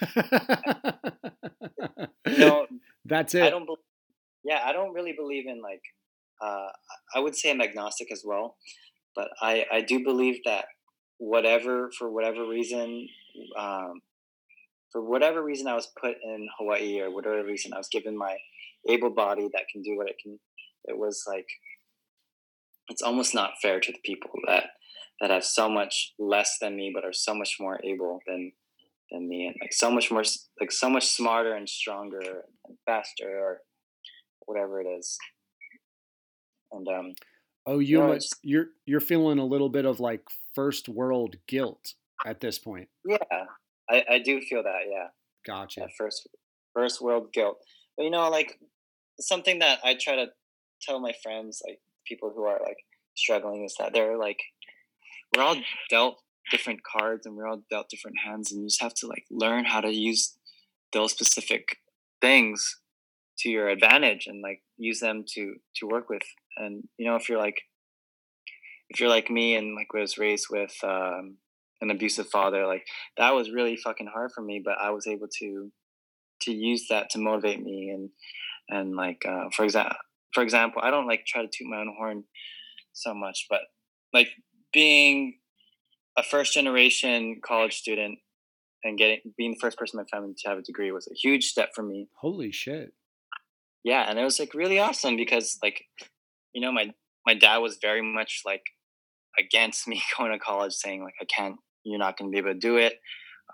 [2.27, 2.67] You know,
[3.05, 3.49] That's I it.
[3.51, 3.65] don't.
[3.65, 3.77] bel
[4.43, 5.81] yeah, I don't really believe in like.
[6.43, 6.67] Uh,
[7.15, 8.57] I would say I'm agnostic as well,
[9.15, 10.65] but I I do believe that
[11.17, 13.07] whatever for whatever reason,
[13.57, 14.01] um,
[14.91, 18.37] for whatever reason I was put in Hawaii or whatever reason I was given my
[18.89, 20.39] able body that can do what it can.
[20.85, 21.47] It was like
[22.89, 24.65] it's almost not fair to the people that
[25.21, 28.51] that have so much less than me but are so much more able than
[29.11, 30.23] than me and like so much more
[30.59, 33.61] like so much smarter and stronger and faster or
[34.45, 35.17] whatever it is
[36.71, 37.13] and um
[37.65, 40.23] Oh, you No, almost, it's- you're you're feeling a little bit of like
[40.53, 41.93] first world guilt
[42.25, 42.89] at this point.
[43.05, 43.17] yeah
[43.89, 45.07] i i do feel that yeah
[45.45, 45.81] Gotcha.
[45.81, 46.27] that first
[46.73, 47.57] first world guilt
[47.97, 48.59] but you know like
[49.19, 50.27] something that i try to
[50.81, 52.77] tell my friends like people who are like
[53.15, 54.39] struggling is that they're like
[55.35, 55.57] we're all
[55.89, 59.25] dealt different cards and we're all dealt different hands and you just have to like
[59.31, 60.35] learn how to use
[60.91, 61.77] those specific
[62.21, 62.77] things
[63.39, 66.21] to your advantage and like use them to to work with.
[66.57, 67.61] And you know if you're like
[68.89, 71.37] if you're like me and like was raised with um
[71.81, 72.85] an abusive father like
[73.17, 75.71] that was really fucking hard for me but i was able to
[76.41, 78.09] to use that to motivate me and
[78.69, 79.97] and like uh, for example
[80.33, 82.23] for example i don't like try to toot my own horn
[82.93, 83.59] so much but
[84.13, 84.29] like
[84.73, 85.37] being
[86.17, 88.19] a first generation college student
[88.83, 91.15] and getting being the first person in my family to have a degree was a
[91.15, 92.93] huge step for me Holy shit.
[93.83, 95.85] yeah and it was like really awesome because like
[96.53, 96.91] you know my
[97.25, 98.63] my dad was very much like
[99.39, 102.53] against me going to college saying like i can't you're not going to be able
[102.53, 102.99] to do it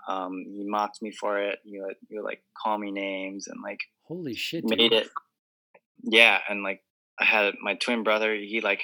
[0.07, 3.79] um he mocked me for it you would you like call me names and like
[4.07, 4.63] Holy shit.
[4.65, 4.93] made dude.
[4.93, 5.07] it
[6.03, 6.81] yeah and like
[7.19, 8.81] i had my twin brother he like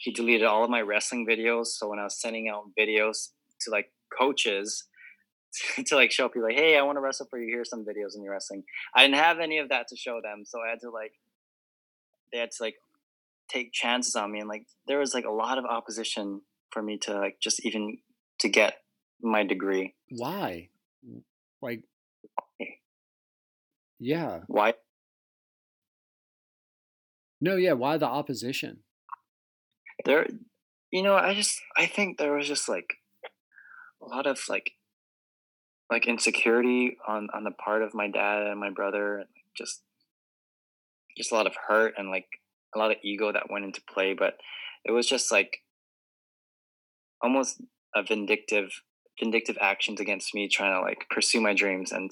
[0.00, 3.28] he deleted all of my wrestling videos so when i was sending out videos
[3.60, 4.86] to like coaches
[5.86, 8.16] to like show people like hey i want to wrestle for you here's some videos
[8.16, 8.62] in your wrestling
[8.94, 11.12] i didn't have any of that to show them so i had to like
[12.32, 12.74] they had to like
[13.48, 16.40] take chances on me and like there was like a lot of opposition
[16.70, 17.98] for me to like just even
[18.40, 18.78] to get
[19.22, 20.68] my degree Why?
[21.62, 21.82] Like,
[23.98, 24.40] yeah.
[24.48, 24.74] why
[27.40, 27.72] No, yeah.
[27.72, 28.83] Why the opposition?
[30.04, 30.26] There
[30.90, 32.94] you know i just i think there was just like
[34.02, 34.72] a lot of like
[35.90, 39.82] like insecurity on on the part of my dad and my brother and just
[41.16, 42.26] just a lot of hurt and like
[42.74, 44.34] a lot of ego that went into play but
[44.84, 45.58] it was just like
[47.22, 47.62] almost
[47.94, 48.70] a vindictive
[49.20, 52.10] vindictive actions against me trying to like pursue my dreams and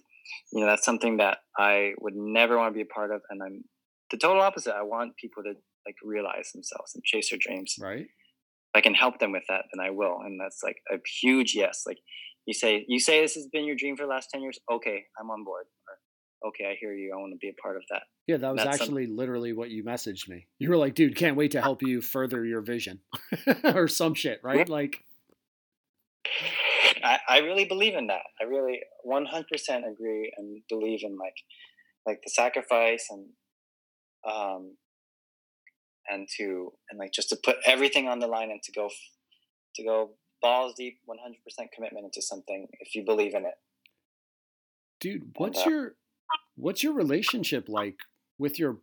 [0.52, 3.42] you know that's something that i would never want to be a part of and
[3.42, 3.64] i'm
[4.12, 4.74] the total opposite.
[4.76, 5.54] I want people to
[5.86, 8.06] like realize themselves and chase their dreams Right.
[8.06, 10.18] if I can help them with that, then I will.
[10.24, 11.84] And that's like a huge yes.
[11.86, 11.98] Like
[12.46, 14.59] you say, you say this has been your dream for the last 10 years.
[14.70, 15.66] Okay, I'm on board.
[15.88, 17.12] Or, okay, I hear you.
[17.14, 18.02] I want to be a part of that.
[18.26, 20.46] Yeah, that was actually literally what you messaged me.
[20.59, 23.00] You were like, dude, can't wait to help you further your vision
[23.64, 24.68] or some shit, right?
[24.68, 25.04] Like,
[27.02, 28.22] I, I really believe in that.
[28.40, 29.44] I really 100%
[29.90, 31.34] agree and believe in like
[32.06, 33.26] like the sacrifice and
[34.28, 34.76] um
[36.08, 38.88] and to and like just to put everything on the line and to go
[39.76, 40.10] to go
[40.40, 41.14] balls deep 100%
[41.74, 43.54] commitment into something if you believe in it.
[45.00, 45.94] dude what's uh, your
[46.56, 47.96] what's your relationship like
[48.38, 48.78] with your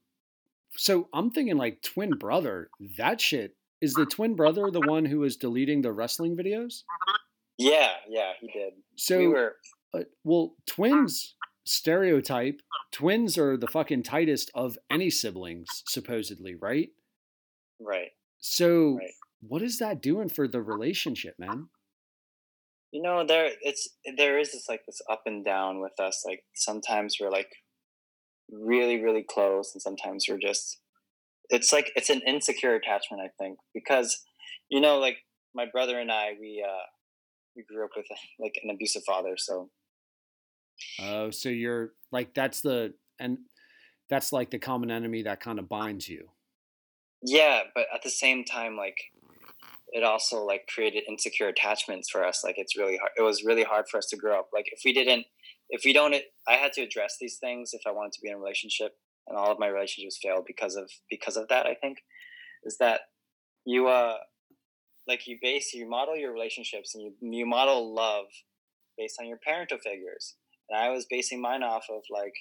[0.77, 5.19] so i'm thinking like twin brother that shit is the twin brother the one who
[5.19, 6.83] was deleting the wrestling videos
[7.57, 8.73] Yeah, yeah, he did.
[8.95, 9.55] so we were
[9.93, 11.35] uh, well twins
[11.65, 16.89] stereotype twins are the fucking tightest of any siblings supposedly right
[17.79, 18.11] right.
[18.39, 19.13] so Right.
[19.41, 21.69] what is that doing for the relationship man
[22.91, 23.87] You know, there it's
[24.17, 26.23] there is this like this up and down with us.
[26.25, 27.51] Like sometimes we're like
[28.51, 30.79] really, really close, and sometimes we're just
[31.49, 34.23] it's like it's an insecure attachment, I think, because
[34.69, 35.17] you know, like
[35.53, 36.85] my brother and I, we uh
[37.55, 38.07] we grew up with
[38.39, 39.69] like an abusive father, so
[40.99, 43.37] oh so you're like that's the and
[44.09, 46.29] that's like the common enemy that kind of binds you
[47.21, 47.61] yeah.
[47.73, 48.97] But at the same time, like
[49.91, 52.43] it also like created insecure attachments for us.
[52.43, 53.11] Like it's really hard.
[53.17, 54.49] It was really hard for us to grow up.
[54.53, 55.25] Like if we didn't,
[55.69, 56.15] if we don't,
[56.47, 58.93] I had to address these things if I wanted to be in a relationship,
[59.27, 61.65] and all of my relationships failed because of because of that.
[61.65, 61.99] I think
[62.63, 63.01] is that
[63.65, 64.17] you uh
[65.07, 68.25] like you base you model your relationships and you you model love
[68.97, 70.35] based on your parental figures,
[70.69, 72.35] and I was basing mine off of like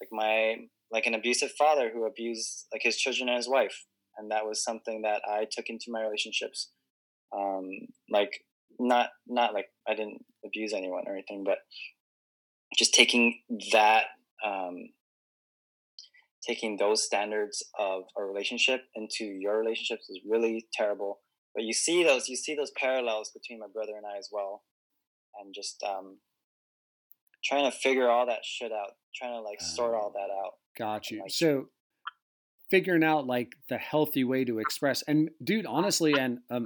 [0.00, 0.56] like my
[0.90, 3.84] like an abusive father who abused like his children and his wife
[4.16, 6.70] and that was something that I took into my relationships.
[7.36, 7.70] Um,
[8.10, 8.30] like
[8.78, 11.58] not not like I didn't abuse anyone or anything, but
[12.76, 13.40] just taking
[13.72, 14.04] that
[14.44, 14.90] um,
[16.46, 21.20] taking those standards of a relationship into your relationships is really terrible.
[21.54, 24.62] But you see those you see those parallels between my brother and I as well,
[25.40, 26.18] and just um,
[27.44, 30.54] trying to figure all that shit out, trying to like sort all that out.
[30.76, 31.20] Got you.
[31.22, 31.68] Like- So
[32.70, 36.64] figuring out like the healthy way to express and dude, honestly, and um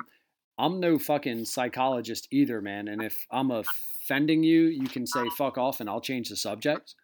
[0.59, 2.86] I'm no fucking psychologist either, man.
[2.89, 6.94] And if I'm offending you, you can say fuck off and I'll change the subject.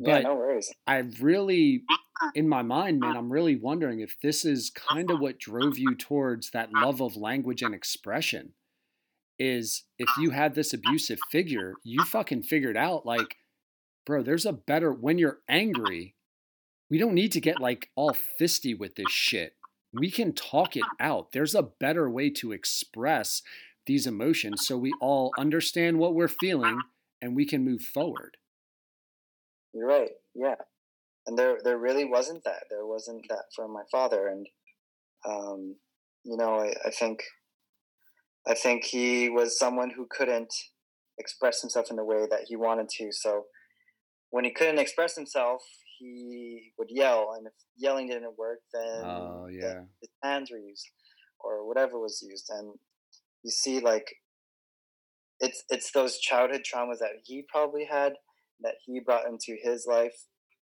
[0.00, 0.72] Yeah, But no worries.
[0.86, 1.82] I've really
[2.34, 5.94] in my mind, man, I'm really wondering if this is kind of what drove you
[5.94, 8.54] towards that love of language and expression.
[9.38, 13.36] Is if you had this abusive figure, you fucking figured out like,
[14.08, 16.14] bro, there's a better when you're angry,
[16.88, 19.52] we don't need to get like all fisty with this shit.
[19.92, 21.32] We can talk it out.
[21.32, 23.42] There's a better way to express
[23.86, 26.80] these emotions so we all understand what we're feeling
[27.20, 28.38] and we can move forward.
[29.74, 30.10] You're right.
[30.34, 30.54] Yeah,
[31.26, 32.64] and there there really wasn't that.
[32.70, 34.46] There wasn't that from my father, and
[35.28, 35.76] um,
[36.24, 37.24] you know, I, I think
[38.46, 40.54] I think he was someone who couldn't
[41.18, 43.12] express himself in the way that he wanted to.
[43.12, 43.44] So
[44.30, 45.62] when he couldn't express himself,
[45.98, 49.82] he would yell, and if yelling didn't work, then Oh yeah.
[50.00, 50.86] his hands were used
[51.40, 52.74] or whatever was used and
[53.42, 54.06] you see like
[55.40, 58.14] it's it's those childhood traumas that he probably had
[58.60, 60.14] that he brought into his life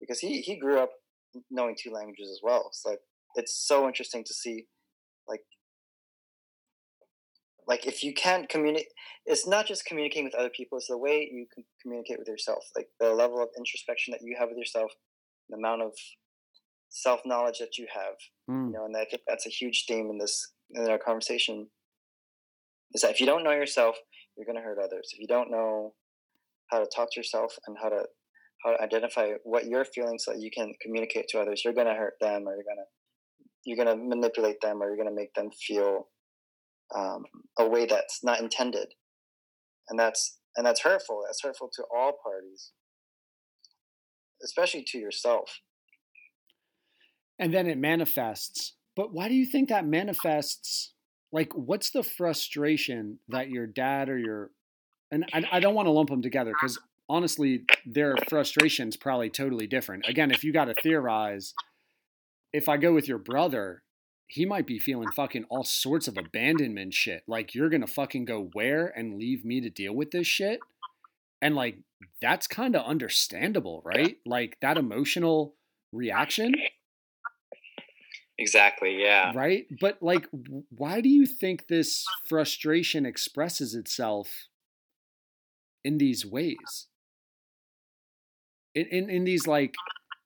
[0.01, 0.91] because he he grew up
[1.51, 3.01] knowing two languages as well so like
[3.35, 4.67] it's so interesting to see
[5.29, 5.41] like
[7.67, 8.89] like if you can't communicate
[9.27, 12.65] it's not just communicating with other people it's the way you can communicate with yourself
[12.77, 14.91] like the level of introspection that you have with yourself
[15.49, 15.93] the amount of
[16.91, 18.15] self knowledge that you have
[18.51, 18.67] Mm.
[18.67, 21.67] you know and i think that's a huge theme in this in our conversation
[22.93, 23.97] is that if you don't know yourself
[24.37, 25.95] you're going to hurt others if you don't know
[26.71, 28.05] how to talk to yourself and how to
[28.65, 31.87] how to identify what you're feeling so that you can communicate to others you're going
[31.87, 32.85] to hurt them or you're going to
[33.65, 36.09] you're going to manipulate them or you're going to make them feel
[36.95, 37.25] um,
[37.59, 38.89] a way that's not intended
[39.89, 42.73] and that's and that's hurtful that's hurtful to all parties
[44.43, 45.61] especially to yourself
[47.39, 48.75] and then it manifests.
[48.97, 50.93] But why do you think that manifests?
[51.33, 54.51] Like, what's the frustration that your dad or your
[55.11, 56.79] and I, I don't want to lump them together because
[57.09, 60.09] honestly, their frustration's probably totally different.
[60.09, 61.55] Again, if you got to theorize,
[62.53, 63.83] if I go with your brother,
[64.27, 67.23] he might be feeling fucking all sorts of abandonment shit.
[67.27, 70.61] Like, you're gonna fucking go where and leave me to deal with this shit,
[71.43, 71.79] and like
[72.21, 74.19] that's kind of understandable, right?
[74.27, 75.55] Like that emotional
[75.95, 76.53] reaction
[78.39, 80.27] exactly yeah right but like
[80.71, 84.49] why do you think this frustration expresses itself
[85.85, 86.89] in these ways
[88.75, 89.75] in in, in these like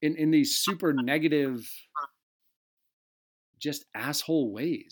[0.00, 1.68] in, in these super negative
[3.58, 4.88] just asshole ways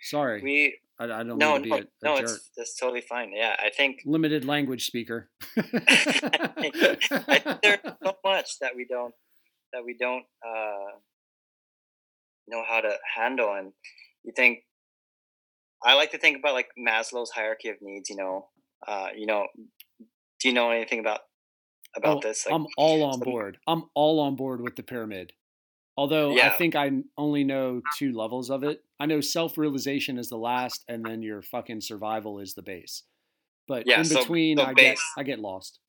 [0.00, 2.74] sorry we I, I don't no, mean to be no, a, a no, it's that's
[2.74, 3.30] totally fine.
[3.34, 5.28] Yeah, I think Limited language speaker.
[5.58, 5.60] I
[6.58, 9.12] think there's so much that we don't
[9.74, 10.96] that we don't uh,
[12.48, 13.72] know how to handle, and
[14.24, 14.60] you think
[15.84, 18.08] I like to think about like Maslow's hierarchy of needs.
[18.08, 18.46] You know,
[18.88, 19.48] uh, you know,
[20.40, 21.20] do you know anything about
[21.94, 22.46] about Oh, this?
[22.46, 23.58] Like, I'm all on some- board.
[23.66, 25.34] I'm all on board with the pyramid.
[25.96, 28.82] Although I think I only know two levels of it.
[29.00, 33.02] I know self realization is the last, and then your fucking survival is the base.
[33.68, 35.80] But Yeah, in between, so I get I get lost.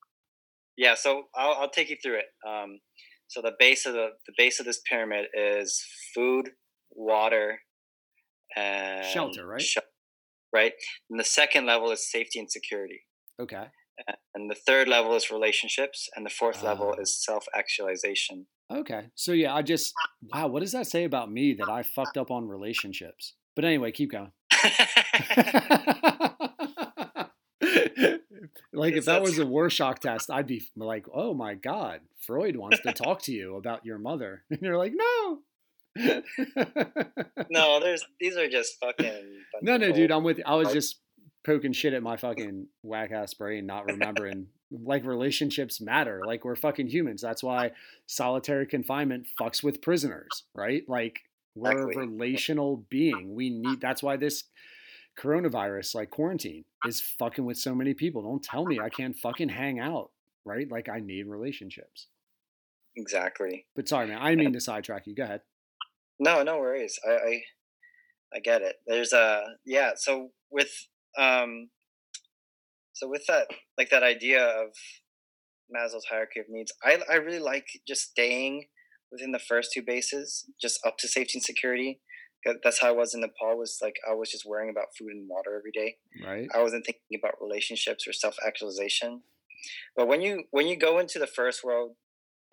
[0.78, 2.26] yeah, so I'll, I'll take you through it.
[2.48, 2.80] Um,
[3.28, 5.84] so the base of the the base of this pyramid is
[6.16, 6.52] food,
[6.92, 7.60] water,
[8.56, 9.62] and Shelter, right?
[9.62, 9.84] shel-
[10.54, 10.74] right.
[11.10, 13.02] And the second level is safety and security.
[13.40, 13.66] Okay.
[14.34, 17.02] And the third level is relationships and the fourth level Ah.
[17.02, 19.08] is self-actualization Okay.
[19.16, 19.94] So yeah, I just
[20.34, 20.48] wow.
[20.48, 23.34] What does that say about me that I fucked up on relationships?
[23.56, 24.32] But anyway, keep going.
[28.74, 32.82] like if that was a Rorschach test, I'd be like, "Oh my god, Freud wants
[32.82, 35.40] to talk to you about your mother," and you're like, "No."
[37.50, 40.44] no there's these are just fucking no, no, dude, I'm with you.
[40.46, 41.00] I was just
[41.48, 44.48] poking shit at my fucking whack ass brain, not remembering.
[44.70, 46.22] like relationships matter.
[46.26, 47.22] Like we're fucking humans.
[47.22, 47.72] That's why
[48.06, 50.84] solitary confinement fucks with prisoners, right?
[50.90, 51.22] Like
[51.56, 53.34] we're a relational being.
[53.34, 53.80] We need.
[53.82, 54.44] That's why this
[55.18, 58.22] coronavirus, like quarantine, is fucking with so many people.
[58.22, 60.12] Don't tell me I can't fucking hang out,
[60.46, 60.70] right?
[60.70, 62.08] Like I need relationships.
[62.98, 65.16] exactly But sorry, man, I mean to sidetrack you.
[65.16, 65.42] Go ahead.
[66.20, 67.44] no no worries I, I
[68.36, 70.88] i get it there's a yeah so with
[71.18, 71.70] um
[72.94, 74.70] so with that like that idea of
[75.74, 78.66] maslow's hierarchy of needs i i really like just staying
[79.12, 82.00] within the first two bases just up to safety and security.
[82.64, 85.28] that's how i was in nepal was like i was just worrying about food and
[85.30, 85.96] water every day
[86.26, 86.48] Right?
[86.54, 89.22] I wasn't thinking about relationships or self actualization.
[89.96, 91.96] But when you when you go into the first world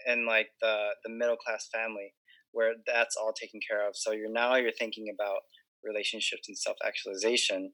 [0.06, 2.14] and like the the middle class family
[2.52, 5.40] where that's all taken care of, so you're now you're thinking about
[5.82, 7.72] relationships and self actualization.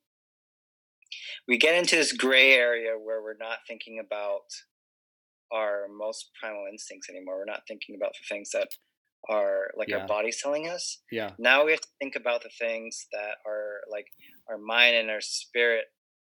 [1.49, 4.43] We get into this gray area where we're not thinking about
[5.53, 7.39] our most primal instincts anymore.
[7.39, 8.69] We're not thinking about the things that
[9.29, 9.99] are like Yeah.
[9.99, 11.33] our body's telling us Yeah.
[11.39, 14.07] now we have to think about the things that are like
[14.49, 15.85] our mind and our spirit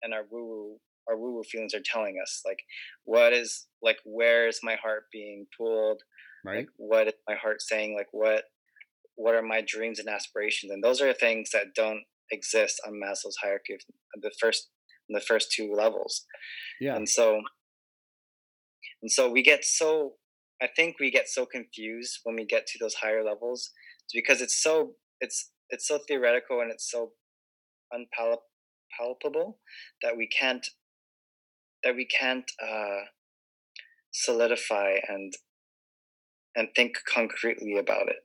[0.04, 0.80] and our woo woo
[1.10, 2.60] our woo woo feelings are telling us like
[3.04, 6.02] what is like where is my heart being pulled
[6.45, 6.60] Right?
[6.60, 8.45] like what is my heart saying like what
[9.16, 13.38] what are my dreams and aspirations and those are things that don't exist on maslow's
[13.41, 14.70] hierarchy of the first
[15.10, 16.26] the first two levels
[16.82, 16.95] Yeah.
[16.95, 17.41] and so
[19.02, 20.14] and so we get so
[20.62, 23.72] i think we get so confused when we get to those higher levels
[24.06, 27.12] it's because it's so it's it's so theoretical and it's so
[27.91, 29.60] unpalpable
[30.02, 30.68] that we can't
[31.84, 33.02] that we can't uh
[34.12, 35.34] solidify and
[36.56, 38.18] and think concretely about it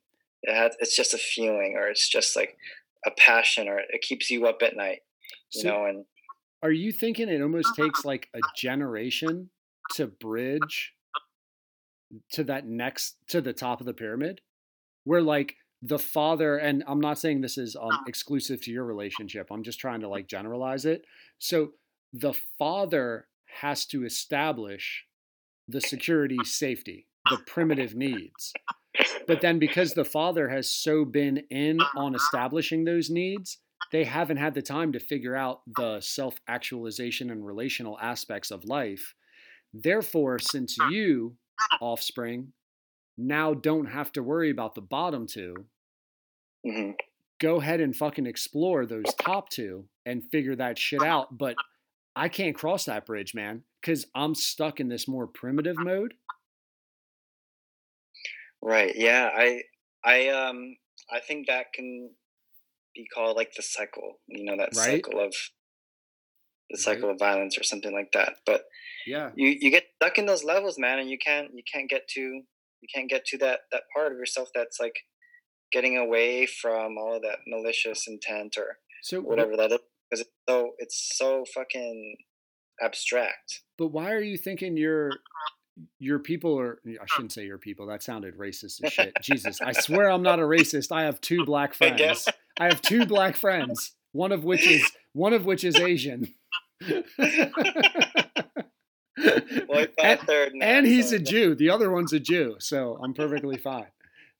[0.42, 2.56] it has it's just a feeling or it's just like
[3.06, 5.00] a passion or it keeps you up at night
[5.52, 6.04] you So- know and
[6.62, 9.50] Are you thinking it almost takes like a generation
[9.94, 10.92] to bridge
[12.32, 14.40] to that next to the top of the pyramid?
[15.04, 19.48] Where like the father and I'm not saying this is um, exclusive to your relationship.
[19.50, 21.04] I'm just trying to like generalize it.
[21.38, 21.72] So
[22.12, 23.26] the father
[23.60, 25.04] has to establish
[25.66, 28.52] the security, safety, the primitive needs.
[29.26, 33.58] But then because the father has so been in on establishing those needs,
[33.90, 38.64] they haven't had the time to figure out the self actualization and relational aspects of
[38.64, 39.14] life.
[39.72, 41.36] Therefore, since you,
[41.80, 42.52] offspring,
[43.16, 45.54] now don't have to worry about the bottom two,
[46.66, 46.94] mhm.
[47.40, 51.36] go ahead and fucking explore those top two and figure that shit out.
[51.36, 51.56] But
[52.14, 56.14] I can't cross that bridge, man, because I'm stuck in this more primitive mode.
[58.62, 58.94] Right.
[58.96, 59.30] Yeah.
[59.34, 59.62] I
[60.04, 60.76] I um
[61.10, 62.10] I think that can
[62.94, 64.20] be called like the cycle.
[64.28, 65.04] You know, that Right.
[65.04, 65.34] cycle of
[66.70, 68.36] the cycle of violence or something like that.
[68.46, 68.62] But
[69.06, 69.32] Yeah.
[69.36, 72.20] you you get stuck in those levels, man, and you can't you can't get to
[72.20, 74.96] you can't get to that that part of yourself that's like
[75.72, 79.78] getting away from all of that malicious intent or So, wh- whatever that is
[80.10, 82.16] because it's so it's so fucking
[82.82, 83.62] abstract.
[83.78, 85.10] but why are you thinking your
[85.98, 89.16] your people are I shouldn't say your people, that sounded racist as shit.
[89.22, 90.92] Jesus, I swear I'm not a racist.
[90.92, 92.28] I have two black friends.
[92.58, 96.34] I have two black friends, one of which is one of which is Asian.
[99.68, 101.54] Well, he's got and, a third now, and he's a Jew.
[101.54, 103.86] The other one's a Jew, so I'm perfectly fine.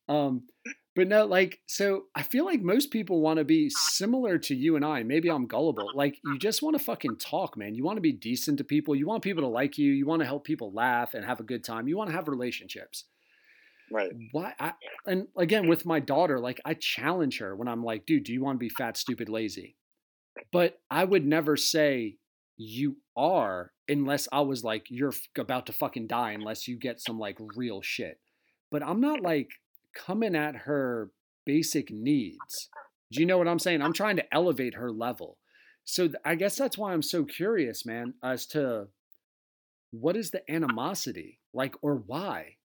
[0.09, 0.45] Um,
[0.95, 3.91] But no, like, so I feel like most people want to be uh-huh.
[3.93, 5.03] similar to you and I.
[5.03, 5.85] Maybe I'm gullible.
[5.85, 5.97] Uh-huh.
[5.97, 7.75] Like, you just want to fucking talk, man.
[7.75, 8.95] You want to be decent to people.
[8.95, 9.91] You want people to like you.
[9.93, 11.89] You want to help people laugh and have a good time.
[11.89, 13.05] You want to have relationships.
[13.91, 14.11] Right.
[14.33, 14.55] Why?
[14.61, 14.73] I,
[15.07, 18.43] and again, with my daughter, like, I challenge her when I'm like, dude, do you
[18.43, 19.77] want to be fat, stupid, lazy?
[20.53, 22.17] But I would never say
[22.59, 27.19] you are unless I was like, you're about to fucking die unless you get some
[27.19, 28.19] like real shit.
[28.71, 29.51] But I'm not like
[29.95, 31.11] coming at her
[31.47, 32.69] basic needs.
[33.11, 33.83] Do you know what I'm saying?
[33.83, 35.39] I'm trying to elevate her level.
[35.85, 38.89] So th- I guess that's why I'm so curious, man, as to
[39.91, 42.57] what is the animosity like or why?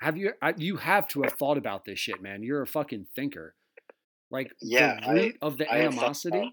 [0.00, 2.42] Have you I, you have to have thought about this shit, man.
[2.42, 3.54] You're a fucking thinker.
[4.30, 6.52] Like Yeah, the I- root of the I animosity.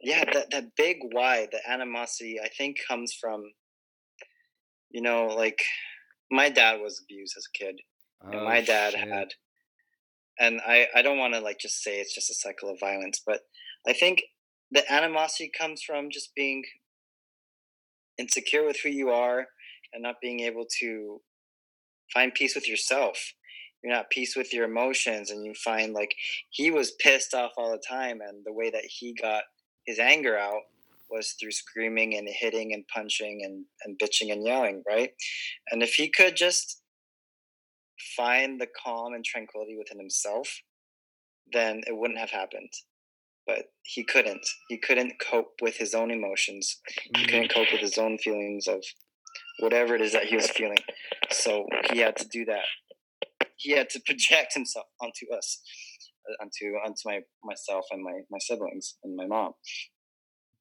[0.00, 3.42] yeah that that big why the animosity i think comes from
[4.90, 5.62] you know like
[6.30, 7.80] my dad was abused as a kid
[8.22, 9.08] and Oh, my dad shit.
[9.08, 9.28] had
[10.38, 13.22] and i i don't want to like just say it's just a cycle of violence
[13.26, 13.40] but
[13.86, 14.22] i think
[14.70, 16.62] the animosity comes from just being
[18.18, 19.46] insecure with who you are
[19.92, 21.20] and not being able to
[22.12, 23.32] find peace with yourself
[23.82, 26.14] you're not peace with your emotions and you find like
[26.50, 29.42] he was pissed off all the time and the way that he got
[29.86, 30.62] his anger out
[31.08, 35.10] was through screaming and hitting and punching and, and bitching and yelling right
[35.70, 36.82] and if he could just
[38.16, 40.48] find the calm and tranquility within himself
[41.52, 42.72] then it wouldn't have happened.
[43.46, 44.44] But he couldn't.
[44.68, 46.80] He couldn't cope with his own emotions.
[47.14, 47.28] He Mm.
[47.28, 48.82] couldn't cope with his own feelings of
[49.60, 50.78] whatever it is that he was feeling.
[51.30, 52.64] So he had to do that.
[53.56, 55.62] He had to project himself onto us
[56.28, 59.52] uh, onto onto my myself and my my siblings and my mom.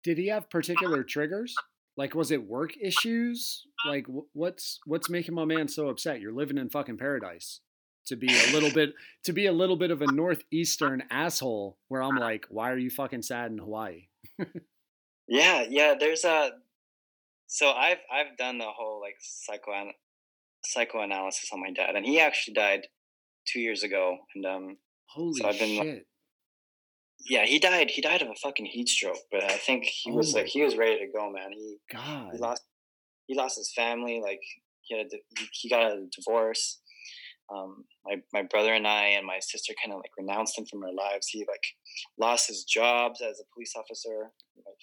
[0.04, 1.56] Did he have particular triggers?
[1.98, 3.66] Like, was it work issues?
[3.88, 6.22] Like, what's what's making my man so upset?
[6.22, 7.62] You're living in fucking paradise.
[8.08, 8.94] To be a little bit,
[9.24, 12.90] to be a little bit of a northeastern asshole, where I'm like, why are you
[12.90, 14.08] fucking sad in Hawaii?
[15.28, 16.52] yeah yeah there's a
[17.48, 19.92] so i've i've done the whole like psycho
[20.64, 22.88] psychoanalysis on my dad and he actually died
[23.48, 24.78] two years ago and um
[25.08, 26.08] Holy I've been, like, shit!
[27.26, 30.16] Yeah he died he died of a fucking heat stroke but i think he Oh
[30.16, 31.52] was like he was ready to go man.
[31.52, 32.64] He God, he lost
[33.28, 34.42] he lost his family like
[34.82, 36.80] he had a, di- he- got a divorce.
[37.54, 40.84] Um my my brother and i and my sister kind of like renounced him from
[40.84, 41.28] our lives.
[41.28, 41.66] He like
[42.18, 44.82] lost his jobs as a police officer like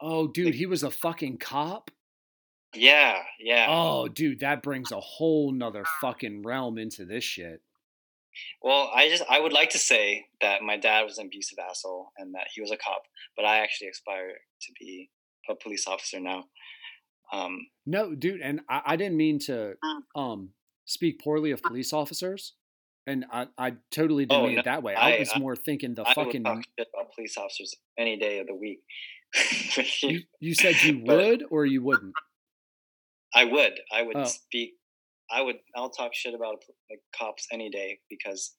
[0.00, 1.90] oh dude, he was a fucking cop.
[2.74, 3.66] yeah yeah.
[3.68, 7.60] Oh, dude, that brings a whole nother fucking realm into this shit.
[8.62, 12.12] Well i just i would like to say that my dad was an abusive asshole
[12.18, 13.02] and that he was a cop
[13.36, 15.10] but i actually aspire to be
[15.48, 16.44] a police officer now
[17.32, 19.74] um No, dude, and I, I didn't mean to
[20.16, 20.50] um
[20.84, 22.54] speak poorly of police officers,
[23.06, 24.94] and I, I totally didn't Oh, mean no, it that way.
[24.96, 26.42] I, I- was more thinking the i fucking.
[26.42, 28.80] would talk shit about police officers any day of the week
[30.02, 32.14] You, you said you would or you wouldn't.
[33.32, 33.78] I would.
[33.92, 34.24] I would Oh.
[34.24, 34.74] speak.
[35.32, 35.56] I would.
[35.76, 36.56] I'll talk shit about
[36.90, 38.54] like cops any day because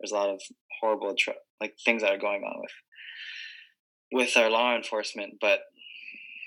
[0.00, 0.40] there's a lot of
[0.80, 1.14] horrible
[1.60, 2.72] like things that are going on with
[4.12, 5.34] with our law enforcement.
[5.40, 5.60] But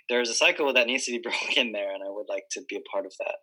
[0.10, 2.76] there's a cycle that needs to be broken there, and I would like to be
[2.76, 3.35] a part of that.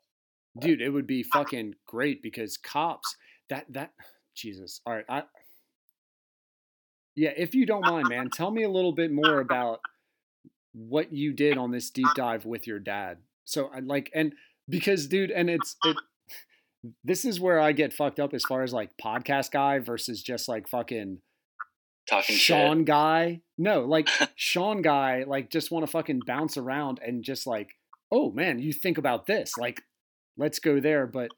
[0.58, 3.16] Dude, it would be fucking great because cops
[3.48, 3.92] that that
[4.36, 4.80] Jesus.
[4.86, 5.22] All right, I
[7.14, 9.80] Yeah, if you don't mind, man, tell me a little bit more about
[10.72, 13.18] what you did on this deep dive with your dad.
[13.44, 14.34] So I like and
[14.68, 15.96] because dude, and it's it
[17.04, 20.48] this is where I get fucked up as far as like podcast guy versus just
[20.48, 21.18] like fucking
[22.08, 22.86] Talking Sean shit.
[22.86, 23.40] guy.
[23.56, 27.70] No, like Sean guy, like just want to fucking bounce around and just like,
[28.10, 29.56] oh man, you think about this.
[29.56, 29.82] Like,
[30.36, 31.06] let's go there.
[31.06, 31.30] But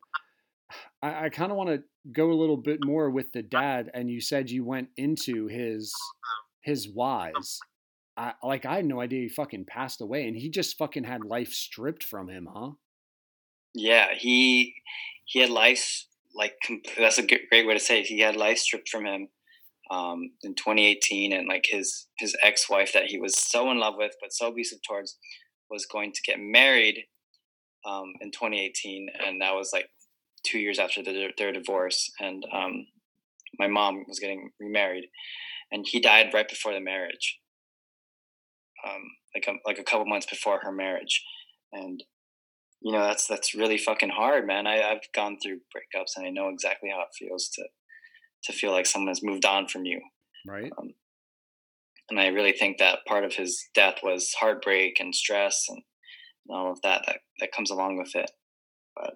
[1.03, 3.91] I, I kind of want to go a little bit more with the dad.
[3.93, 5.95] And you said you went into his
[6.63, 7.61] his whys.
[8.17, 11.25] I like I had no idea he fucking passed away and he just fucking had
[11.25, 12.71] life stripped from him, huh?
[13.75, 14.75] Yeah, he
[15.25, 16.55] he had life like
[16.99, 18.07] that's a great way to say it.
[18.07, 19.29] He had life stripped from him
[19.91, 23.95] um, in 2018, and like his his ex wife that he was so in love
[23.97, 25.17] with but so abusive towards
[25.71, 27.05] was going to get married
[27.87, 29.87] um, in 2018, and that was like
[30.45, 32.87] two years after the, their divorce, and um,
[33.59, 35.07] my mom was getting remarried,
[35.73, 37.39] and he died right before the marriage,
[38.87, 39.03] um,
[39.35, 41.23] like a, like a couple months before her marriage,
[41.73, 42.03] and
[42.85, 46.31] you know that's that's really fucking hard man I, i've gone through breakups and i
[46.31, 47.65] know exactly how it feels to
[48.45, 50.01] to feel like someone has moved on from you
[50.47, 50.71] Right?
[50.79, 50.91] Um,
[52.11, 55.83] and i really think that part of his death was heartbreak and stress and,
[56.47, 58.31] and all of that that that comes along with it
[58.95, 59.15] but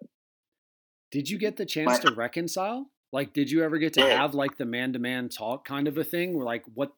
[1.11, 2.90] Did you get the chance My- to reconcile?
[3.11, 4.19] Like, did you ever get to Yeah.
[4.20, 6.35] have like the man to man talk kind of a thing?
[6.36, 6.90] Where like what?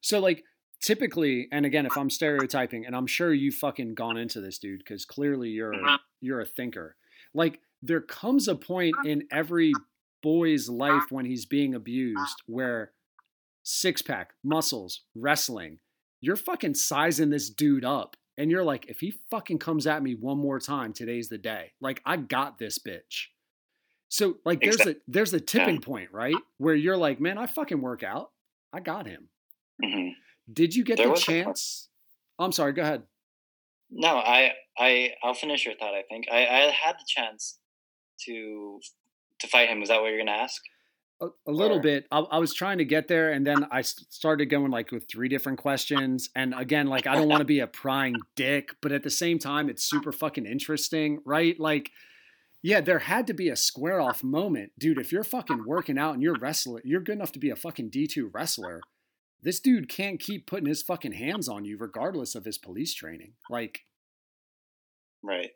[0.00, 0.42] So like
[0.80, 4.78] typically, and again, if I'm stereotyping, and I'm sure you fucking gone into this, dude,
[4.80, 5.74] because clearly you're
[6.20, 6.96] you're a thinker.
[7.34, 9.72] Like there comes a point in every
[10.22, 12.92] boy's life when he's being abused where
[13.62, 15.78] six pack, muscles, wrestling,
[16.20, 18.16] you're fucking sizing this dude up.
[18.36, 21.72] And you're like, if he fucking comes at me one more time, today's the day.
[21.80, 23.26] Like, I got this bitch.
[24.08, 26.34] So, like, there's a there's a tipping point, right?
[26.56, 28.30] Where you're like, man, I fucking work out.
[28.72, 29.28] I got him.
[29.84, 30.12] Mhm.
[30.52, 31.88] Did you get There the was a point- chance?
[32.38, 33.02] Oh, I'm sorry, go ahead.
[33.90, 35.94] No, I, I, I'll finish your thought.
[35.94, 37.58] I think I, I had the chance
[38.26, 38.80] to,
[39.40, 39.82] to fight him.
[39.82, 40.62] Is that what you're gonna ask?
[41.20, 42.06] A, a little Or- bit.
[42.10, 45.28] I, I was trying to get there, and then I started going like with three
[45.28, 46.30] different questions.
[46.34, 49.38] And again, like I don't want to be a prying dick, but at the same
[49.38, 51.58] time, it's super fucking interesting, right?
[51.60, 51.90] Like,
[52.62, 54.98] yeah, there had to be a square off moment, dude.
[54.98, 57.90] If you're fucking working out and you're wrestler, you're good enough to be a fucking
[57.90, 58.80] D two wrestler.
[59.42, 63.34] This dude can't keep putting his fucking hands on you, regardless of his police training.
[63.48, 63.82] Like,
[65.22, 65.50] Right.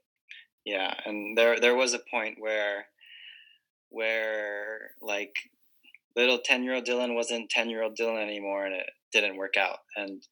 [0.65, 2.87] Yeah, and there there was a point where
[3.91, 5.35] where like
[6.17, 10.23] little 10-year-old Dylan wasn't 10-year-old Dylan anymore and it didn't work out and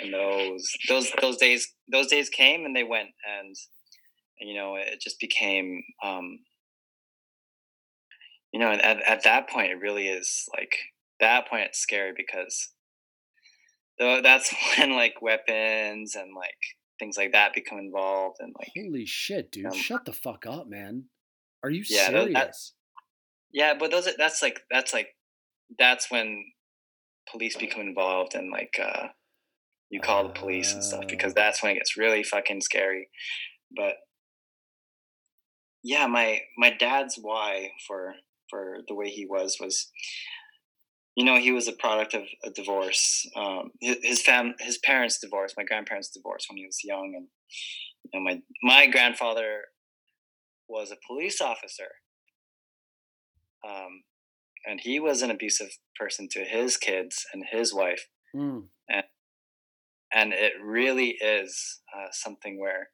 [0.00, 3.56] and those those those days those days came and they went and,
[4.40, 6.40] you know it just became um
[8.52, 10.76] you know at, at that point it really is like
[11.20, 12.73] that point it's scary because
[13.98, 16.58] that's when like weapons and like
[16.98, 19.66] things like that become involved and like holy shit, dude!
[19.66, 21.04] Um, Shut the fuck up, man.
[21.62, 22.32] Are you Yeah, serious?
[22.34, 22.54] that-
[23.52, 25.08] yeah but those that's like that's like
[25.78, 26.44] that's when
[27.30, 29.06] police become involved and like uh
[29.90, 31.34] you call the police and stuff because Oh.
[31.36, 33.08] that's when it gets really fucking scary
[33.76, 33.94] but
[35.82, 38.14] yeah my my dad's why for
[38.50, 39.90] for the way he was was
[41.16, 45.18] you know he was a product of a divorce um his, his fam his parents
[45.18, 47.28] divorced my grandparents divorced when he was young and
[48.04, 49.62] you know my my grandfather
[50.68, 51.88] was a police officer.
[53.66, 54.02] Um
[54.66, 55.70] and he was an abusive
[56.00, 58.06] person to his kids and his wife.
[58.34, 58.64] Mm.
[60.12, 62.88] and it really is uh, something where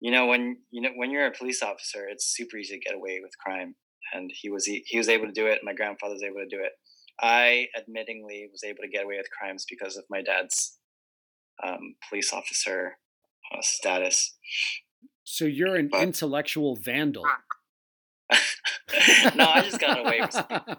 [0.00, 2.96] you know when you know when you're a police officer it's super easy to get
[2.96, 3.74] away with crime.
[4.14, 6.56] And he was he, he was able to do it my grandfather was able to
[6.56, 6.72] do it
[7.22, 10.78] i admittingly was able to get away with crimes because of my dad's
[11.64, 12.96] um, police officer
[13.54, 14.34] uh, status
[15.24, 17.24] So you're an But- intellectual vandal.
[19.34, 20.76] no i just got away with something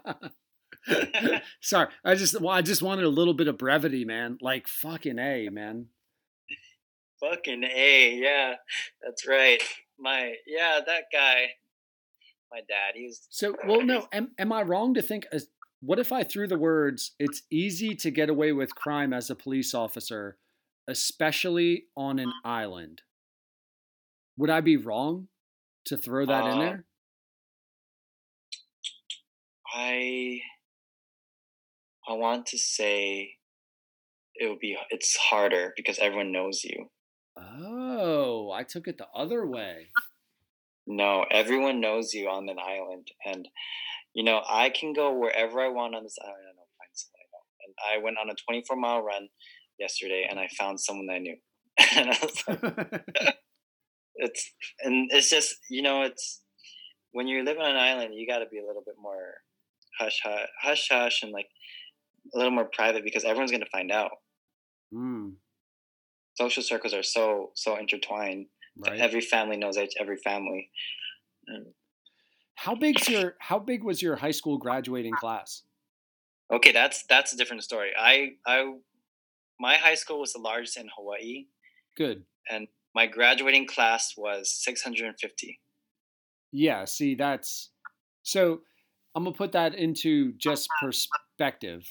[1.62, 4.36] Sorry, I just well, I just wanted a little bit of brevity, man.
[4.42, 5.86] Like fucking a, man.
[7.22, 8.56] fucking a yeah
[9.02, 9.62] that's right
[9.98, 11.46] my yeah that guy
[12.52, 15.26] my dad he was So, well, no, am am I wrong to think?
[15.32, 15.48] As,
[15.84, 17.12] what if I threw the words?
[17.18, 20.38] It's easy to get away with crime as a police officer,
[20.88, 23.02] especially on an island.
[24.36, 25.28] Would I be wrong
[25.86, 26.86] to throw that in Uh, there?
[29.74, 30.40] I
[32.08, 33.36] I want to say
[34.36, 36.90] it would be it's harder because everyone knows you.
[37.36, 39.94] Oh, I took it the other way.
[40.86, 43.50] No, everyone knows you on an island, and
[44.14, 47.20] you know I can go wherever I want on this island and I'll find someone
[47.20, 47.44] I know.
[47.66, 49.28] And I went on a 24 mile run
[49.78, 51.36] yesterday, and I found someone I knew.
[51.96, 53.04] and I was like,
[54.16, 56.42] it's and it's just you know it's
[57.12, 59.34] when you live on an island, you got to be a little bit more
[59.98, 61.46] hush hush hush hush and like
[62.34, 64.10] a little more private because everyone's going to find out.
[64.92, 65.30] Hmm,
[66.36, 68.46] social circles are so so intertwined.
[68.78, 69.00] right.
[69.00, 70.70] Every family knows each every family.
[71.46, 71.66] And,
[72.56, 75.62] How big's your How big was your high school graduating class?
[76.50, 77.92] okay, that's that's a different story.
[77.96, 78.74] I I
[79.60, 81.46] my high school was the largest in Hawaii,
[81.96, 82.26] Good.
[82.50, 85.60] and my graduating class was 650.
[86.52, 87.70] Yeah, see, that's
[88.22, 88.62] so
[89.14, 91.86] I'm gonna put that into just perspective.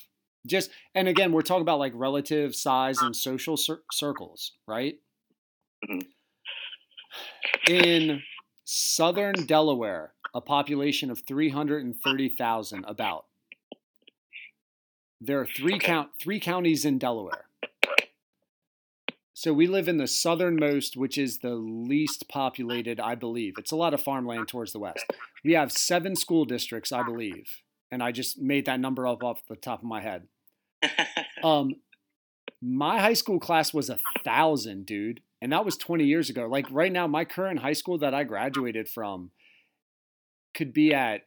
[0.47, 4.95] Just and again, we're talking about like relative size and social cir- circles, right?
[5.83, 6.13] Mhm.
[7.67, 8.23] In
[8.63, 13.25] southern Delaware, a population of 330,000 about.
[15.21, 15.85] There are three Okay.
[15.85, 17.45] count three counties in Delaware.
[19.35, 23.55] So we live in the southernmost, which is the least populated, I believe.
[23.57, 25.05] It's a lot of farmland towards the west.
[25.43, 27.61] We have seven school districts, I believe,
[27.91, 30.27] and I just made that number up off the top of my head.
[31.43, 31.75] Um,
[32.61, 36.47] my high school class was a thousand, dude, and that was 20 years ago.
[36.47, 39.31] Like right now, my current high school that I graduated from
[40.53, 41.21] could be at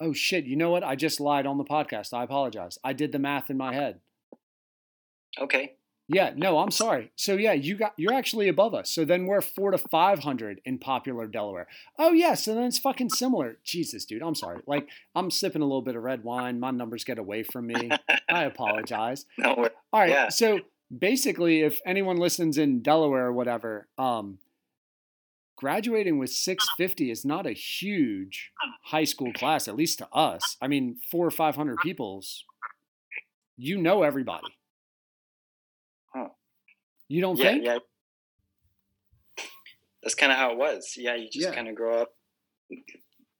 [0.00, 0.44] Oh shit!
[0.44, 0.84] You know what?
[0.84, 2.12] I just lied on the podcast.
[2.12, 2.78] I apologize.
[2.82, 4.00] I did the math in my head.
[5.40, 5.76] Okay.
[6.06, 7.10] Yeah, no, I'm sorry.
[7.16, 8.90] So yeah, you got you're actually above us.
[8.90, 11.66] So then we're four to five hundred in popular Delaware.
[11.98, 13.56] Oh yeah, so then it's fucking similar.
[13.64, 14.60] Jesus, dude, I'm sorry.
[14.66, 16.60] Like I'm sipping a little bit of red wine.
[16.60, 17.90] My numbers get away from me.
[18.28, 19.24] I apologize.
[19.38, 20.10] No, All right.
[20.10, 20.28] Yeah.
[20.28, 20.60] So
[20.96, 24.38] basically, if anyone listens in Delaware or whatever, um,
[25.56, 28.50] graduating with 650 is not a huge
[28.84, 30.56] high school class, at least to us.
[30.60, 32.44] I mean, four or 500 people's,
[33.56, 34.56] you know everybody.
[36.14, 36.28] Huh.
[37.08, 37.64] You don't yeah, think?
[37.64, 37.78] yeah.
[40.02, 40.94] That's kind of how it was.
[40.96, 41.54] Yeah, you just Yeah.
[41.54, 42.10] kind of grow up,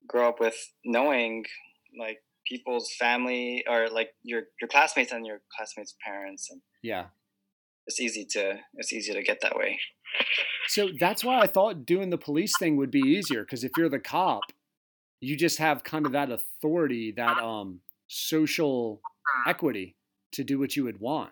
[0.06, 1.44] grow up with knowing
[1.98, 7.08] like people's family or like your your classmates and your classmates' parents, and Yeah.
[7.86, 9.78] It's easy to it's easy to get that way.
[10.68, 13.88] So that's why I thought doing the police thing would be easier because if you're
[13.88, 14.42] the cop,
[15.20, 19.00] you just have kind of that authority, that um social
[19.46, 19.96] equity
[20.32, 21.30] to do what you would want.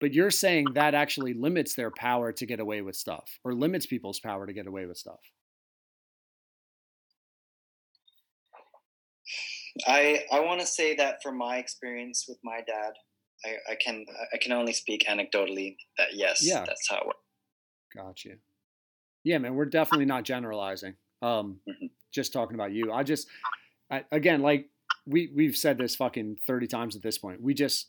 [0.00, 3.86] But you're saying that actually limits their power to get away with stuff or limits
[3.86, 5.20] people's power to get away with stuff.
[9.86, 12.92] I I want to say that from my experience with my dad,
[13.44, 16.64] I, I can I can only speak anecdotally that yes, Yeah.
[16.66, 17.18] that's how it works.
[17.94, 18.36] Got you.
[19.24, 20.94] Yeah, man, we're definitely not generalizing.
[21.20, 21.90] Um, Mhm.
[22.12, 22.90] just talking about you.
[22.92, 23.28] I just,
[23.90, 24.68] I, again, like
[25.06, 27.40] we we've said this fucking thirty times at this point.
[27.40, 27.88] We just,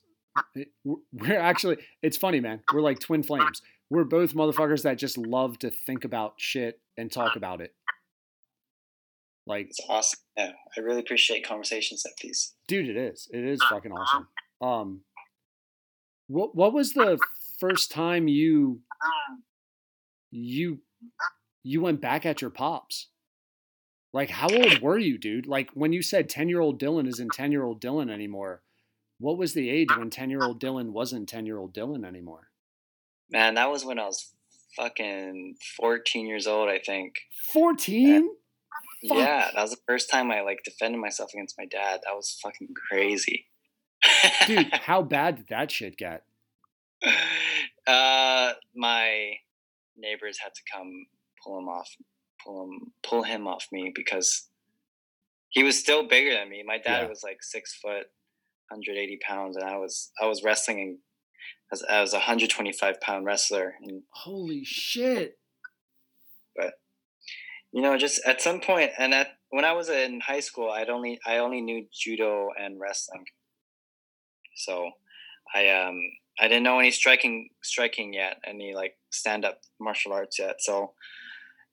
[0.83, 1.77] we're we're actually.
[2.01, 2.61] It's funny, man.
[2.73, 3.61] We're like twin flames.
[3.89, 7.73] We're both motherfuckers that just love to think about shit and talk about it.
[9.45, 10.19] Like, It's awesome.
[10.37, 12.53] Yeah, I really appreciate conversations like these.
[12.67, 13.27] dude, it is.
[13.31, 14.27] It is fucking awesome.
[14.61, 15.01] Um,
[16.27, 17.17] what what was the
[17.59, 18.81] first time you
[20.31, 20.79] you
[21.63, 23.07] you went back at your pops?
[24.13, 25.47] Like, how old were you, dude?
[25.47, 28.61] Like, when you said 10 year old Dylan isn't 10 year old Dylan anymore,
[29.19, 32.49] what was the age when 10 year old Dylan wasn't 10 year old Dylan anymore?
[33.31, 34.31] Man, that was when I was
[34.75, 37.15] fucking 14 years old, I think.
[37.51, 38.29] 14?
[39.01, 42.01] Yeah, that was the first time I like defended myself against my dad.
[42.05, 43.47] That was fucking crazy.
[44.47, 46.23] Dude, how bad did that shit get?
[47.87, 49.33] uh, my
[49.97, 50.91] neighbors had to come
[51.43, 51.89] pull him off,
[52.43, 54.49] pull him, pull him off me because
[55.49, 56.63] he was still bigger than me.
[56.65, 57.07] My dad Yeah.
[57.07, 58.07] was like six foot,
[58.69, 60.97] 180 pounds, and I was I was wrestling in,
[61.71, 65.37] as I was a 125 pound wrestler, and Holy shit.
[66.55, 66.73] But
[67.71, 70.89] you know, just at some point, and at when I was in high school, I'd
[70.89, 73.25] only I only knew judo and wrestling,
[74.55, 74.91] so
[75.53, 75.99] I um
[76.39, 80.55] I didn't know any striking striking yet, any like stand up martial arts yet.
[80.59, 80.93] So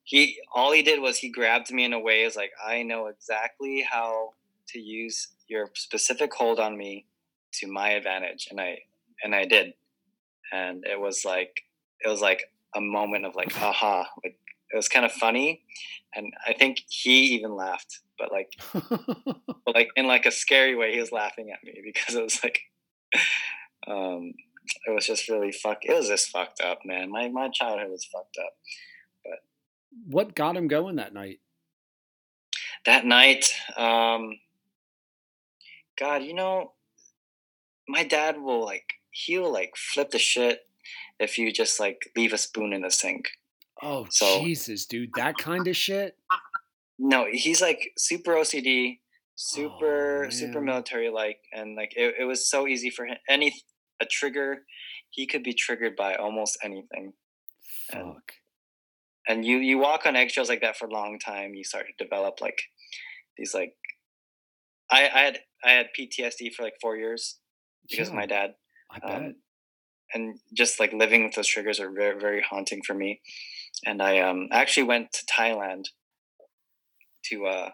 [0.04, 3.06] he all he did was he grabbed me in a way is like I know
[3.06, 4.30] exactly how
[4.68, 7.06] to use your specific hold on me
[7.54, 8.78] to my advantage, and I
[9.22, 9.74] and I did,
[10.52, 11.62] and it was like
[12.04, 12.44] it was like
[12.74, 14.38] a moment of like aha, like
[14.72, 15.62] it was kind of funny,
[16.14, 18.52] and I think he even laughed, but like
[19.66, 22.42] but like in like a scary way, he was laughing at me because it was
[22.42, 22.60] like,
[23.86, 24.32] um,
[24.86, 25.78] it was just really fuck.
[25.82, 27.10] It was just fucked up, man.
[27.10, 28.52] My my childhood was fucked up.
[29.24, 29.38] But
[30.06, 31.40] what got him going that night?
[32.86, 34.38] That night, um,
[35.98, 36.72] God, you know,
[37.88, 40.60] my dad will like he'll like flip the shit
[41.18, 43.26] if you just like leave a spoon in the sink.
[43.82, 45.10] Oh, So- Jesus, dude.
[45.16, 46.16] That kind of shit?
[46.98, 48.99] No, he's like super OCD,
[49.40, 53.16] super Oh, super military like, and like it, it was so easy for him.
[53.28, 53.54] Any
[54.00, 54.64] a trigger,
[55.10, 57.12] he could be triggered by almost anything.
[57.92, 58.32] And- Fuck.
[59.28, 61.54] And you you walk on eggshells like that for a long time.
[61.54, 62.58] You start to develop like
[63.36, 63.74] these like.
[64.90, 67.38] I I had I had PTSD for like four years
[67.88, 68.50] because of Yeah, my dad.
[68.90, 69.16] I bet.
[69.16, 69.34] um,
[70.12, 73.20] and just like living with those triggers are very very haunting for me
[73.86, 75.84] and i um actually went to thailand
[77.26, 77.70] to uh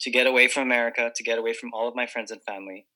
[0.00, 2.86] to get away from america to get away from all of my friends and family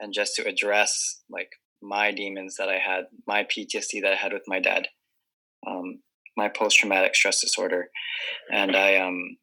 [0.00, 1.50] and just to address like
[1.82, 4.88] my demons that i had my ptsd that i had with my dad
[5.66, 6.00] um
[6.36, 7.88] my post-traumatic stress disorder
[8.52, 9.36] and i um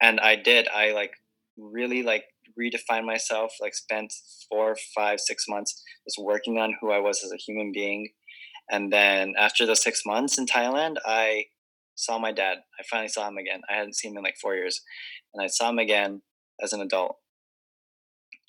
[0.00, 1.12] and i did i like
[1.56, 2.24] really like
[2.58, 4.12] redefined myself like spent
[4.50, 8.08] four five six months just working on who I was as a human being.
[8.70, 11.44] And then after those six months in Thailand, I
[11.98, 12.58] saw my dad.
[12.78, 13.60] I finally saw him again.
[13.68, 14.80] I hadn't seen him in like four years.
[15.34, 16.22] And I saw him again
[16.62, 17.16] as an adult.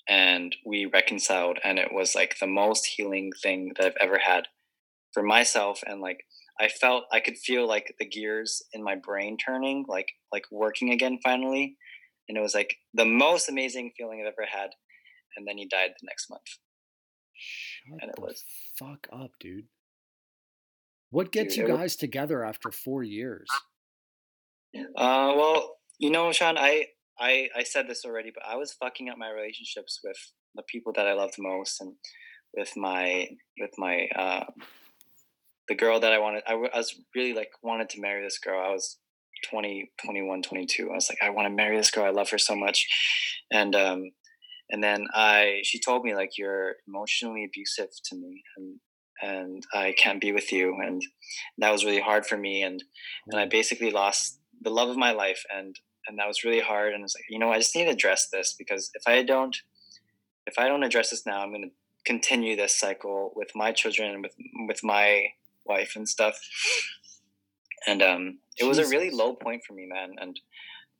[0.08, 1.58] And we reconciled.
[1.62, 4.44] And it was like the most healing thing that I've ever had
[5.12, 5.80] for myself.
[5.86, 6.18] And like,
[6.58, 10.90] I felt I could feel like the gears in my brain turning, like like working
[10.90, 11.76] again finally.
[12.28, 14.70] and it was like the most amazing feeling I've ever had.
[15.36, 16.42] And then he died the next month.
[17.34, 18.44] Shut And it the was-
[18.78, 19.66] fuck up, dude.
[21.10, 23.48] What gets you guys together after four years?
[24.96, 26.86] Uh, well, you know, Sean, I,
[27.18, 30.16] I, I said this already, but I was fucking up my relationships with
[30.54, 31.94] the people that I loved most, and
[32.56, 33.28] with my,
[33.58, 34.44] with my, uh,
[35.68, 36.42] the girl that I wanted.
[36.46, 38.60] I, w- I was really like wanted to marry this girl.
[38.60, 38.98] I was
[39.50, 40.90] 20, 21, 22.
[40.90, 42.04] I was like, I want to marry this girl.
[42.04, 42.86] I love her so much,
[43.52, 44.10] and um,
[44.70, 48.78] and then I, she told me like, you're emotionally abusive to me, and
[49.22, 51.02] and I can't be with you, and
[51.58, 52.82] that was really hard for me, and
[53.28, 56.92] and I basically lost the love of my life, and and that was really hard.
[56.94, 59.56] And it's like, you know, I just need to address this because if I don't,
[60.46, 61.74] if I don't address this now, I'm going to
[62.04, 64.34] continue this cycle with my children and with
[64.68, 65.26] with my
[65.64, 66.38] wife and stuff.
[67.86, 70.14] And um, it was a really low point for me, man.
[70.18, 70.38] And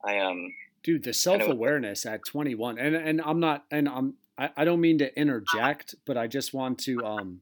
[0.03, 0.51] I um,
[0.83, 4.97] dude the self-awareness at 21 and and i'm not and i'm I, I don't mean
[4.99, 7.41] to interject but i just want to um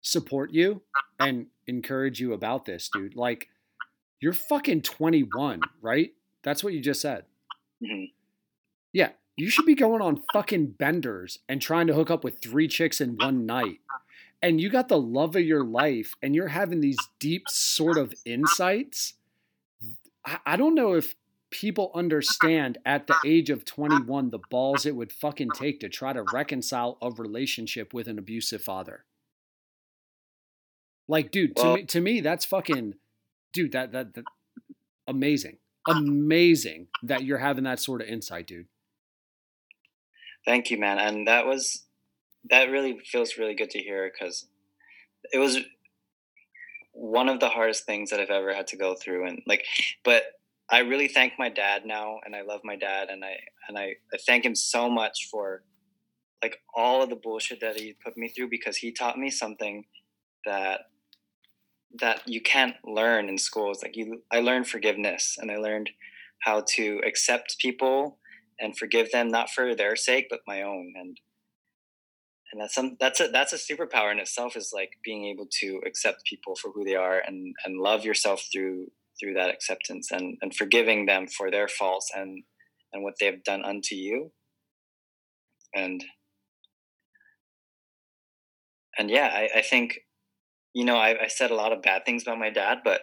[0.00, 0.82] support you
[1.18, 3.16] and encourage you about this dude.
[3.16, 3.48] Like
[4.20, 6.12] you're fucking 21 right?
[6.42, 7.24] That's what you just said.
[7.82, 8.10] Mhm.
[8.92, 12.66] yeah you should be going on fucking benders and trying to hook up with three
[12.66, 13.78] chicks in one night.
[14.42, 18.12] And you got the love of your life and you're having these deep sort of
[18.24, 19.14] insights.
[20.26, 21.14] I, I don't know if
[21.50, 26.12] people understand at the age of 21 the balls it would fucking take to try
[26.12, 29.04] to reconcile a relationship with an abusive father.
[31.08, 32.94] Like, dude, to Well- me, to me, that's fucking,
[33.52, 34.24] dude, that, that, that,
[35.06, 38.68] amazing, amazing that you're having that sort of insight, dude.
[40.44, 40.98] Thank you, man.
[40.98, 41.84] And that was
[42.44, 44.46] that really feels really good to hear because
[45.32, 45.58] it was
[46.92, 49.26] one of the hardest things that I've ever had to go through.
[49.26, 49.64] And like,
[50.04, 50.22] but
[50.70, 53.36] I really thank my dad now, and I love my dad, and I
[53.68, 55.62] and I, I thank him so much for
[56.42, 59.84] like all of the bullshit that he put me through because he taught me something
[60.46, 60.82] that
[62.00, 63.82] that you can't learn in schools.
[63.82, 65.90] Like you, I learned forgiveness, and I learned
[66.42, 68.18] how to accept people
[68.60, 71.18] and forgive them not for their sake but my own and
[72.52, 75.80] and that's some that's a that's a superpower in itself is like being able to
[75.86, 78.86] accept people for who they are and and love yourself through
[79.20, 82.42] through that acceptance and and forgiving them for their faults and
[82.92, 84.32] and what they have done unto you
[85.74, 86.04] and
[88.98, 90.00] and yeah i, I think
[90.78, 93.00] you know I, I said a lot of bad things about my dad but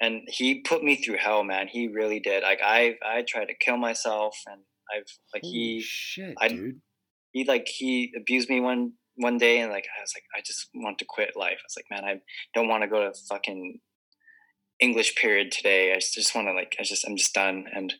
[0.00, 3.54] and he put me through hell man he really did like i i tried to
[3.64, 4.60] kill myself and
[4.94, 6.80] i've like Holy he shit, I- dude.
[7.32, 8.82] he like he abused me one
[9.16, 11.58] one day and like I was like I just want to quit life.
[11.60, 12.20] I was like, man, I
[12.54, 13.80] don't want to go to fucking
[14.80, 15.92] English period today.
[15.92, 17.92] I just, just want to like I just I'm just done and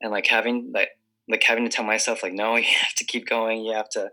[0.00, 0.90] and like having like
[1.28, 3.64] like having to tell myself like no, you have to keep going.
[3.64, 4.10] You have to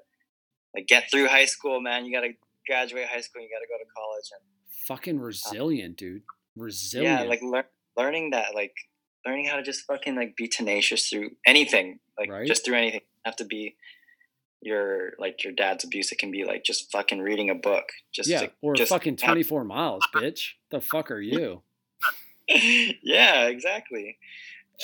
[0.76, 2.06] like get through high school, man.
[2.06, 2.34] You got to
[2.68, 3.42] graduate high school.
[3.42, 4.42] You got to go to college and
[4.88, 6.22] Fucking uh, resilient, dude.
[6.56, 7.22] Resilient.
[7.22, 8.74] yeah, like lear- learning that like
[9.26, 12.48] learning how to just fucking like be tenacious through anything, like Right.
[12.48, 13.02] just through anything.
[13.02, 13.76] You have to be
[14.62, 16.12] your like your dad's abuse.
[16.12, 17.86] It can be like just fucking reading a book.
[18.14, 20.52] Just yeah, to- or just fucking have- 24 miles, bitch.
[20.72, 21.62] The fuck are you?
[22.48, 24.18] yeah, exactly.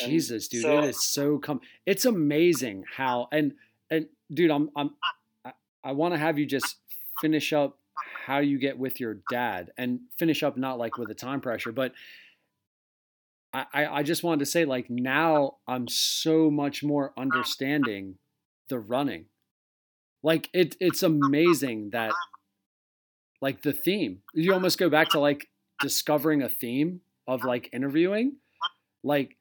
[0.02, 1.62] And Jesus, dude, so- it is so com.
[1.86, 3.54] It's amazing how and
[3.90, 4.92] and dude, I'm I'm
[5.46, 5.54] I,
[5.84, 6.78] I want to have you just
[7.22, 7.78] finish up
[8.26, 11.72] how you get with your dad and finish up not like with a time pressure,
[11.72, 11.94] but
[13.54, 18.16] I I, just wanted to say like now I'm so much more understanding
[18.70, 19.26] the running.
[20.24, 22.14] Like it it's amazing that
[23.42, 24.22] like the theme.
[24.34, 25.48] You almost go back to like
[25.82, 28.38] discovering a theme of like interviewing.
[29.04, 29.38] Like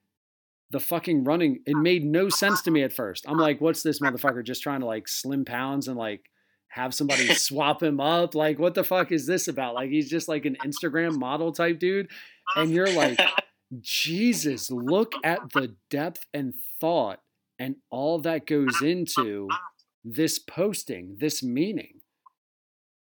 [0.70, 3.24] the fucking running, it made no sense to me at first.
[3.28, 6.30] I'm like, what's this motherfucker just trying to like slim pounds and like
[6.72, 8.34] have somebody swap him up?
[8.34, 9.74] Like, what the fuck is this about?
[9.74, 12.08] Like, he's just like an Instagram model type dude.
[12.56, 13.20] And you're like,
[13.80, 17.20] Jesus, look at the depth and thought
[17.58, 19.48] and all that goes into
[20.04, 22.00] this posting, this meaning.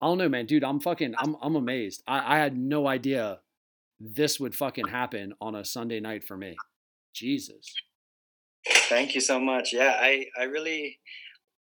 [0.01, 0.65] I don't know, man, dude.
[0.65, 2.03] I'm fucking, I'm, I'm amazed.
[2.07, 3.41] I, I had no idea
[4.01, 6.57] this would fucking happen on a Sunday night for me.
[7.15, 7.73] Jesus.
[8.89, 9.73] Thank you so much.
[9.73, 10.99] Yeah, I I really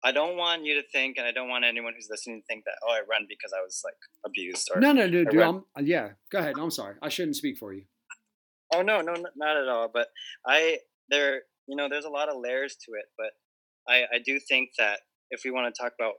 [0.02, 2.64] I don't want you to think, and I don't want anyone who's listening to think
[2.64, 3.94] that oh I run because I was like
[4.24, 5.40] abused or No, no, no, dude.
[5.40, 6.54] I'm, uh, yeah, go ahead.
[6.58, 6.96] I'm sorry.
[7.02, 7.84] I shouldn't speak for you.
[8.74, 9.90] Oh no, no, not at all.
[9.92, 10.08] But
[10.46, 10.78] I
[11.08, 13.06] there, you know, there's a lot of layers to it.
[13.18, 13.30] But
[13.88, 15.00] I I do think that
[15.30, 16.14] if we want to talk about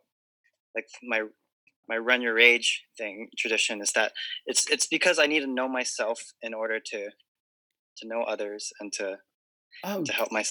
[0.75, 1.23] like my
[1.89, 4.13] my run your age thing tradition is that
[4.45, 7.09] it's it's because I need to know myself in order to
[7.97, 9.17] to know others and to
[9.83, 10.43] Oh, to help my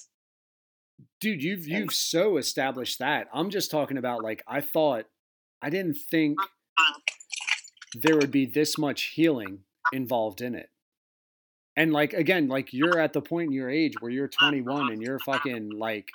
[1.20, 3.28] dude you've you've so established that.
[3.32, 5.06] I'm just talking about like i thought
[5.62, 6.38] i didn't think
[7.94, 9.60] there would be this much healing
[9.92, 10.68] involved in it.
[11.76, 15.02] And like again like you're at the point in your age where you're 21 and
[15.02, 16.08] you're fucking like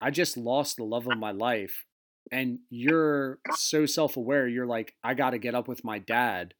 [0.00, 1.84] i just lost the love of my life.
[2.32, 6.54] And you're so self-aware you're like i got to get up with my dad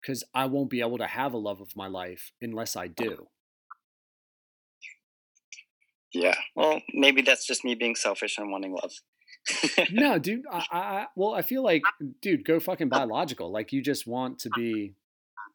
[0.00, 3.26] because i won't be able to have a love of my life unless i do
[6.12, 6.34] Yeah.
[6.54, 8.92] Well, maybe that's just me being selfish and wanting love.
[9.90, 10.44] no, dude.
[10.50, 11.82] I, I, well, I feel like,
[12.22, 12.96] dude, go fucking oh.
[12.96, 13.52] biological.
[13.52, 14.94] Like you just want to be,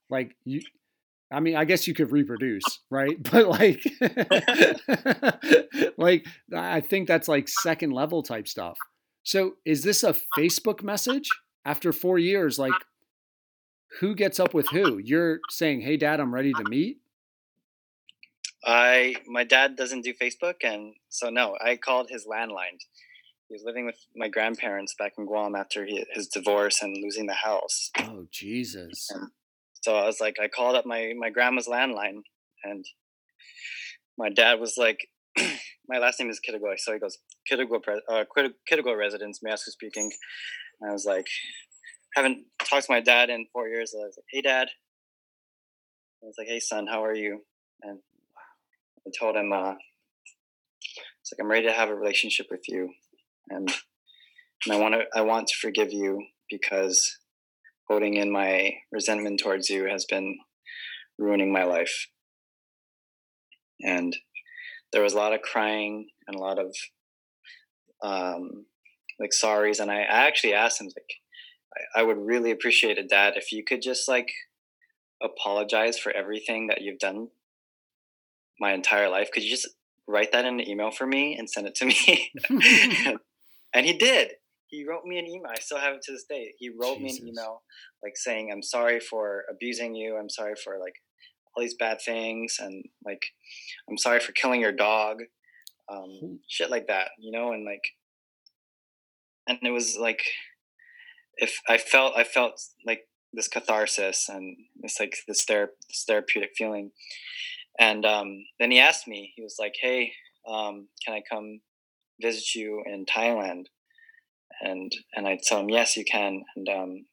[0.10, 0.62] like you.
[1.32, 3.18] I mean, I guess you could reproduce, right?
[3.32, 3.84] But like,
[5.98, 8.78] like I think that's like second level type stuff.
[9.24, 11.28] So, is this a Facebook message
[11.66, 12.60] after four years?
[12.60, 12.74] Like,
[14.00, 15.00] who gets up with who?
[15.00, 16.98] You're saying, "Hey, Dad, I'm ready to meet."
[18.66, 22.80] I my dad doesn't do Facebook, and so no, I called his landline.
[23.50, 27.28] He was living with my grandparents back in Guam after he, his divorce and losing
[27.28, 27.92] the house.
[28.00, 29.10] Oh Jesus!
[29.82, 32.22] So I was like, I called up my my grandma's landline,
[32.64, 32.86] and
[34.18, 35.00] my dad was like,
[35.88, 37.18] my last name is Kittigoy, so he goes
[37.52, 40.10] Kittigoy, pre- uh, residence, may I ask who's speaking?
[40.80, 41.28] And I was like,
[42.16, 43.94] haven't talked to my dad in four years.
[43.96, 44.68] I was like, hey dad.
[46.24, 47.42] I was like, hey son, how are you?
[47.82, 48.00] And
[49.08, 49.74] I told him, uh,
[51.22, 52.90] it's like I'm ready to have a relationship with you,
[53.50, 53.70] and
[54.66, 57.18] and I want to I want to forgive you because
[57.90, 60.38] holding in my resentment towards you has been
[61.18, 62.08] ruining my life.
[63.82, 64.16] And
[64.92, 66.76] there was a lot of crying and a lot of
[68.04, 68.66] um,
[69.20, 69.80] like sorries.
[69.80, 73.52] And I, I actually asked him like, I, I would really appreciate it, Dad, if
[73.52, 74.32] you could just like
[75.22, 77.30] apologize for everything that you've done
[78.64, 79.30] my entire life.
[79.30, 79.68] Could you just
[80.08, 82.32] write that in an email for me and send it to me?
[83.76, 84.32] and he did.
[84.68, 85.52] He wrote me an email.
[85.52, 86.54] I still have it to this day.
[86.58, 87.62] He wrote me an email
[88.02, 90.18] like saying, "I'm sorry for abusing you.
[90.18, 90.96] I'm sorry for like
[91.54, 93.22] all these bad things, and like
[93.90, 95.18] I'm sorry for killing your dog,
[95.92, 97.84] um, shit like that." You know, and like,
[99.48, 100.24] and it was like,
[101.36, 103.02] if I felt, I felt like
[103.34, 106.92] this catharsis and it's like this, thera- this therapeutic feeling.
[107.80, 110.14] And um, then he asked me, he was like, "Hey,
[110.48, 111.62] um, can I come
[112.22, 113.66] visit you in Thailand?"
[114.62, 117.06] And and I told him, "Yes, you can." And um,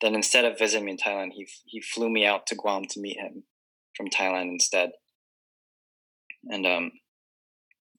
[0.00, 3.00] then instead of visiting me in Thailand, he he flew me out to Guam to
[3.00, 3.44] meet him
[3.96, 4.90] from Thailand instead.
[6.50, 6.92] And um,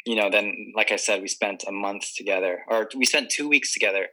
[0.05, 3.47] you know, then like I said, we spent a month together, or we spent two
[3.47, 4.07] weeks together,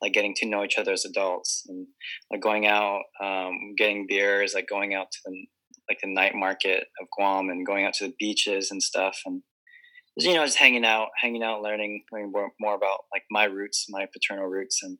[0.00, 1.86] like getting to know each other as adults, and
[2.30, 5.46] like going out, um, getting beers, like going out to the
[5.88, 9.42] like the night market of Guam, and going out to the beaches and stuff, and
[10.16, 13.86] you know, just hanging out, hanging out, learning, learning more, more about like my roots,
[13.88, 14.98] my paternal roots, and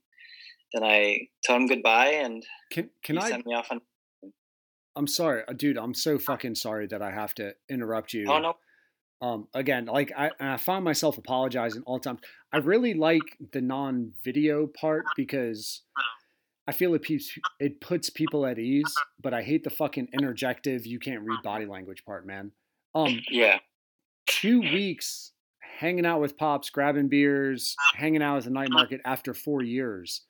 [0.72, 3.28] then I told him goodbye, and Can can he I?
[3.30, 3.80] sent me off on.
[4.96, 5.76] I'm sorry, uh, dude.
[5.76, 8.26] I'm so fucking sorry that I have to interrupt you.
[8.28, 8.54] Oh no,
[9.24, 12.18] um again like i i find myself apologizing all the time
[12.52, 15.82] i really like the non-video part because
[16.66, 17.30] i feel it peeps,
[17.60, 21.66] it puts people at ease but i hate the fucking interjective you can't read body
[21.66, 22.52] language part man.
[22.94, 23.58] Um yeah,
[24.26, 25.32] two weeks
[25.78, 30.22] hanging out with pops grabbing beers hanging out at the night market after four years.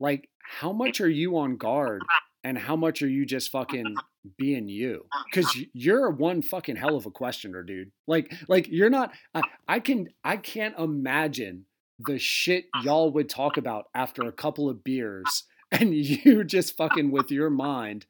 [0.00, 2.02] Like how much are you on guard
[2.42, 3.94] and how much are you just fucking
[4.36, 5.06] being you?
[5.24, 7.90] Because you're one fucking hell of a questioner dude.
[8.06, 11.64] Like like you're not I, I can i can't imagine
[11.98, 15.44] the shit y'all would talk about after a couple of beers
[15.80, 18.06] and you just fucking with your mind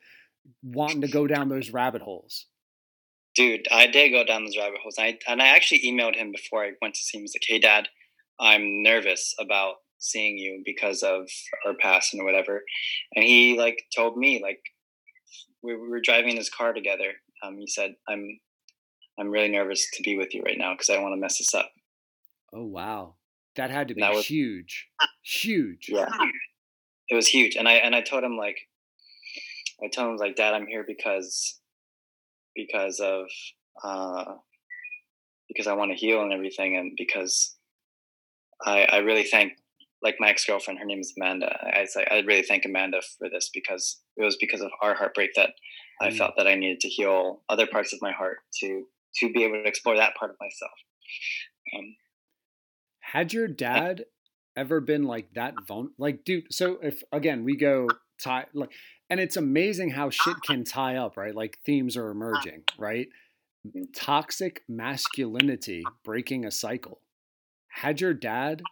[0.63, 2.47] wanting to go down those rabbit holes
[3.35, 4.97] dude, I did go down those rabbit holes.
[4.99, 7.23] I and I actually emailed him before I went to see him.
[7.23, 7.89] He's like, "Hey, Dad,
[8.41, 11.29] I'm nervous about seeing you because of
[11.67, 12.63] our past and whatever."
[13.15, 14.61] And he like told me like
[15.63, 17.13] we, we were driving in his car together.
[17.43, 18.39] Um, he said, "I'm
[19.19, 21.39] I'm really nervous to be with you right now because I don't want to mess
[21.39, 21.71] this up."
[22.57, 23.15] oh wow
[23.57, 24.87] that had to be That was- huge
[25.25, 26.07] huge Yeah,
[27.09, 27.57] it was huge.
[27.57, 28.59] And I and I told him like,
[29.83, 31.61] I told him like, Dad, I'm here because
[32.55, 33.27] because of
[33.83, 34.35] uh,
[35.49, 37.57] because I want to heal and everything, and because
[38.65, 39.53] I I really thank
[40.03, 40.79] like my ex girlfriend.
[40.79, 41.57] Her name is Amanda.
[41.63, 44.95] I I say I really thank Amanda for this because it was because of our
[44.95, 45.51] heartbreak that
[46.01, 46.17] I Mm.
[46.19, 48.87] felt that I needed to heal other parts of my heart to
[49.21, 50.73] to be able to explore that part of myself.
[51.75, 51.97] Um,
[53.01, 54.07] Had your dad
[54.57, 57.89] ever been like that vul Like, dude, so if again we go
[58.23, 58.71] tie like,
[59.11, 61.35] and it's amazing how shit can tie up, right?
[61.35, 63.09] Like themes are emerging, right?
[63.95, 67.01] toxic masculinity breaking a cycle.
[67.69, 68.63] Had your dad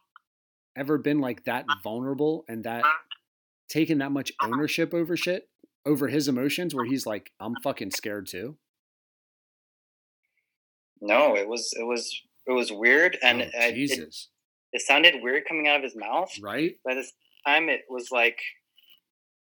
[0.77, 2.85] ever been like that vulnerable and that
[3.69, 5.49] taking that much ownership over shit,
[5.87, 8.57] over his emotions, where he's like, I'm fucking scared too?
[11.01, 14.29] No, it was it was it was weird, and Oh, I- it, Jesus.
[14.73, 16.31] It sounded weird coming out of his mouth.
[16.41, 16.77] right?
[16.85, 18.39] But at the time, it was like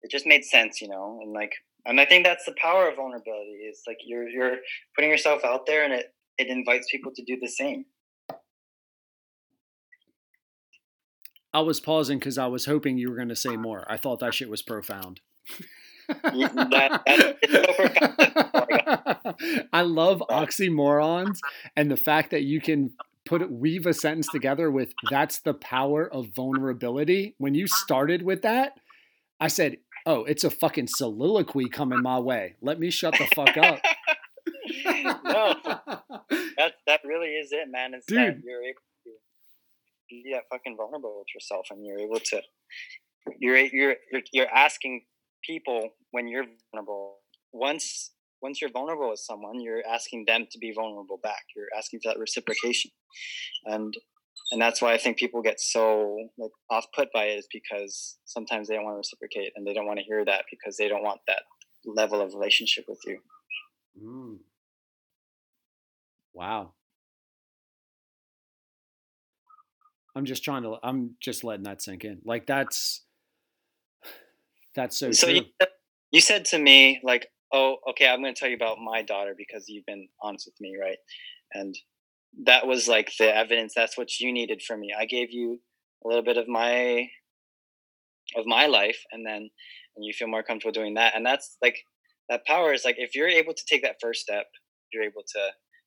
[0.03, 1.53] it just made sense, you know, and like
[1.87, 3.61] and I think that's the power of vulnerability.
[3.63, 4.57] It's like you're you're
[4.97, 7.85] putting yourself out there, and it it invites people to do the same.
[11.53, 13.85] I was pausing because I was hoping you were going to say more.
[13.91, 15.21] I thought that shit was profound.
[16.09, 17.53] That- that- it's
[19.57, 21.39] so I love oxymorons
[21.77, 22.93] and the fact that you can
[23.27, 24.39] put it, weave a sentence uh-huh.
[24.39, 27.77] together with "that's the power of vulnerability." When you uh-huh.
[27.77, 28.79] started with that,
[29.39, 32.57] I said, "Oh, it's a fucking soliloquy coming my way.
[32.61, 33.81] Let me shut the fuck up."
[35.25, 35.55] no,
[36.57, 37.95] that that really is it, man.
[37.95, 38.45] It's that Dude.
[38.45, 39.13] you're able to
[40.09, 42.43] be that fucking vulnerable with yourself, and you're able to
[43.39, 45.03] you're you're you're, you're asking
[45.45, 47.17] people when you're vulnerable.
[47.53, 51.45] Once once you're vulnerable with someone, you're asking them to be vulnerable back.
[51.55, 52.91] You're asking for that reciprocation,
[53.65, 53.95] and
[54.53, 58.19] and that's why I think people get so like off put by it is because
[58.25, 60.89] sometimes they don't want to reciprocate and they don't want to hear that because they
[60.89, 61.43] don't want that
[61.85, 63.19] level of relationship with you.
[64.03, 64.39] Mm.
[66.33, 66.73] Wow.
[70.17, 70.77] I'm just trying to.
[70.83, 72.21] I'm just letting that sink in.
[72.25, 73.05] Like that's
[74.75, 75.45] that's so, so you,
[76.11, 79.35] you said to me like oh okay i'm going to tell you about my daughter
[79.37, 80.99] because you've been honest with me right?
[81.53, 81.77] And
[82.45, 84.95] that was like the evidence that's what you needed from me.
[84.97, 85.61] I gave you
[86.05, 87.09] a little bit of my
[88.37, 89.51] of my life and then
[89.97, 91.79] and you feel more comfortable doing that and that's like
[92.29, 94.47] that power is like if you're able to take that first step
[94.93, 95.41] you're able to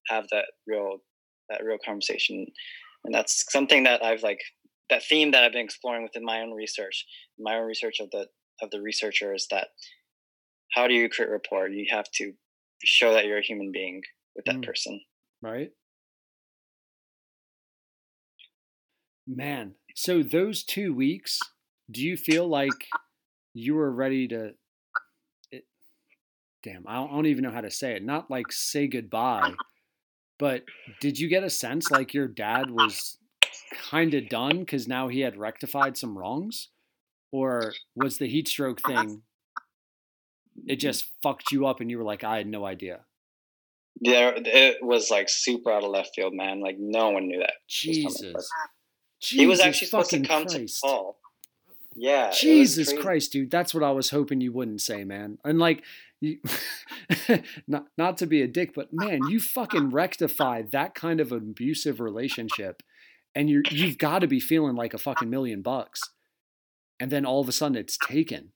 [0.10, 0.98] have that real
[1.50, 2.46] that real conversation.
[3.06, 4.42] And that's something that i've like
[4.90, 7.06] that theme that i've been exploring within my own research
[7.40, 8.28] my own research of the
[8.62, 9.70] of the researcher is that
[10.74, 11.68] how do you create rapport?
[11.70, 12.34] You have to
[12.84, 14.02] show that you're a human being
[14.36, 14.66] with that Mm.
[14.66, 15.02] person.
[15.42, 15.72] right?
[19.26, 21.52] Man, so those two weeks,
[21.90, 22.86] do you feel like
[23.54, 24.56] you were ready to?
[25.52, 25.66] It,
[26.64, 28.04] damn, I don't, I don't even know how to say it.
[28.04, 29.62] Not like say goodbye,
[30.40, 30.66] but
[31.00, 33.18] did you get a sense like your dad was
[33.74, 36.70] kind of done because now he had rectified some wrongs,
[37.32, 39.24] or was the heat stroke thing?
[40.68, 43.02] It just fucked you up, and you were like, I had no idea.
[44.02, 46.62] Yeah, it was like super out of left field, man.
[46.62, 47.54] Like no one knew that.
[48.04, 48.18] was.
[48.20, 48.50] Jesus.
[49.20, 50.82] he was actually supposed to fucking come Christ.
[50.82, 51.18] to Nepal.
[51.96, 52.32] Yeah.
[52.32, 52.92] Jesus.
[52.94, 55.38] Christ, dude, that's what I was hoping you wouldn't say, man.
[55.46, 55.84] And like,
[56.22, 56.40] you,
[57.68, 62.00] not not to be a dick, but man, you fucking rectify that kind of abusive
[62.00, 62.82] relationship,
[63.36, 66.02] and you you've got to be feeling like a fucking million bucks,
[67.00, 68.54] and then all of a sudden it's taken.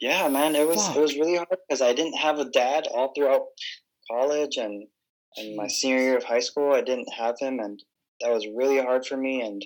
[0.00, 0.54] Yeah, man.
[0.54, 3.46] It was it was really hard because I didn't have a dad all throughout
[4.10, 4.86] college and
[5.36, 6.72] and my senior year of high school.
[6.72, 7.82] I didn't have him, and
[8.20, 9.40] that was really hard for me.
[9.42, 9.64] And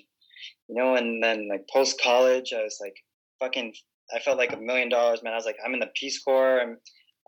[0.68, 2.96] you know, and then like post college, I was like
[3.40, 3.74] fucking.
[4.14, 5.32] I felt like a million dollars, man.
[5.32, 6.60] I was like, I'm in the Peace Corps.
[6.60, 6.76] I'm,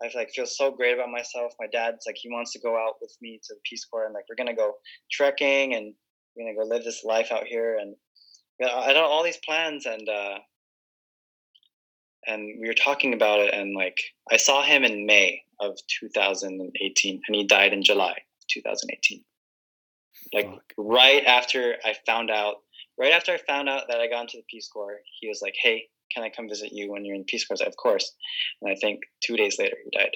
[0.03, 1.53] I like feel so great about myself.
[1.59, 4.13] My dad's like, he wants to go out with me to the Peace Corps, and
[4.13, 4.73] like we're gonna go
[5.11, 5.93] trekking and
[6.35, 7.77] we're gonna go live this life out here.
[7.79, 7.95] And
[8.59, 10.37] yeah, I had all these plans, and uh,
[12.27, 13.97] and we were talking about it and like
[14.31, 18.15] i saw him in may of 2018 and he died in july
[18.49, 19.23] 2018
[20.33, 20.63] like Fuck.
[20.77, 22.55] right after i found out
[22.99, 25.55] right after i found out that i got into the peace corps he was like
[25.61, 28.13] hey can i come visit you when you're in peace corps of course
[28.61, 30.15] and i think two days later he died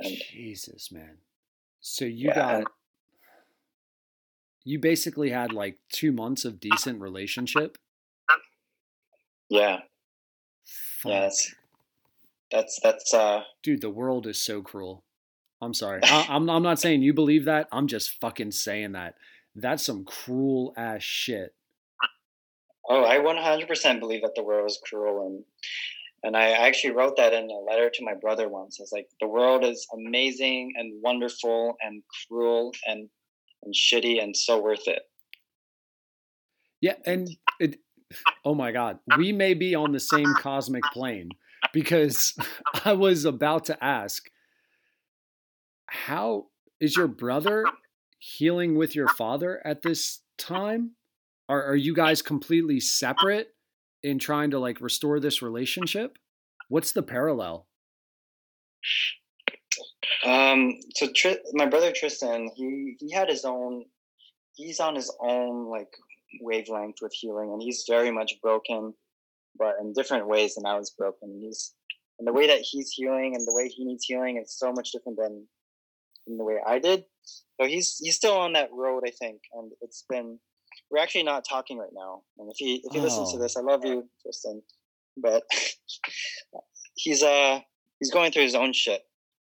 [0.00, 1.18] and Jesus, man.
[1.80, 2.64] So you Yeah, got
[4.64, 7.78] you basically had like two months of decent relationship.
[9.50, 9.80] Yeah
[11.02, 11.12] Fuck.
[11.12, 11.54] yeah that's
[12.50, 15.04] that's that's uh Dude, the world is so cruel.
[15.62, 16.00] I'm sorry.
[16.04, 17.68] I, I'm I'm not saying you believe that.
[17.72, 19.14] I'm just fucking saying that.
[19.54, 21.54] That's some cruel ass shit.
[22.88, 25.44] Oh, I 100% believe that the world is cruel, and
[26.22, 28.78] and I actually wrote that in a letter to my brother once.
[28.78, 33.08] I was like, the world is amazing and wonderful and cruel and
[33.62, 35.02] and shitty and so worth it.
[36.80, 37.28] Yeah, and
[37.60, 37.78] it.
[38.44, 41.30] Oh my god, we may be on the same cosmic plane
[41.72, 42.34] because
[42.84, 44.30] I was about to ask,
[45.86, 46.46] how
[46.80, 47.64] is your brother
[48.18, 50.92] healing with your father at this time?
[51.48, 53.54] Are are you guys completely separate
[54.02, 56.18] in trying to like restore this relationship?
[56.68, 57.66] What's the parallel?
[60.24, 63.84] Um, so Tr- my brother Tristan, he he had his own.
[64.54, 65.92] He's on his own like
[66.40, 68.94] wavelength with healing, and he's very much broken,
[69.58, 71.38] but in different ways than I was broken.
[71.40, 71.74] He's
[72.18, 74.92] and the way that he's healing and the way he needs healing is so much
[74.92, 75.46] different than,
[76.26, 77.04] than the way I did.
[77.24, 80.38] So he's he's still on that road, I think, and it's been.
[80.90, 83.40] We're actually not talking right now, and if he if he listens to Oh.
[83.42, 84.62] this, I love you, Tristan,
[85.16, 85.42] but
[86.94, 87.60] he's uh
[87.98, 89.02] he's going through his own shit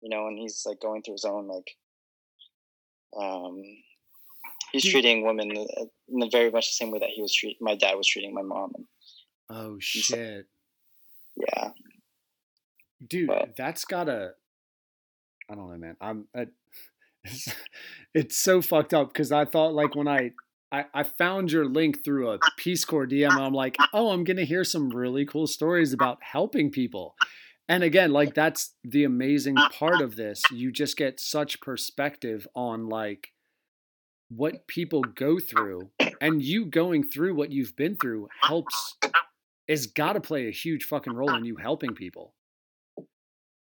[0.01, 1.69] you know, and he's like going through his own like
[3.21, 3.61] um
[4.71, 7.57] he's treating women uh, in the very much the same way that he was treat
[7.61, 8.71] my dad was treating my mom.
[9.49, 10.45] Oh shit.
[11.35, 11.69] yeah.
[13.05, 14.31] Dude But- that's gotta
[15.49, 15.97] i don't know man.
[15.99, 16.45] I'm I,
[17.25, 17.47] it's,
[18.13, 20.31] it's so fucked up because i thought like when I,
[20.71, 24.43] I i found your link through a peace corps dm i'm like oh i'm gonna
[24.45, 27.15] hear some really cool stories about helping people.
[27.67, 30.41] And again like that's the amazing part of this.
[30.51, 33.29] You just get such perspective on like
[34.33, 35.91] what people go through
[36.21, 38.95] and you going through what you've been through helps
[39.67, 42.33] is got to play a huge fucking role in you helping people.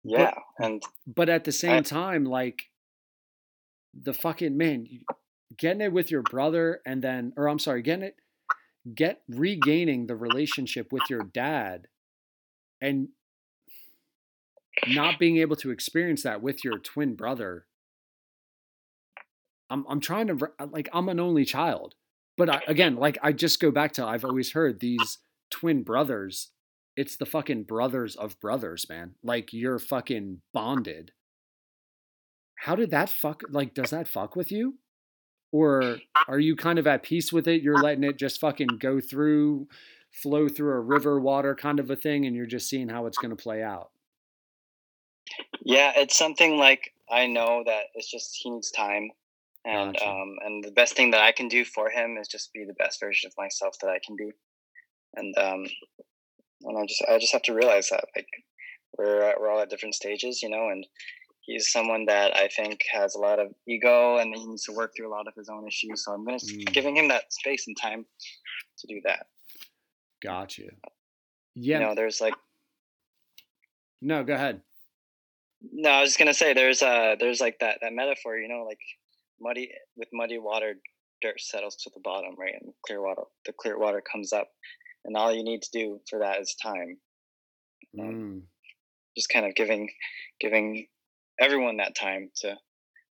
[0.02, 2.64] Yeah and but at the same time like
[3.94, 4.86] the fucking man
[5.56, 8.16] getting it with your brother and then or i'm sorry getting it
[8.94, 11.88] get regaining the relationship with your dad
[12.80, 13.08] and
[14.88, 17.66] not being able to experience that with your twin brother
[19.70, 21.94] i'm i'm trying to uh, like i'm an only child
[22.36, 25.18] but I, again like i just go back to i've always heard these
[25.50, 26.50] twin brothers
[26.96, 31.12] it's the fucking brothers of brothers man like you're fucking bonded.
[32.56, 34.78] How did that fuck like does that fuck with you?
[35.52, 37.62] Or are you kind of at peace with it?
[37.62, 39.68] You're letting it just fucking go through
[40.10, 43.18] flow through a river water kind of a thing and you're just seeing how it's
[43.18, 43.90] going to play out?
[45.62, 49.10] Yeah it's something like i know that it's just he needs time
[49.66, 50.08] and Gotcha.
[50.08, 52.74] um and the best thing that i can do for him is just be the
[52.74, 54.30] best version of myself that i can be.
[55.14, 55.66] And um
[56.62, 58.28] and i just i just have to realize that like
[58.96, 60.86] we're at, we're all at different stages you know and
[61.40, 64.92] he's someone that i think has a lot of ego and he needs to work
[64.96, 66.04] through a lot of his own issues.
[66.04, 66.72] So i'm gonna Mm.
[66.72, 68.06] giving him that space and time
[68.78, 69.26] to do that.
[70.22, 70.70] Got you
[71.54, 71.78] yeah.
[71.78, 72.34] you know there's like
[74.02, 74.60] no go ahead.
[75.72, 78.64] No, I was just gonna say there's uh there's like that that metaphor, you know,
[78.64, 78.78] like
[79.40, 80.76] muddy with muddy water,
[81.22, 82.54] dirt settles to the bottom, right?
[82.60, 84.50] And clear water, the clear water comes up,
[85.04, 87.00] and all you need to do for that is time.
[88.00, 88.46] Um, Mm.
[89.16, 89.90] Just kind of giving
[90.40, 90.88] giving
[91.40, 92.54] everyone that time to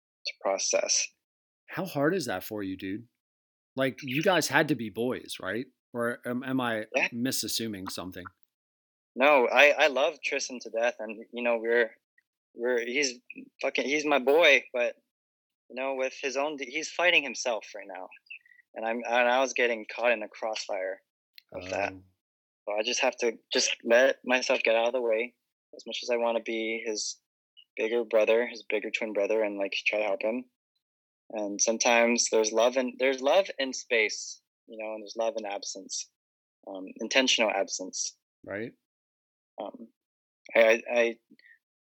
[0.07, 1.09] to process.
[1.67, 3.07] how hard is that for you dude
[3.77, 7.09] like you guys had to be boys right or am, am i Yeah.
[7.13, 8.31] misassuming something
[9.17, 11.97] No, I I love Tristan to death, and you know we're
[12.55, 13.19] we're he's
[13.63, 14.97] fucking he's my boy, but
[15.75, 18.09] you know with his own he's fighting himself right now,
[18.75, 21.01] and I'm and I was getting caught in the crossfire
[21.53, 21.89] of that.
[21.89, 22.05] Um,
[22.67, 25.35] So I just have to just let myself get out of the way
[25.77, 27.17] as much as I want to be his
[27.77, 30.45] bigger brother, his bigger twin brother, and like try to help him.
[31.31, 35.45] And sometimes there's love and there's love in space, you know, and there's love in
[35.45, 36.09] absence,
[36.69, 38.15] um, intentional absence.
[38.45, 38.73] right
[39.61, 39.89] Um,
[40.55, 41.17] I, I I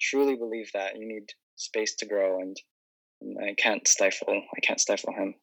[0.01, 2.57] truly believe that you need space to grow, and
[3.43, 4.29] I can't stifle.
[4.29, 5.35] I can't stifle him.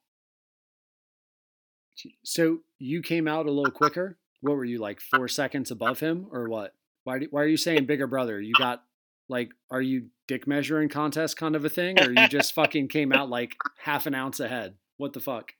[2.24, 4.18] So you came out a little quicker.
[4.42, 6.74] What were you like four seconds above him, or what?
[7.04, 7.20] Why?
[7.20, 8.40] Do, why are you saying bigger brother?
[8.40, 8.84] You got
[9.28, 13.12] like, are you dick measuring contest kind of a thing, or you just fucking came
[13.12, 14.76] out like half an ounce ahead?
[14.98, 15.52] What the fuck?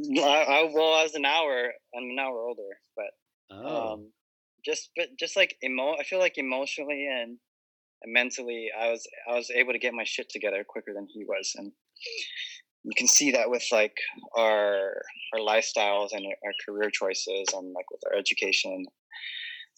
[0.00, 1.72] I, I, well, I was an hour.
[1.96, 3.06] I'm an hour older, but
[3.50, 4.08] Oh, um
[4.64, 7.38] just but just like emo i feel like emotionally and, and
[8.06, 11.52] mentally i was i was able to get my shit together quicker than he was
[11.56, 11.72] and
[12.84, 13.96] you can see that with like
[14.36, 14.92] our
[15.34, 18.84] our lifestyles and our career choices and like with our education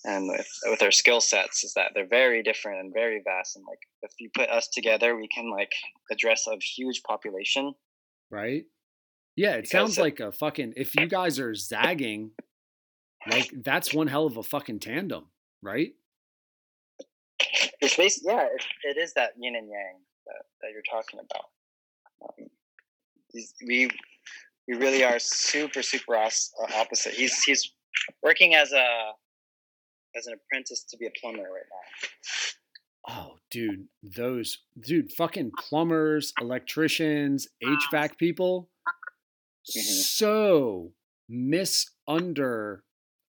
[0.04, 3.64] and with with our skill sets is that they're very different and very vast and
[3.68, 5.72] like if you put us together we can like
[6.12, 7.72] address a huge population
[8.30, 8.64] right.
[9.36, 10.72] Yeah, it Because sounds it- like a fucking.
[10.76, 12.32] If you guys are zagging,
[13.30, 15.26] like that's one hell of a fucking tandem,
[15.62, 15.92] right?
[17.80, 19.96] It's basically yeah it, it is that yin and yang
[20.26, 21.46] that, that you're talking about.
[22.22, 22.48] Um,
[23.66, 23.90] we
[24.66, 27.14] we really are super super opposite.
[27.14, 27.72] He's he's
[28.22, 29.12] working as a
[30.16, 33.10] as an apprentice to be a plumber right now.
[33.10, 38.70] Oh, dude, those dude, fucking plumbers, electricians, HVAC people,
[39.68, 40.02] Mhm.
[40.02, 40.92] so
[41.30, 42.80] misunder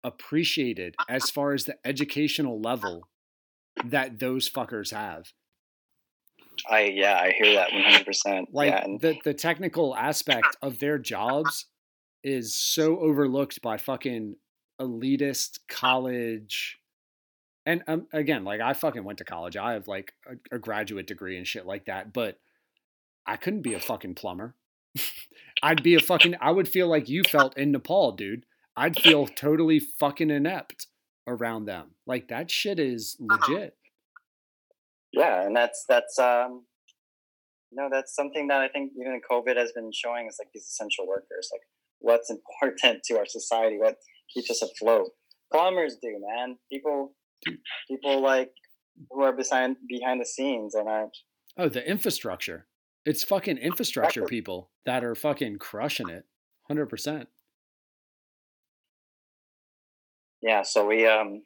[0.03, 3.07] appreciated as far as the educational level
[3.85, 5.31] that those fuckers have.
[6.69, 8.49] I yeah, I hear that one hundred percent.
[8.51, 11.65] Like Yeah, the the technical aspect of their jobs
[12.23, 14.35] is so overlooked by fucking
[14.79, 16.77] elitist college.
[17.65, 19.55] And um, again, like I fucking went to college.
[19.55, 22.39] I have like a, a graduate degree and shit like that, but
[23.25, 24.55] I couldn't be a fucking plumber.
[25.63, 26.35] I'd be a fucking.
[26.41, 28.45] I would feel like you felt in Nepal, dude.
[28.75, 30.87] I'd feel totally fucking inept
[31.29, 31.91] around them.
[32.05, 33.75] Like that shit is legit.
[35.13, 36.63] yeah, and that's that's um,
[37.71, 40.63] you know, that's something that I think even COVID has been showing us, like these
[40.65, 41.61] essential workers, like
[41.99, 42.29] what's
[42.63, 43.97] important to our society, what
[44.33, 45.09] keeps us afloat.
[45.51, 46.57] Plumbers do, man.
[46.71, 47.15] People,
[47.89, 48.51] people like
[49.09, 51.17] who are behind behind the scenes and aren't.
[51.57, 52.67] Oh, the infrastructure.
[53.05, 56.25] It's fucking infrastructure people that are fucking crushing it.
[56.69, 57.25] 100%.
[60.41, 61.43] Yeah, so we um,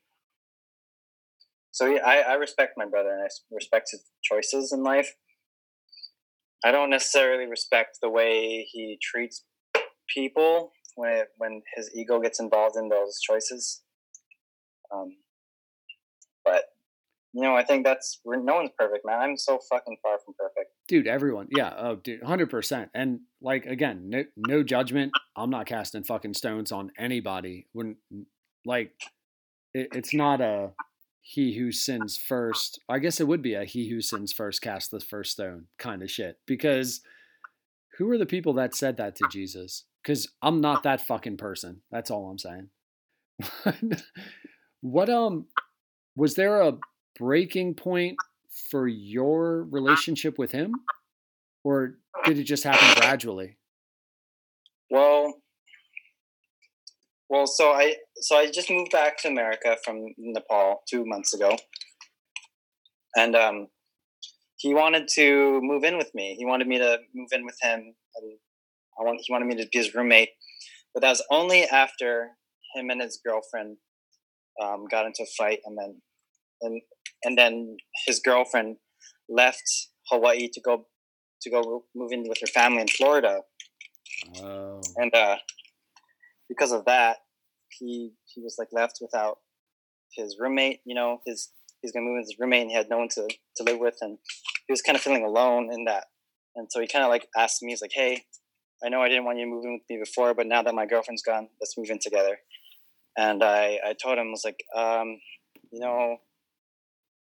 [1.71, 5.13] so yeah, I I respect my brother and I respect his choices in life.
[6.63, 9.43] I don't necessarily respect the way he treats
[10.13, 13.81] people when it, when his ego gets involved in those choices.
[14.93, 15.17] Um,
[16.45, 16.63] but
[17.33, 19.19] you know, I think that's no one's perfect, man.
[19.19, 20.69] I'm so fucking far from perfect.
[20.87, 21.47] Dude, everyone.
[21.49, 21.73] Yeah.
[21.75, 22.89] Oh, dude, 100%.
[22.93, 25.13] And like, again, no, no judgment.
[25.35, 27.67] I'm not casting fucking stones on anybody.
[27.73, 27.95] When,
[28.65, 28.93] like,
[29.73, 30.71] it, it's not a
[31.21, 32.79] he who sins first.
[32.89, 36.03] I guess it would be a he who sins first cast the first stone kind
[36.03, 36.37] of shit.
[36.45, 37.01] Because
[37.97, 39.85] who are the people that said that to Jesus?
[40.01, 41.81] Because I'm not that fucking person.
[41.91, 42.69] That's all I'm saying.
[44.81, 45.45] what um
[46.15, 46.77] was there a
[47.17, 48.17] breaking point
[48.69, 50.73] for your relationship with him
[51.63, 51.95] or
[52.25, 53.57] did it just happen gradually
[54.89, 55.33] Well,
[57.29, 61.57] well, so I so I just moved back to America from Nepal two months ago,
[63.15, 63.67] and um,
[64.57, 66.35] he wanted to move in with me.
[66.37, 67.79] He wanted me to move in with him,
[68.15, 68.33] and
[68.99, 70.29] I want he wanted me to be his roommate.
[70.93, 72.29] But that was only after
[72.75, 73.77] him and his girlfriend
[74.61, 76.01] um, got into a fight, and then
[76.61, 76.81] and
[77.23, 78.77] and then his girlfriend
[79.29, 79.63] left
[80.09, 80.85] Hawaii to go
[81.41, 83.41] to go move in with her family in Florida
[84.41, 85.35] oh and uh,
[86.53, 87.17] because of that,
[87.69, 89.39] he he was like left without
[90.15, 90.81] his roommate.
[90.85, 91.49] You know, his
[91.81, 93.27] he's gonna move with his roommate, and he had no one to
[93.57, 94.17] to live with, and
[94.67, 96.05] he was kind of feeling alone in that.
[96.55, 98.25] And so he kind of like asked me, he's like, "Hey,
[98.85, 101.23] I know I didn't want you in with me before, but now that my girlfriend's
[101.23, 102.37] gone, let's move in together."
[103.17, 105.19] And I I told him I was like, um,
[105.71, 106.17] you know,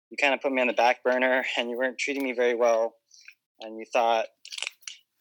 [0.09, 2.55] you kind of put me on the back burner, and you weren't treating me very
[2.55, 2.95] well,
[3.61, 4.25] and you thought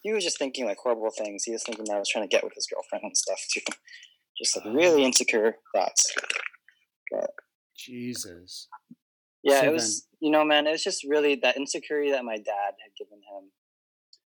[0.03, 1.45] he was just thinking like horrible things.
[1.45, 3.61] He was thinking that I was trying to get with his girlfriend and stuff too.
[4.39, 4.73] Just like oh.
[4.73, 6.15] really insecure thoughts.
[7.11, 7.31] But,
[7.77, 8.69] jesus
[9.43, 12.37] Yeah, So it was you know, man, it was just really that insecurity that my
[12.37, 13.51] dad had given him.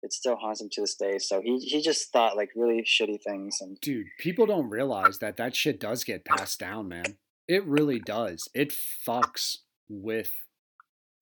[0.02, 1.18] It still haunts him to this day.
[1.18, 5.36] So he he just thought like really shitty things and dude people don't realize that
[5.38, 7.16] that shit does get passed down man
[7.48, 8.72] it really does it
[9.06, 9.56] fucks
[9.88, 10.30] with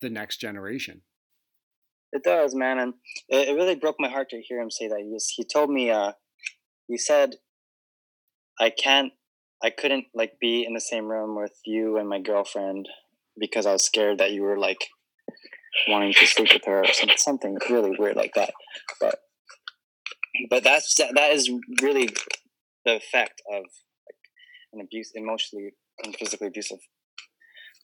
[0.00, 1.02] the next generation
[2.14, 2.94] It does, man, and
[3.28, 5.00] it, it really broke my heart to hear him say that.
[5.00, 6.12] He was, he told me, uh,
[6.86, 7.34] he said,
[8.60, 9.12] "I can't,
[9.62, 12.88] I couldn't like be in the same room with you and my girlfriend
[13.36, 14.86] because I was scared that you were like
[15.88, 18.52] wanting to sleep with her or some, something really weird like that."
[19.00, 19.18] But,
[20.48, 21.50] but that's that is
[21.82, 22.10] really
[22.84, 23.64] the effect of
[24.06, 24.22] like
[24.72, 25.72] an abuse, emotionally
[26.04, 26.78] and physically abusive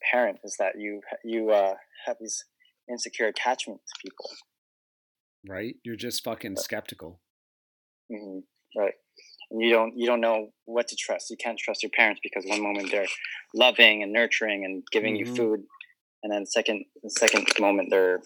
[0.09, 1.75] parent is that you you uh,
[2.05, 2.45] have these
[2.89, 4.29] insecure attachment to people.
[5.47, 7.19] right you're just fucking skeptical
[8.11, 8.39] hmm
[8.73, 8.93] Right.
[9.51, 11.29] And you don't you don't know what to trust.
[11.29, 13.07] You can't trust your parents because one moment they're
[13.53, 15.19] loving and nurturing and giving Mhm.
[15.19, 15.67] you food,
[16.23, 18.21] and then second the second moment they're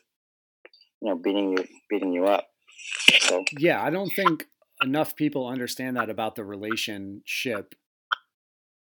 [1.02, 2.48] you know beating you beating you up.
[3.22, 4.46] So Yeah, I don't think
[4.84, 7.74] enough people understand that about the relationship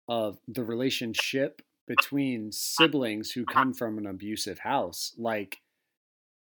[0.10, 5.14] of the relationship between siblings who come from an abusive house.
[5.18, 5.62] Like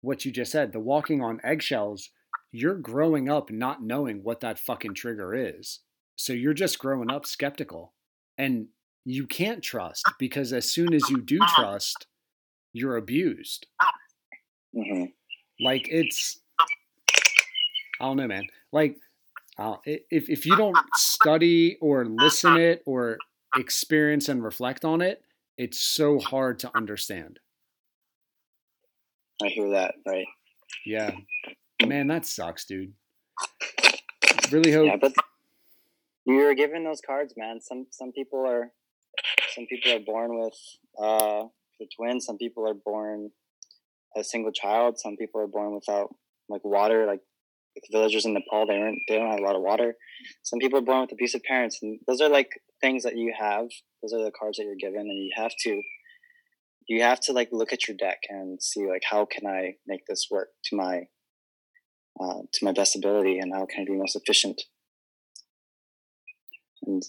[0.01, 2.09] what you just said, the walking on eggshells,
[2.51, 5.79] you're growing up not knowing what that fucking trigger is.
[6.15, 7.93] So you're just growing up skeptical.
[8.37, 8.67] And
[9.05, 12.07] you can't trust because as soon as you do trust,
[12.73, 13.67] you're abused.
[14.73, 15.05] hmm
[15.59, 16.39] Like it's,
[17.99, 18.47] I don't know, man.
[18.71, 18.97] Like
[19.57, 23.17] uh, if if you don't study or listen it or
[23.55, 25.21] experience and reflect on it,
[25.57, 27.39] it's so hard to understand.
[29.43, 29.95] I hear that.
[30.05, 30.27] Right.
[30.85, 31.11] Yeah,
[31.85, 32.93] man, that sucks, dude.
[34.51, 34.85] Really hope.
[34.85, 35.13] Yeah, but
[36.25, 37.61] you're given those cards, man.
[37.61, 38.71] Some some people are
[39.53, 40.57] some people are born with
[41.01, 41.45] uh
[41.79, 42.25] the twins.
[42.25, 43.31] Some people are born
[44.15, 44.99] a single child.
[44.99, 46.13] Some people are born without
[46.49, 47.21] like water, like
[47.75, 48.67] the villagers in Nepal.
[48.67, 49.95] They don't they don't have a lot of water.
[50.43, 52.49] Some people are born with abusive parents, and those are like
[52.81, 53.67] things that you have.
[54.01, 55.81] Those are the cards that you're given, and you have to
[56.89, 60.07] you have to like look at your deck and see like how can I make
[60.07, 61.03] this work to my
[62.19, 64.63] uh, to my best ability, and how can I be most efficient.
[66.85, 67.03] And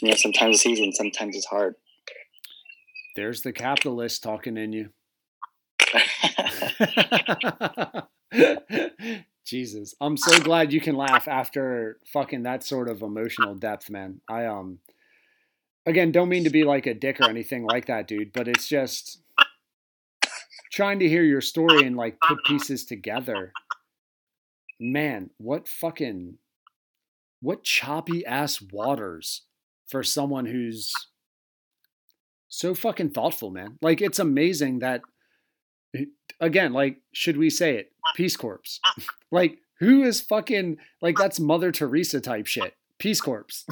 [0.00, 1.74] you know, sometimes it's easy and sometimes it's hard.
[3.14, 4.88] There's the capitalist talking in you.
[9.44, 14.20] Jesus, I'm so glad you can laugh after fucking that sort of emotional depth, man.
[14.28, 14.78] I um
[15.90, 18.68] again, don't mean to be like a dick or anything like that, dude, but it's
[18.68, 19.20] just
[20.72, 23.52] trying to hear your story and like put pieces together.
[24.78, 26.38] Man, what fucking
[27.42, 29.42] what choppy ass waters
[29.88, 30.92] for someone who's
[32.48, 33.78] so fucking thoughtful, man.
[33.82, 35.02] Like it's amazing that
[36.40, 37.92] again, like should we say it?
[38.14, 38.80] Peace Corps.
[39.32, 42.74] like who is fucking like that's Mother Teresa type shit.
[43.00, 43.64] Peace Corps.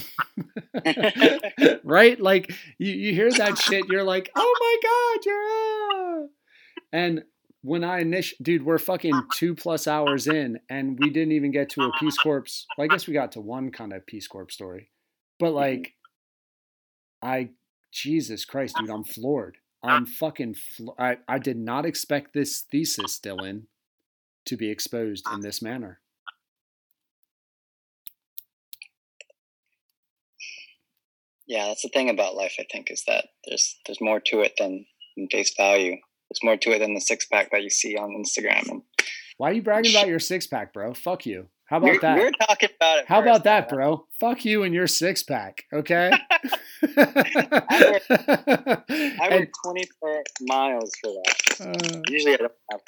[1.84, 2.20] right?
[2.20, 6.28] Like you, you hear that shit, you're like, oh my God, you're
[6.92, 7.22] and
[7.62, 11.70] when I initial dude, we're fucking two plus hours in and we didn't even get
[11.70, 12.44] to a Peace Corps.
[12.76, 14.90] Well, I guess we got to one kind of Peace Corps story.
[15.38, 15.56] But mm-hmm.
[15.56, 15.94] like
[17.22, 17.50] I
[17.92, 19.59] Jesus Christ, dude, I'm floored.
[19.82, 23.62] I'm fucking flo- I, I did not expect this thesis, Dylan,
[24.46, 26.00] to be exposed in this manner.
[31.48, 32.54] Yeah, that's the thing about life.
[32.60, 34.84] I think is that there's there's more to it than,
[35.16, 35.96] than face value.
[36.30, 38.68] There's more to it than the six pack that you see on Instagram.
[38.70, 38.82] And
[39.38, 40.92] Why are you bragging about your six pack, bro?
[40.94, 41.48] Fuck you.
[41.66, 42.18] How we're, about that?
[42.18, 43.04] we're talking about it.
[43.08, 44.06] How about that, bro?
[44.20, 46.10] Fuck you and your six pack, okay?
[46.82, 48.02] I
[48.88, 51.60] And, went 24 miles for that.
[51.94, 52.80] uh, Usually I don't have.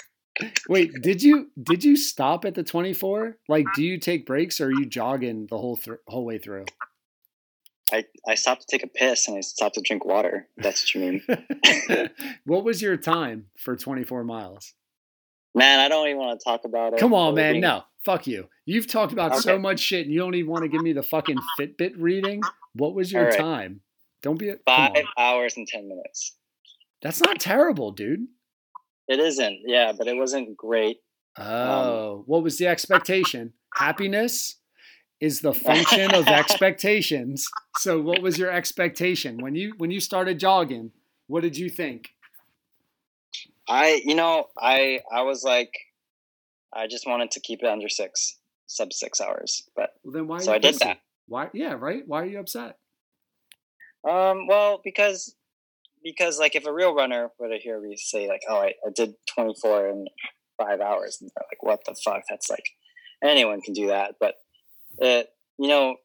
[0.68, 3.36] wait, did you did you stop at the 24?
[3.48, 6.64] Like do you take breaks or are you jogging the whole thr whole way through?
[7.92, 10.48] I, I stopped to take a piss and I stopped to drink water.
[10.56, 12.10] That's what you mean.
[12.44, 14.74] what was your time for 24 miles?
[15.54, 17.00] Man, I don't even want to talk about it.
[17.00, 17.60] Come on, man.
[17.60, 18.48] No, fuck you.
[18.66, 21.02] You've talked about so much shit and you don't even want to give me the
[21.02, 22.40] fucking Fitbit reading.
[22.74, 23.38] What was your right.
[23.38, 23.80] time?
[24.22, 26.36] Don't be a Five hours and 10 minutes.
[27.02, 28.26] That's not terrible, dude.
[29.08, 30.98] It isn't, yeah, but it wasn't great.
[31.36, 33.54] Um, oh, what was the expectation?
[33.74, 34.59] Happiness
[35.20, 37.46] is the function of expectations.
[37.76, 40.92] So what was your expectation when you when you started jogging?
[41.26, 42.14] What did you think?
[43.68, 45.72] I, you know, I I was like,
[46.72, 49.68] I just wanted to keep it under six, sub six hours.
[49.76, 50.36] But Well, then why?
[50.36, 50.98] Are So I did that.
[51.28, 51.50] Why?
[51.52, 52.02] Yeah, right.
[52.06, 52.76] Why are you upset?
[54.08, 55.36] um, well, because
[56.02, 58.90] because like if a real runner were to hear me say like, oh, I, I
[58.94, 60.06] did twenty four in
[60.58, 62.22] five hours, and they're like, what the fuck?
[62.28, 62.64] That's like
[63.22, 64.14] anyone can do that.
[64.18, 64.34] But
[65.00, 65.96] it, you know,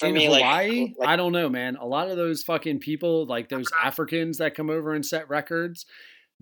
[0.00, 1.76] for in me, Hawaii, like, like I don't know, man.
[1.76, 5.86] A lot of those fucking people, like those Africans that come over and set records,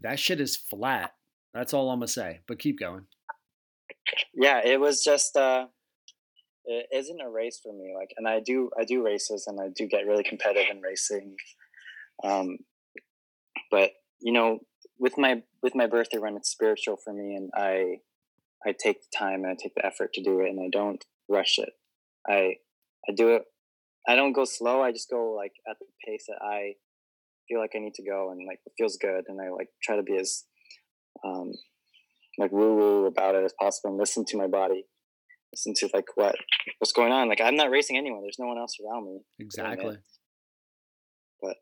[0.01, 1.13] that shit is flat.
[1.53, 2.41] That's all I'm gonna say.
[2.47, 3.07] But keep going.
[4.35, 5.67] yeah it was just uh
[6.65, 9.69] it isn't a race for me like and i do i do races and i
[9.75, 11.35] do get really competitive in racing
[12.25, 12.59] um
[13.71, 14.59] but you know
[14.99, 17.97] with my with my birthday run it's spiritual for me and i
[18.67, 21.05] i take the time and i take the effort to do it and i don't
[21.29, 21.71] rush it
[22.29, 22.55] i
[23.09, 23.43] i do it
[24.09, 26.73] i don't go slow i just go like at the pace that i
[27.49, 29.97] feel like i need to go and like it feels good and i like try
[29.97, 30.45] to be as
[31.25, 31.53] um
[32.39, 34.85] like woo woo about it as possible and listen to my body
[35.53, 36.35] listen to like what
[36.79, 39.97] what's going on like i'm not racing anyone there's no one else around me Exactly.
[41.41, 41.57] But-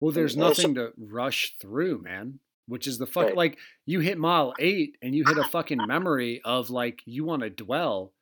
[0.00, 2.38] well, there's and also- nothing to rush through, man.
[2.66, 3.36] Which is the fuck Right.
[3.36, 7.42] like you hit mile eight and you hit a fucking memory of like you want
[7.42, 8.12] to dwell.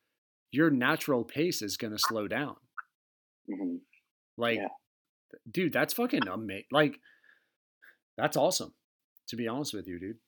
[0.52, 2.56] Your natural pace is gonna slow down.
[3.50, 3.80] Mhm.
[4.36, 4.68] Like, Yeah.
[5.50, 6.66] dude, that's fucking amazing.
[6.70, 7.00] Like,
[8.16, 8.74] that's awesome.
[9.28, 10.20] To be honest with you, dude.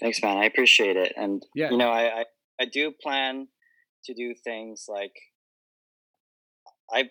[0.00, 1.70] thanks man i appreciate it and Yeah.
[1.70, 2.24] you know I, I
[2.60, 3.48] i do plan
[4.04, 5.12] to do things like
[6.92, 7.10] i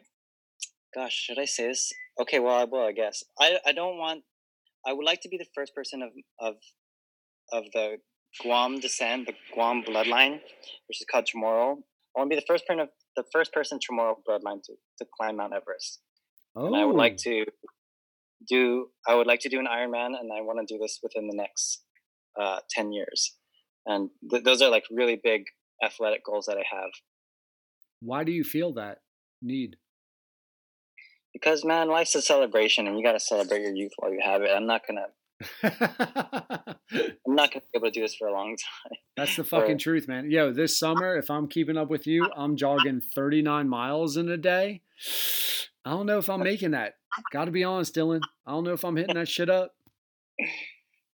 [0.96, 4.24] gosh should i say this okay well i will i guess i i don't want
[4.86, 6.56] i would like to be the first person of of
[7.52, 7.98] of the
[8.42, 10.40] guam descent the guam bloodline
[10.88, 11.78] which is called chamorro
[12.16, 15.06] i want to be the first person of the first person chamorro bloodline to, to
[15.18, 16.02] climb mount everest
[16.58, 17.46] Oh, and I would like to
[18.48, 21.28] do I would like to do an Ironman, and I want to do this within
[21.28, 21.84] the next
[22.40, 23.36] uh, ten years.
[23.86, 25.44] And th- those are like really big
[25.84, 26.90] athletic goals that I have.
[28.02, 29.00] Why do you feel that
[29.42, 29.76] need?
[31.32, 34.42] Because man, life's a celebration, and you got to celebrate your youth while you have
[34.42, 34.50] it.
[34.50, 35.08] I'm not gonna
[35.64, 38.98] I'm not gonna be able to do this for a long time.
[39.16, 40.32] That's the fucking truth, man.
[40.32, 44.38] Yo, this summer, if I'm keeping up with you, I'm jogging 39 miles in a
[44.38, 44.82] day.
[45.86, 46.96] I don't know if I'm making that.
[47.32, 48.22] Got to be honest, Dylan.
[48.46, 49.74] I don't know if I'm hitting that shit up.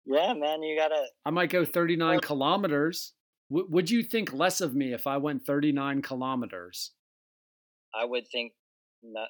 [0.05, 1.05] Yeah, man, you gotta.
[1.25, 3.13] I might go 39 kilometers.
[3.51, 6.91] W- would you think less of me if I went 39 kilometers?
[7.93, 8.53] I would think.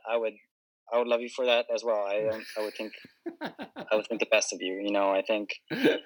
[0.09, 0.34] I would.
[0.93, 2.06] I would love you for that as well.
[2.06, 2.93] I um, I would think.
[3.42, 4.74] I would think the best of you.
[4.84, 5.50] You know, I think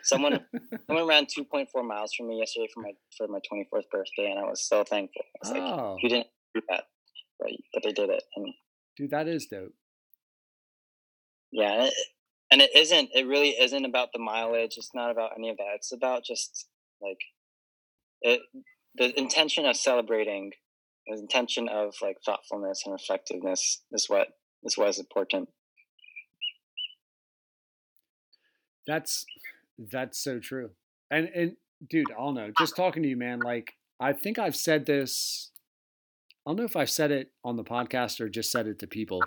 [0.03, 0.39] someone
[0.87, 4.43] someone ran 2.4 miles for me yesterday for my for my 24th birthday, and I
[4.43, 5.23] was so thankful.
[5.43, 6.83] I was like, oh, you didn't do that,
[7.39, 8.53] but but they did it, and
[8.97, 9.73] dude, that is dope.
[11.51, 11.93] yeah, and it,
[12.51, 13.09] and it isn't.
[13.13, 14.75] It really isn't about the mileage.
[14.77, 15.75] It's not about any of that.
[15.75, 16.67] It's about just
[17.01, 17.19] like
[18.21, 18.41] it.
[18.95, 20.51] The intention of celebrating,
[21.07, 24.27] the intention of like thoughtfulness and reflectiveness is what
[24.65, 25.49] is what is important.
[28.85, 29.25] That's
[29.77, 30.71] that's so true.
[31.09, 31.55] And and
[31.89, 32.51] dude, I don't know.
[32.57, 33.39] Just talking to you, man.
[33.39, 35.51] Like I think I've said this.
[36.45, 38.87] I don't know if I've said it on the podcast or just said it to
[38.87, 39.21] people,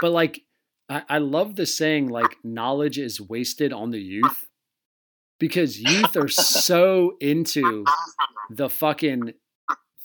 [0.00, 0.42] but like
[0.88, 4.46] I, I love the saying like knowledge is wasted on the youth
[5.40, 7.84] because youth are so into
[8.50, 9.32] the fucking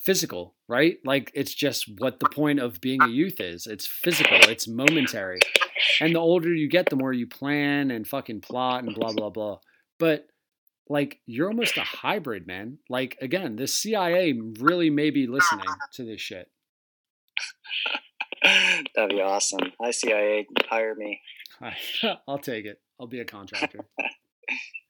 [0.08, 1.00] physical, right?
[1.04, 3.68] Like it's just what the point of being a youth is.
[3.68, 5.40] It's physical, it's momentary.
[6.00, 9.30] And the older you get, the more you plan and fucking plot and blah blah
[9.30, 9.58] blah.
[10.00, 10.28] But
[10.88, 12.78] like you're almost a hybrid, man.
[12.90, 16.50] Like again, the CIA really may be listening to this shit.
[18.96, 19.74] That'd be awesome.
[19.82, 21.20] Hi CIA, hire me.
[22.30, 22.80] I'll take it.
[22.98, 23.80] I'll be a contractor.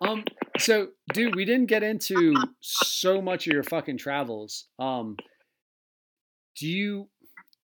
[0.00, 0.24] Um,
[0.58, 4.66] so dude, we didn't get into so much of your fucking travels.
[4.78, 5.16] Um,
[6.58, 7.08] do you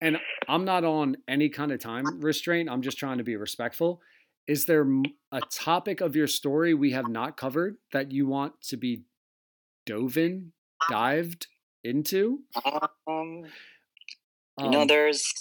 [0.00, 2.68] and I'm not on any kind of time restraint.
[2.68, 4.00] I'm just trying to be respectful.
[4.46, 4.86] Is there
[5.32, 9.02] a topic of your story we have not covered that you want to be
[9.86, 10.52] dove in,
[10.88, 11.48] dived
[11.82, 12.40] into?
[13.08, 13.44] Um,
[14.58, 15.32] you know, Um, there's.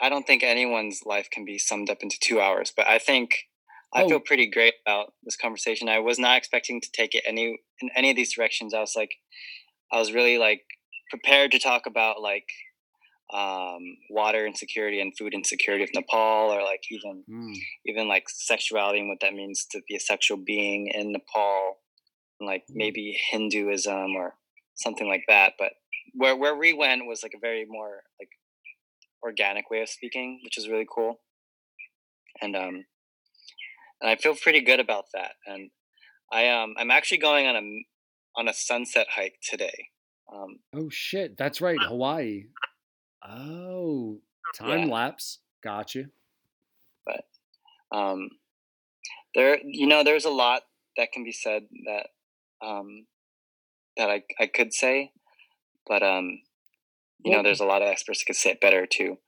[0.00, 3.47] I don't think anyone's life can be summed up into two hours, but I think
[3.94, 4.08] I Oh.
[4.08, 5.88] feel pretty great about this conversation.
[5.88, 8.74] I was not expecting to take it any in any of these directions.
[8.74, 9.12] I was like,
[9.92, 10.62] I was really like
[11.10, 12.48] prepared to talk about like
[13.32, 17.54] um, water insecurity and food insecurity of Nepal, or like even mm,
[17.86, 21.78] even like sexuality and what that means to be a sexual being in Nepal,
[22.40, 22.76] and like Mm.
[22.76, 24.34] maybe Hinduism or
[24.76, 25.54] something like that.
[25.58, 25.72] But
[26.14, 28.30] where where we went was like a very more like
[29.22, 31.20] organic way of speaking, which is really cool.
[32.40, 32.84] And um,
[34.00, 35.32] and I feel pretty good about that.
[35.46, 35.70] And
[36.32, 37.60] I um, I'm actually going on a
[38.36, 39.88] on a sunset hike today.
[40.32, 42.44] Um, oh shit, that's right, Hawaii.
[43.26, 44.20] Oh,
[44.54, 44.94] time Yeah.
[44.94, 45.38] lapse.
[45.62, 46.06] Got you.
[47.90, 48.28] um,
[49.34, 50.62] there you know there's a lot
[50.96, 52.08] that can be said that
[52.66, 53.06] um,
[53.96, 55.12] that I, I could say
[55.86, 56.40] but um,
[57.24, 59.18] you know there's a lot of experts that could say it better too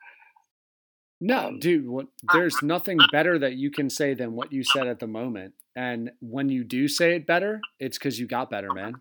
[1.20, 4.86] No, dude, what, uh, there's nothing better that you can say than what you said
[4.86, 5.55] at the moment.
[5.76, 9.00] And when you do say it better, it's because you got better, man.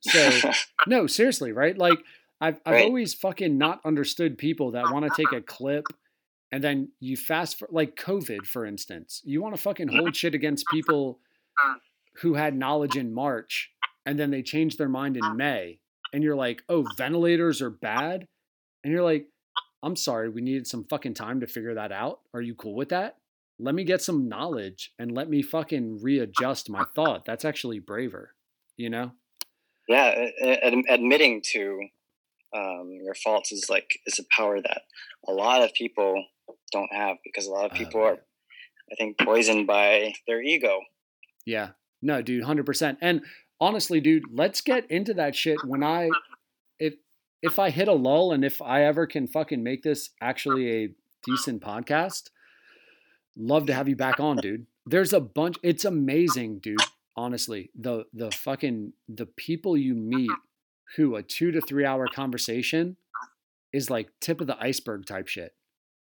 [0.00, 0.50] So,
[0.86, 1.76] no, seriously, right?
[1.76, 1.98] Like,
[2.40, 2.84] I've, I've Right.
[2.84, 5.84] always fucking not understood people that want to take a clip
[6.50, 9.22] and then you fast for, like COVID, for instance.
[9.24, 11.20] You want to fucking hold shit against people
[11.64, 11.74] mm.
[12.16, 13.70] who had knowledge in March
[14.04, 15.36] and then they changed their mind in mm.
[15.36, 15.78] May.
[16.12, 18.26] And you're like, oh, ventilators are bad.
[18.84, 19.28] And you're like,
[19.82, 22.20] I'm sorry, we needed some fucking time to figure that out.
[22.34, 23.16] Are you cool with that?
[23.58, 27.24] Let me get some knowledge and let me fucking readjust my thought.
[27.24, 28.34] That's actually braver,
[28.76, 29.12] you know?
[29.88, 31.80] yeah ad- admitting to
[32.54, 34.82] um, your faults is like is a power that
[35.26, 36.24] a lot of people
[36.70, 38.18] don't have because a lot of Oh, people are
[38.92, 40.80] i think poisoned by their ego
[41.44, 41.70] Yeah.
[42.00, 42.96] No, dude, 100%.
[43.00, 43.22] And
[43.60, 46.10] honestly, dude, let's get into that shit when I
[47.42, 50.94] if I hit a lull and if I ever can fucking make this actually a
[51.24, 52.30] decent podcast,
[53.36, 54.66] love to have you back on, dude.
[54.86, 56.78] There's a bunch it's amazing, dude.
[57.16, 60.30] Honestly, the the fucking the people you meet
[60.96, 62.96] who a 2 to 3 hour conversation
[63.72, 65.54] is like tip of the iceberg type shit.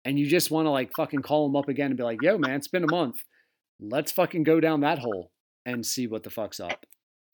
[0.06, 2.38] And you just want to like fucking call them up again and be like, "Yo,
[2.38, 3.24] man, it's been a month.
[3.80, 5.32] Let's fucking go down that hole
[5.66, 6.86] and see what the fuck's up."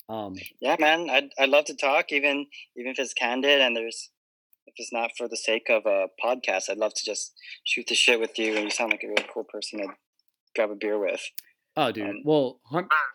[0.08, 4.12] Um, yeah man I'd, I'd love to talk even even if it's candid and there's
[4.68, 7.96] if it's not for the sake of a podcast i'd love to just shoot the
[7.96, 9.88] shit with you and you sound like a really cool person to
[10.56, 11.22] grab a beer with
[11.78, 12.08] Oh, dude.
[12.08, 12.62] Um, well,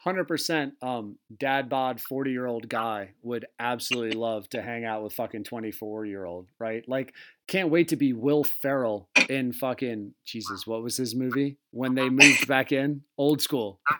[0.04, 0.74] hundred percent.
[0.82, 5.44] Um, dad bod, forty year old guy would absolutely love to hang out with fucking
[5.44, 6.86] twenty four year old, right?
[6.86, 7.14] Like,
[7.48, 10.66] can't wait to be Will Ferrell in fucking Jesus.
[10.66, 13.02] What was his movie when they moved back in?
[13.16, 13.80] Old school.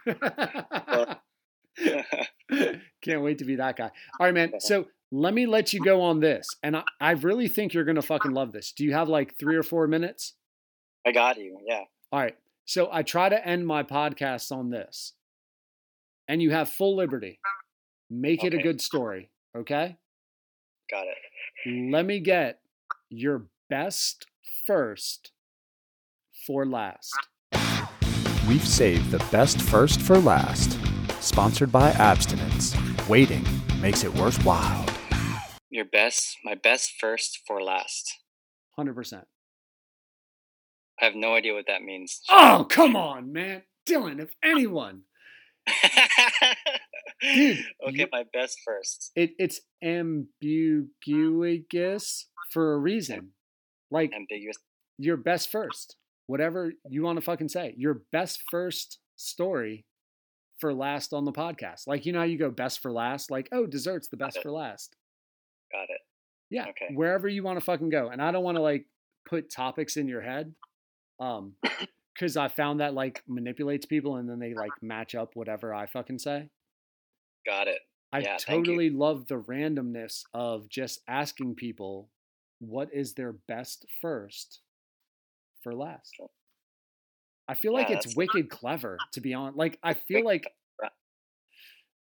[3.03, 3.91] can't wait to be that guy.
[4.19, 4.53] All right, man.
[4.61, 8.03] So let me let you go on this, and I, I really think you're gonna
[8.03, 8.73] fucking love this.
[8.73, 10.35] Do you have like three or four minutes?
[11.07, 11.59] I got you.
[11.67, 11.85] Yeah.
[12.13, 12.37] All right.
[12.71, 15.15] So I try to end my podcast on this.
[16.29, 17.41] And you have full liberty.
[18.09, 19.31] Make it a good story.
[19.57, 19.97] Okay.
[20.91, 21.91] Got it.
[21.91, 22.61] Let me get
[23.09, 24.27] your best
[24.67, 25.33] first
[26.47, 27.13] for last.
[28.49, 30.79] We've saved the best first for last.
[31.21, 32.75] Sponsored by Abstinence.
[33.09, 33.45] Waiting
[33.81, 34.85] makes it worthwhile.
[35.71, 38.13] Your best, my best first for last.
[38.79, 39.25] 100%.
[41.01, 42.21] I have no idea what that means.
[42.29, 43.63] Oh, come on, man.
[43.89, 45.03] Dylan, if anyone.
[47.23, 47.59] Dude,
[47.89, 49.11] okay, you- my best first.
[49.15, 50.97] It, it's ambiguous
[52.53, 53.31] for a reason.
[53.91, 54.57] Like, Ambiguous.
[54.99, 59.85] your best first, whatever you want to fucking say, your best first story
[60.61, 61.87] for last on the podcast.
[61.87, 63.31] Like, you know how you go best for last?
[63.31, 64.97] Like, oh, dessert's the best for last.
[65.73, 66.01] Got it.
[66.51, 66.67] Yeah.
[66.69, 66.95] Okay.
[66.95, 68.09] Wherever you want to fucking go.
[68.09, 68.87] And I don't want to like
[69.29, 70.55] put topics in your head.
[71.19, 71.55] Um,
[72.15, 75.87] because I found that like manipulates people and then they like match up whatever I
[75.87, 76.51] fucking say.
[77.47, 77.81] Got it.
[78.13, 82.11] I Yeah, totally love the randomness of just asking people
[82.59, 84.61] what is their best first
[85.63, 86.15] for last.
[86.17, 86.29] Sure.
[87.51, 89.55] I feel like it's wicked clever to be on.
[89.57, 90.47] Like I feel like.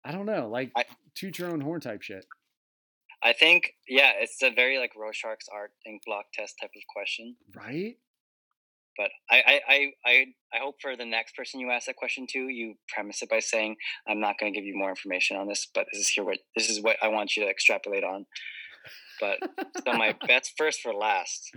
[0.06, 2.26] I don't know, like I- toot your own horn type shit.
[3.22, 7.36] I think yeah, it's a very like Rorschach's art ink block test type of question.
[7.56, 7.96] Right?
[8.96, 12.28] But I I, I, I I hope for the next person you ask that question
[12.30, 13.76] to, you premise it by saying,
[14.08, 16.70] I'm not gonna give you more information on this, but this is here what this
[16.70, 18.26] is what I want you to extrapolate on.
[19.20, 19.40] But
[19.86, 21.52] so my best first for last.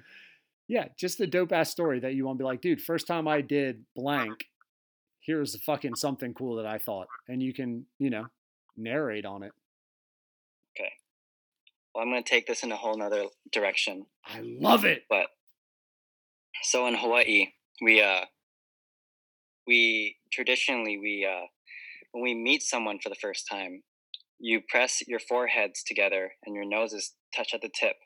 [0.72, 3.28] Yeah, just a dope ass story that you want to be like, dude, first time
[3.28, 4.46] I did blank,
[5.20, 7.08] here's fucking something cool that I thought.
[7.28, 8.24] And you can, you know,
[8.74, 9.52] narrate on it.
[10.74, 10.88] Okay.
[11.94, 14.06] Well, I'm gonna take this in a whole nother direction.
[14.24, 15.02] I love it.
[15.10, 15.26] But
[16.62, 17.48] so in Hawaii,
[17.82, 18.24] we uh
[19.66, 21.48] we traditionally we uh
[22.12, 23.82] when we meet someone for the first time,
[24.38, 27.96] you press your foreheads together and your noses touch at the tip,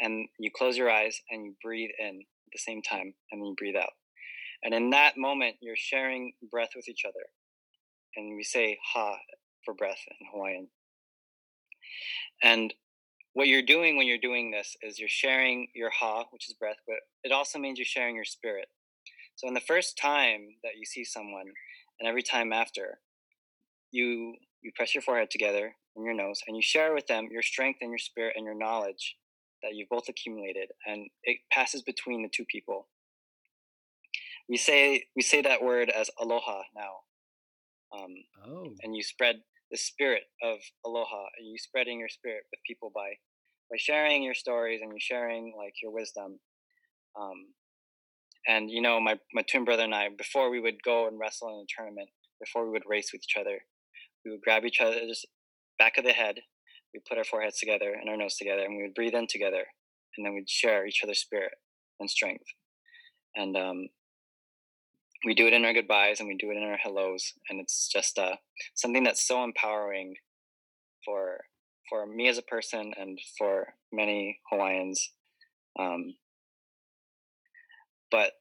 [0.00, 3.48] and you close your eyes and you breathe in at the same time, and then
[3.48, 3.92] you breathe out.
[4.62, 7.26] And in that moment, you're sharing breath with each other,
[8.16, 9.16] and we say "ha"
[9.64, 10.68] for breath in Hawaiian.
[12.42, 12.72] And
[13.34, 16.78] what you're doing when you're doing this is you're sharing your ha, which is breath,
[16.86, 18.68] but it also means you're sharing your spirit.
[19.36, 21.52] So in the first time that you see someone,
[22.00, 23.00] and every time after,
[23.90, 27.42] you you press your forehead together and your nose, and you share with them your
[27.42, 29.16] strength and your spirit and your knowledge
[29.66, 32.88] that you've both accumulated, and it passes between the two people.
[34.48, 36.92] We say we say that word as aloha now,
[37.98, 38.14] um,
[38.46, 38.74] Oh.
[38.82, 39.36] and you spread
[39.70, 43.10] the spirit of aloha and you spreading your spirit with people by
[43.70, 46.38] by sharing your stories and you sharing like your wisdom
[47.20, 47.46] um
[48.46, 51.48] and you know my my twin brother and i before we would go and wrestle
[51.48, 52.08] in a tournament
[52.40, 53.58] before we would race with each other
[54.24, 55.24] we would grab each other's
[55.80, 56.36] back of the head
[56.96, 59.64] we put our foreheads together and our nose together and we would breathe in together
[60.16, 61.52] and then we'd share each other's spirit
[62.00, 62.46] and strength
[63.36, 63.88] and um
[65.24, 67.88] we do it in our goodbyes and we do it in our hellos and it's
[67.92, 68.36] just uh
[68.74, 70.14] something that's so empowering
[71.04, 71.40] for
[71.88, 75.12] for me as a person and for many Hawaiians.
[75.78, 76.14] Um,
[78.10, 78.32] but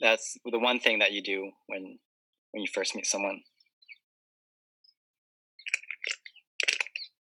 [0.00, 1.98] that's the one thing that you do when
[2.50, 3.40] when you first meet someone.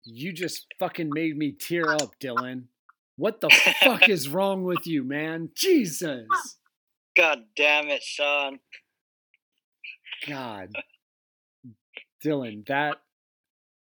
[0.04, 2.66] You just fucking made me tear up, Dylan.
[3.18, 3.50] What the
[3.84, 5.50] fuck is wrong with you, man?
[5.56, 6.28] Jesus.
[7.16, 8.60] God damn it, Sean!
[10.28, 10.70] God.
[12.24, 12.98] Dylan, that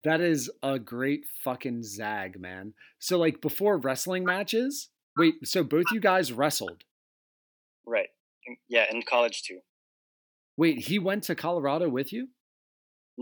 [0.03, 2.73] that is a great fucking zag, man.
[2.99, 6.83] So like before wrestling matches, wait, so both you guys wrestled.
[7.85, 8.09] Right?
[8.67, 9.59] Yeah, in college too.
[10.57, 12.29] Wait, he went to Colorado with you?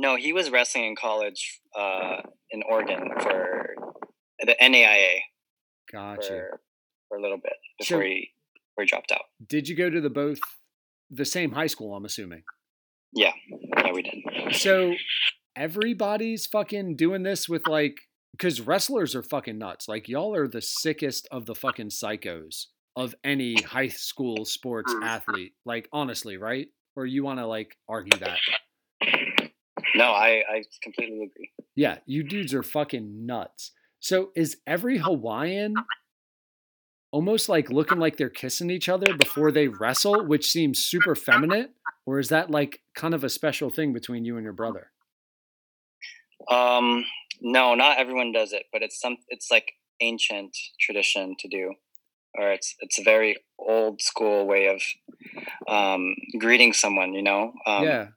[0.01, 2.21] No, he was wrestling in college uh,
[2.51, 3.65] in Oregon for
[4.39, 5.15] the NAIA
[5.91, 6.27] Gotcha.
[6.27, 6.61] for,
[7.09, 9.23] for a little bit So- before he before he dropped out.
[9.45, 10.39] Did you go to the both
[11.09, 12.43] the same high school, I'm assuming?
[13.11, 13.33] Yeah,
[13.75, 14.55] yeah, we did.
[14.55, 14.93] So
[15.57, 17.97] everybody's fucking doing this with like
[18.31, 19.89] because wrestlers are fucking nuts.
[19.89, 25.53] Like y'all are the sickest of the fucking psychos of any high school sports athlete.
[25.65, 26.67] Like honestly, right?
[26.95, 28.37] or you want to like argue that?
[29.95, 31.51] No, I I completely agree.
[31.75, 33.71] Yeah, you dudes are fucking nuts.
[33.99, 35.75] So is every Hawaiian
[37.11, 41.69] almost like looking like they're kissing each other before they wrestle, which seems super feminine?
[42.05, 44.91] Or is that like kind of a special thing between you and your brother?
[46.49, 47.05] Um,
[47.41, 51.73] no, not everyone does it, but it's some it's like ancient tradition to do,
[52.35, 54.81] or it's it's a very old school way of
[55.67, 57.13] um, greeting someone.
[57.13, 58.07] You know, um, yeah.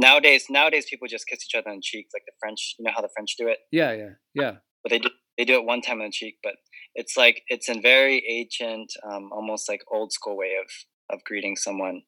[0.00, 2.76] Nowadays, nowadays people just kiss each other on the cheek, like the French.
[2.78, 4.52] You know how the French do it, Yeah, yeah, yeah.
[4.84, 6.36] but they do they do it one time on the cheek.
[6.42, 6.54] But
[6.94, 10.70] it's like it's a very ancient, um, almost like old school way of
[11.10, 12.02] of greeting someone.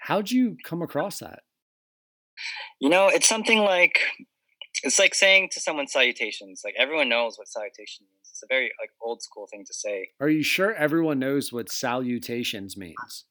[0.00, 1.40] How'd you come across that?
[2.78, 3.98] You know, it's something like
[4.82, 6.60] it's like saying to someone salutations.
[6.62, 8.28] Like everyone knows what salutation means.
[8.30, 10.10] It's a very like old school thing to say.
[10.20, 13.24] Are you sure everyone knows what salutations means?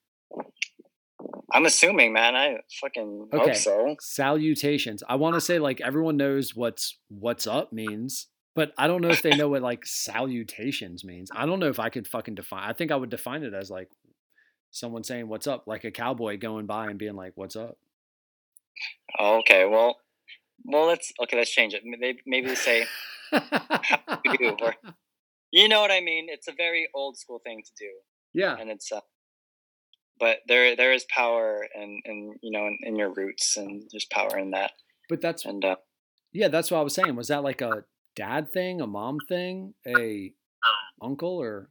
[1.56, 2.36] I'm assuming, man.
[2.36, 3.46] I fucking Okay.
[3.46, 3.96] hope so.
[4.02, 5.04] Salutations.
[5.08, 9.08] I want to say like everyone knows what's what's up means, but I don't know
[9.10, 11.30] if they know what like salutations means.
[11.34, 12.70] I don't know if I could fucking define.
[12.70, 13.90] I think I would define it as like
[14.72, 17.78] someone saying what's up, like a cowboy going by and being like, "What's up?"
[19.18, 19.64] Okay.
[19.66, 19.98] Well,
[20.66, 21.38] well, let's okay.
[21.38, 21.84] Let's change it.
[21.86, 22.86] Maybe maybe they say
[23.32, 24.76] do, or
[25.52, 26.28] you know what I mean.
[26.30, 27.92] It's a very old school thing to do,
[28.34, 28.58] yeah.
[28.60, 28.92] and it's.
[28.92, 29.00] Uh,
[30.20, 34.06] but there there is power and in you know in, in your roots, and there's
[34.06, 34.72] power in that.
[35.10, 35.76] But that's And uh,
[36.32, 37.16] yeah, that's what I was saying.
[37.16, 37.84] Was that like a
[38.16, 40.34] dad thing, a mom thing, a
[41.02, 41.70] uncle, or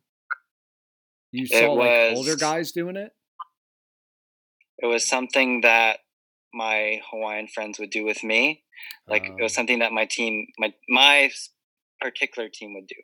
[1.33, 3.13] you saw like older guys doing it?
[4.79, 6.01] it was something that
[6.53, 8.63] my Hawaiian friends would do with me.
[9.09, 11.31] Like it was Um, something that my team, my my
[12.01, 12.97] particular team would do.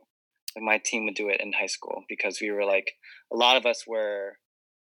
[0.55, 2.93] Like my team would do it in high school because we were like
[3.33, 4.39] a lot of us were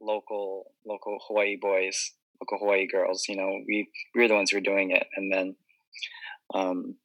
[0.04, 3.26] local local Hawaii boys, local Hawaii girls.
[3.28, 5.56] You know, we we were the ones who were doing it, and then,
[6.54, 6.96] um,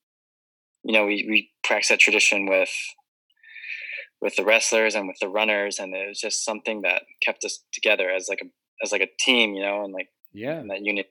[0.85, 2.71] you know, we we practiced that tradition with
[4.21, 7.65] with the wrestlers and with the runners, and it was just something that kept us
[7.73, 8.49] together as like a
[8.83, 10.59] as like a team, you know, and like yeah.
[10.59, 11.07] and that unit.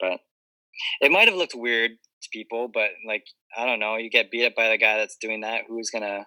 [0.00, 0.20] But
[1.00, 3.24] it might have looked weird to people, but like
[3.56, 5.62] I don't know, you get beat up by the guy that's doing that.
[5.68, 6.26] Who's gonna?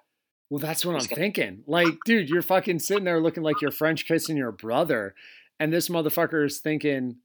[0.50, 1.64] Well, that's what I'm thinking.
[1.67, 5.14] Like, dude, you're fucking sitting there looking like you're French kissing your brother.
[5.59, 7.17] And this motherfucker is thinking,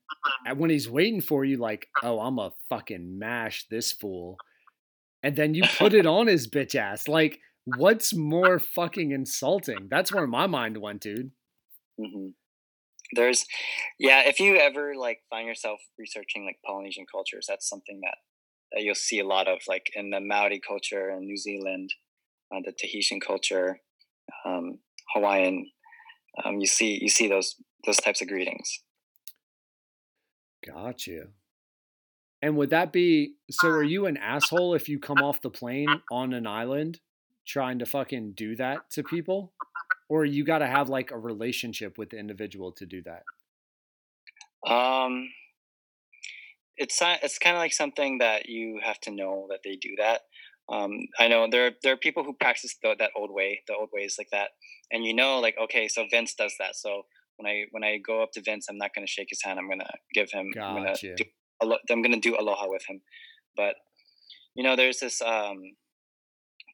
[0.56, 4.38] when he's waiting for you, like, oh, I'm a fucking mash this fool.
[5.22, 7.06] And then you put it on his bitch ass.
[7.06, 9.86] Like, what's more fucking insulting?
[9.88, 11.30] That's where my mind went, dude.
[11.96, 12.28] hmm
[13.14, 13.46] There's,
[14.00, 14.22] yeah.
[14.26, 18.16] If you ever like find yourself researching like Polynesian cultures, that's something that
[18.72, 21.92] that you'll see a lot of, like in the Maori culture in New Zealand,
[22.52, 23.78] uh, the Tahitian culture,
[24.44, 24.78] um,
[25.14, 25.70] Hawaiian.
[26.44, 28.80] Um, you see, you see those those types of greetings.
[30.66, 31.28] Got you.
[32.40, 33.68] And would that be so?
[33.68, 37.00] Are you an asshole if you come off the plane on an island
[37.46, 39.52] trying to fucking do that to people?
[40.08, 43.22] Or you got to have like a relationship with the individual to do that?
[44.70, 45.28] Um,
[46.76, 50.22] it's it's kind of like something that you have to know that they do that.
[50.70, 53.90] Um, I know there there are people who practice the, that old way, the old
[53.92, 54.50] ways like that,
[54.90, 56.76] and you know, like okay, so Vince does that.
[56.76, 57.02] So
[57.36, 59.58] when I when I go up to Vince, I'm not going to shake his hand.
[59.58, 60.52] I'm going to give him.
[60.60, 61.14] I'm going Gotcha.
[61.14, 61.24] to do.
[61.90, 63.00] I'm going to do aloha with him.
[63.56, 63.74] But
[64.54, 65.62] you know, there's this um,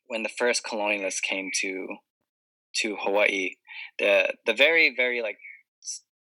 [0.08, 1.86] when the first colonialists came to
[2.82, 3.50] to Hawaii,
[3.98, 5.38] the the very very like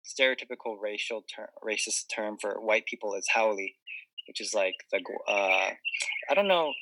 [0.04, 3.56] stereotypical racial term, racist term for white people is haole,
[4.28, 5.70] which is like the uh,
[6.30, 6.72] I don't know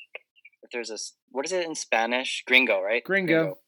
[0.73, 0.99] there's a
[1.31, 2.43] what is it in Spanish?
[2.47, 3.03] Gringo, right?
[3.05, 3.59] Gringo.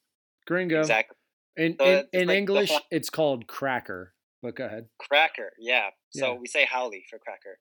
[0.46, 0.80] Gringo.
[0.80, 1.16] Exactly.
[1.56, 4.14] In, So in, in like English, it's called cracker.
[4.42, 4.86] But go ahead.
[4.98, 5.90] Cracker, yeah.
[6.10, 6.38] So Yeah.
[6.38, 7.58] we say haole for cracker,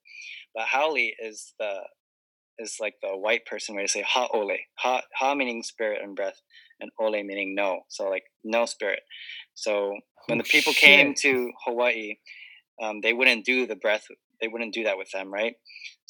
[0.56, 1.82] but haole is the
[2.58, 4.58] is like the white person way to say ha ole.
[4.80, 6.42] Ha ha meaning spirit and breath,
[6.80, 7.82] and ole meaning no.
[7.90, 9.02] So like no spirit.
[9.53, 9.98] So
[10.28, 12.16] when Oh, the people came to Hawaii,
[12.82, 14.06] um, they wouldn't do the breath.
[14.40, 15.56] They wouldn't do that with them, right?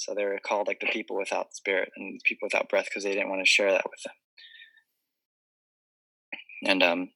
[0.01, 3.11] So they were called like the people without spirit and people without breath because they
[3.13, 4.13] didn't want to share that with them.
[6.65, 7.09] And um,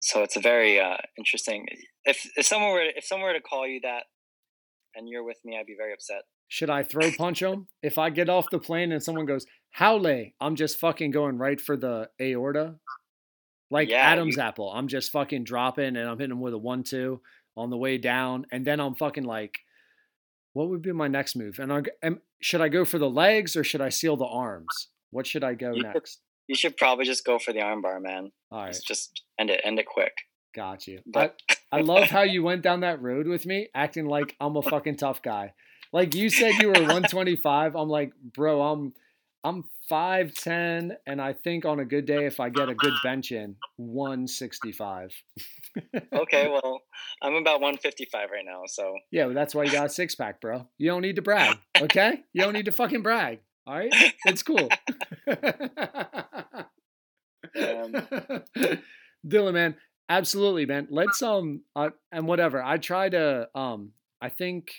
[0.00, 1.66] so it's a very uh, interesting.
[2.04, 4.04] If if someone were if someone were to call you that,
[4.94, 6.22] and you're with me, I'd be very upset.
[6.46, 7.66] Should I throw punch him?
[7.82, 11.60] If I get off the plane and someone goes, Howley, I'm just fucking going right
[11.60, 12.76] for the aorta.
[13.70, 14.72] Like Yeah, Adam's you- apple.
[14.72, 17.20] I'm just fucking dropping and I'm hitting him with a one two
[17.56, 18.46] on the way down.
[18.50, 19.58] And then I'm fucking like,
[20.52, 21.58] what would be my next move?
[21.58, 24.88] And I am, should I go for the legs or should I seal the arms?
[25.10, 26.20] What should I go You next?
[26.46, 28.32] You should probably just go for the armbar, man.
[28.50, 30.12] All right, Just, just end it, end it quick.
[30.54, 31.00] got you.
[31.06, 31.38] But
[31.70, 34.96] I love how you went down that road with me, acting like I'm a fucking
[34.96, 35.52] tough guy.
[35.92, 37.74] Like you said you were 125.
[37.76, 38.92] I'm like, bro, I'm
[39.44, 43.32] I'm 5'10 and I think on a good day if I get a good bench
[43.32, 45.12] in, 165.
[46.12, 46.80] okay, well,
[47.22, 50.40] I'm about 155 right now, so Yeah, well, that's why you got a six pack,
[50.40, 50.66] bro.
[50.76, 52.22] You don't need to brag, okay?
[52.32, 53.40] You don't need to fucking brag.
[53.66, 53.92] All right?
[54.26, 54.68] It's cool.
[57.56, 57.92] Um,
[59.26, 59.76] Dylan, man,
[60.08, 60.88] absolutely, man.
[60.90, 62.62] Let's um uh, and whatever.
[62.62, 64.70] I try to um I think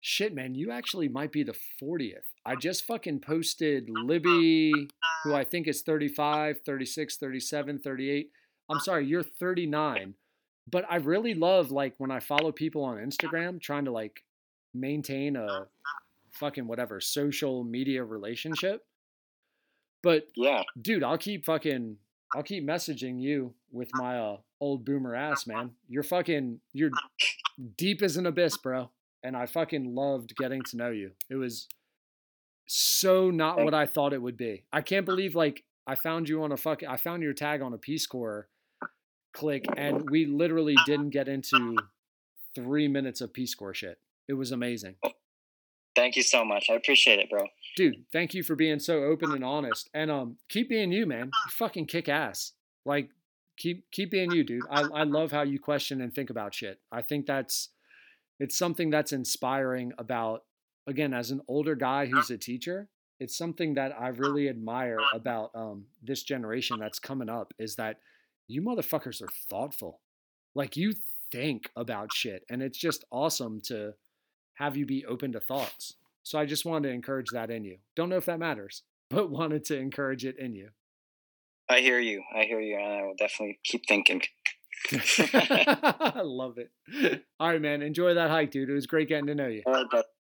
[0.00, 2.28] shit, man, you actually might be the 40th.
[2.48, 4.72] I just fucking posted Libby,
[5.22, 8.30] who I think is 35, 36, 37, 38.
[8.70, 10.14] I'm sorry, you're 39.
[10.70, 14.24] But I really love like when I follow people on Instagram trying to like
[14.72, 15.66] maintain a
[16.32, 18.82] fucking whatever social media relationship.
[20.02, 21.98] But yeah, dude, I'll keep fucking
[22.34, 25.72] I'll keep messaging you with my uh, old boomer ass, man.
[25.86, 26.90] You're fucking you're
[27.76, 28.88] deep as an abyss, bro.
[29.22, 31.10] And I fucking loved getting to know you.
[31.28, 31.66] It was
[32.68, 34.64] so not Thank- what I thought it would be.
[34.72, 36.82] I can't believe like I found you on a fuck.
[36.84, 38.48] I found your tag on a Peace Corps
[39.32, 41.76] click and we literally didn't get into
[42.54, 43.98] three minutes of Peace Corps shit.
[44.28, 44.96] It was amazing.
[45.96, 46.66] thank you so much.
[46.70, 47.46] I appreciate it, bro.
[47.76, 51.26] dude thank you for being so open and honest and um keep being you man
[51.26, 52.52] you fucking kick ass
[52.84, 53.08] like
[53.56, 56.80] keep keep being you dude I, I love how you question and think about shit
[56.92, 57.68] i think that's
[58.40, 60.44] it's something that's inspiring about
[60.88, 62.88] again as an older guy who's a teacher
[63.20, 67.98] it's something that i really admire about um this generation that's coming up is that
[68.48, 70.00] you motherfuckers are thoughtful
[70.54, 70.92] like you
[71.30, 73.92] think about shit and it's just awesome to
[74.54, 75.94] have you be open to thoughts
[76.28, 77.78] so I just wanted to encourage that in you.
[77.96, 80.68] Don't know if that matters, but wanted to encourage it in you.
[81.70, 82.22] I hear you.
[82.34, 84.20] I hear you, and I will definitely keep thinking.
[84.92, 87.24] I love it.
[87.40, 87.80] All right, man.
[87.80, 88.68] Enjoy that hike, dude.
[88.68, 89.62] It was great getting to know you.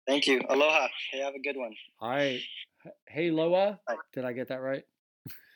[0.07, 0.15] All right, bro.
[0.15, 0.41] Thank you.
[0.49, 0.89] Aloha.
[1.11, 1.73] Hey, have a good one.
[2.01, 2.41] All right.
[3.09, 3.79] Hey, Loa.
[3.89, 3.97] Hi.
[4.13, 4.85] Did I get that right?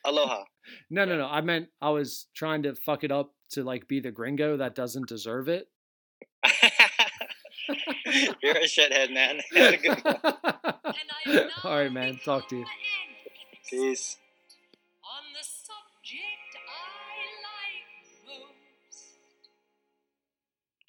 [0.04, 0.44] Aloha.
[0.90, 1.26] No, no, no.
[1.26, 4.74] I meant I was trying to fuck it up to like be the gringo that
[4.74, 5.66] doesn't deserve it.
[8.42, 9.40] You're a shithead, man.
[9.54, 10.16] Have a good one.
[11.64, 12.20] All right, man.
[12.22, 12.66] Talk to you.
[13.70, 14.18] Peace.
[15.02, 19.06] On the subject I like most.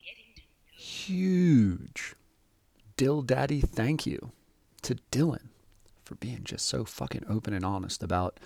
[0.04, 2.16] Getting to know Huge.
[3.00, 4.34] Dill Daddy, thank you
[4.82, 5.48] to Dylan
[6.04, 8.42] for being just so fucking open and honest about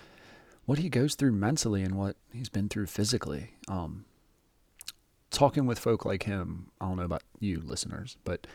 [0.64, 3.54] what he goes through mentally and what he's been through physically.
[3.66, 4.04] Um,
[5.32, 8.46] talking with folk like him, I don't know about you listeners, but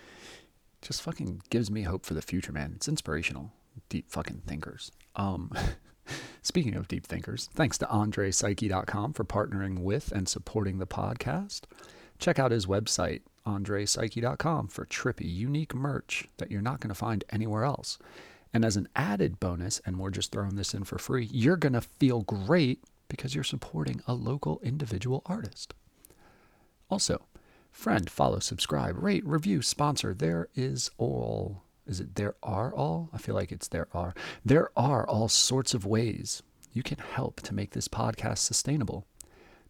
[0.81, 2.71] just fucking gives me hope for the future, man.
[2.77, 3.51] It's inspirational.
[3.89, 4.93] Deep fucking thinkers.
[5.17, 5.51] Um,
[6.41, 11.63] speaking of deep thinkers, thanks to AndrePsyche.com for partnering with and supporting the podcast.
[12.19, 17.23] Check out his website, AndrePsyche.com, for trippy, unique merch that you're not going to find
[17.31, 17.97] anywhere else.
[18.53, 21.73] And as an added bonus, and we're just throwing this in for free, you're going
[21.73, 25.73] to feel great because you're supporting a local individual artist.
[26.89, 27.25] Also,
[27.71, 30.13] friend, follow, subscribe, rate, review, sponsor.
[30.13, 31.63] There is all.
[31.87, 33.09] Is it there are all?
[33.13, 34.13] I feel like it's there are.
[34.43, 39.05] There are all sorts of ways you can help to make this podcast sustainable.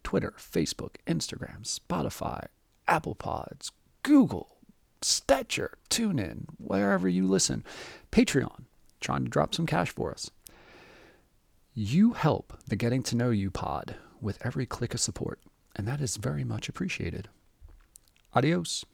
[0.03, 2.47] Twitter, Facebook, Instagram, Spotify,
[2.87, 3.71] Apple Pods,
[4.03, 4.57] Google,
[5.01, 7.63] Stitcher, TuneIn, wherever you listen.
[8.11, 8.63] Patreon,
[8.99, 10.31] trying to drop some cash for us.
[11.73, 15.39] You help the Getting to Know You pod with every click of support,
[15.75, 17.29] and that is very much appreciated.
[18.33, 18.85] Adios.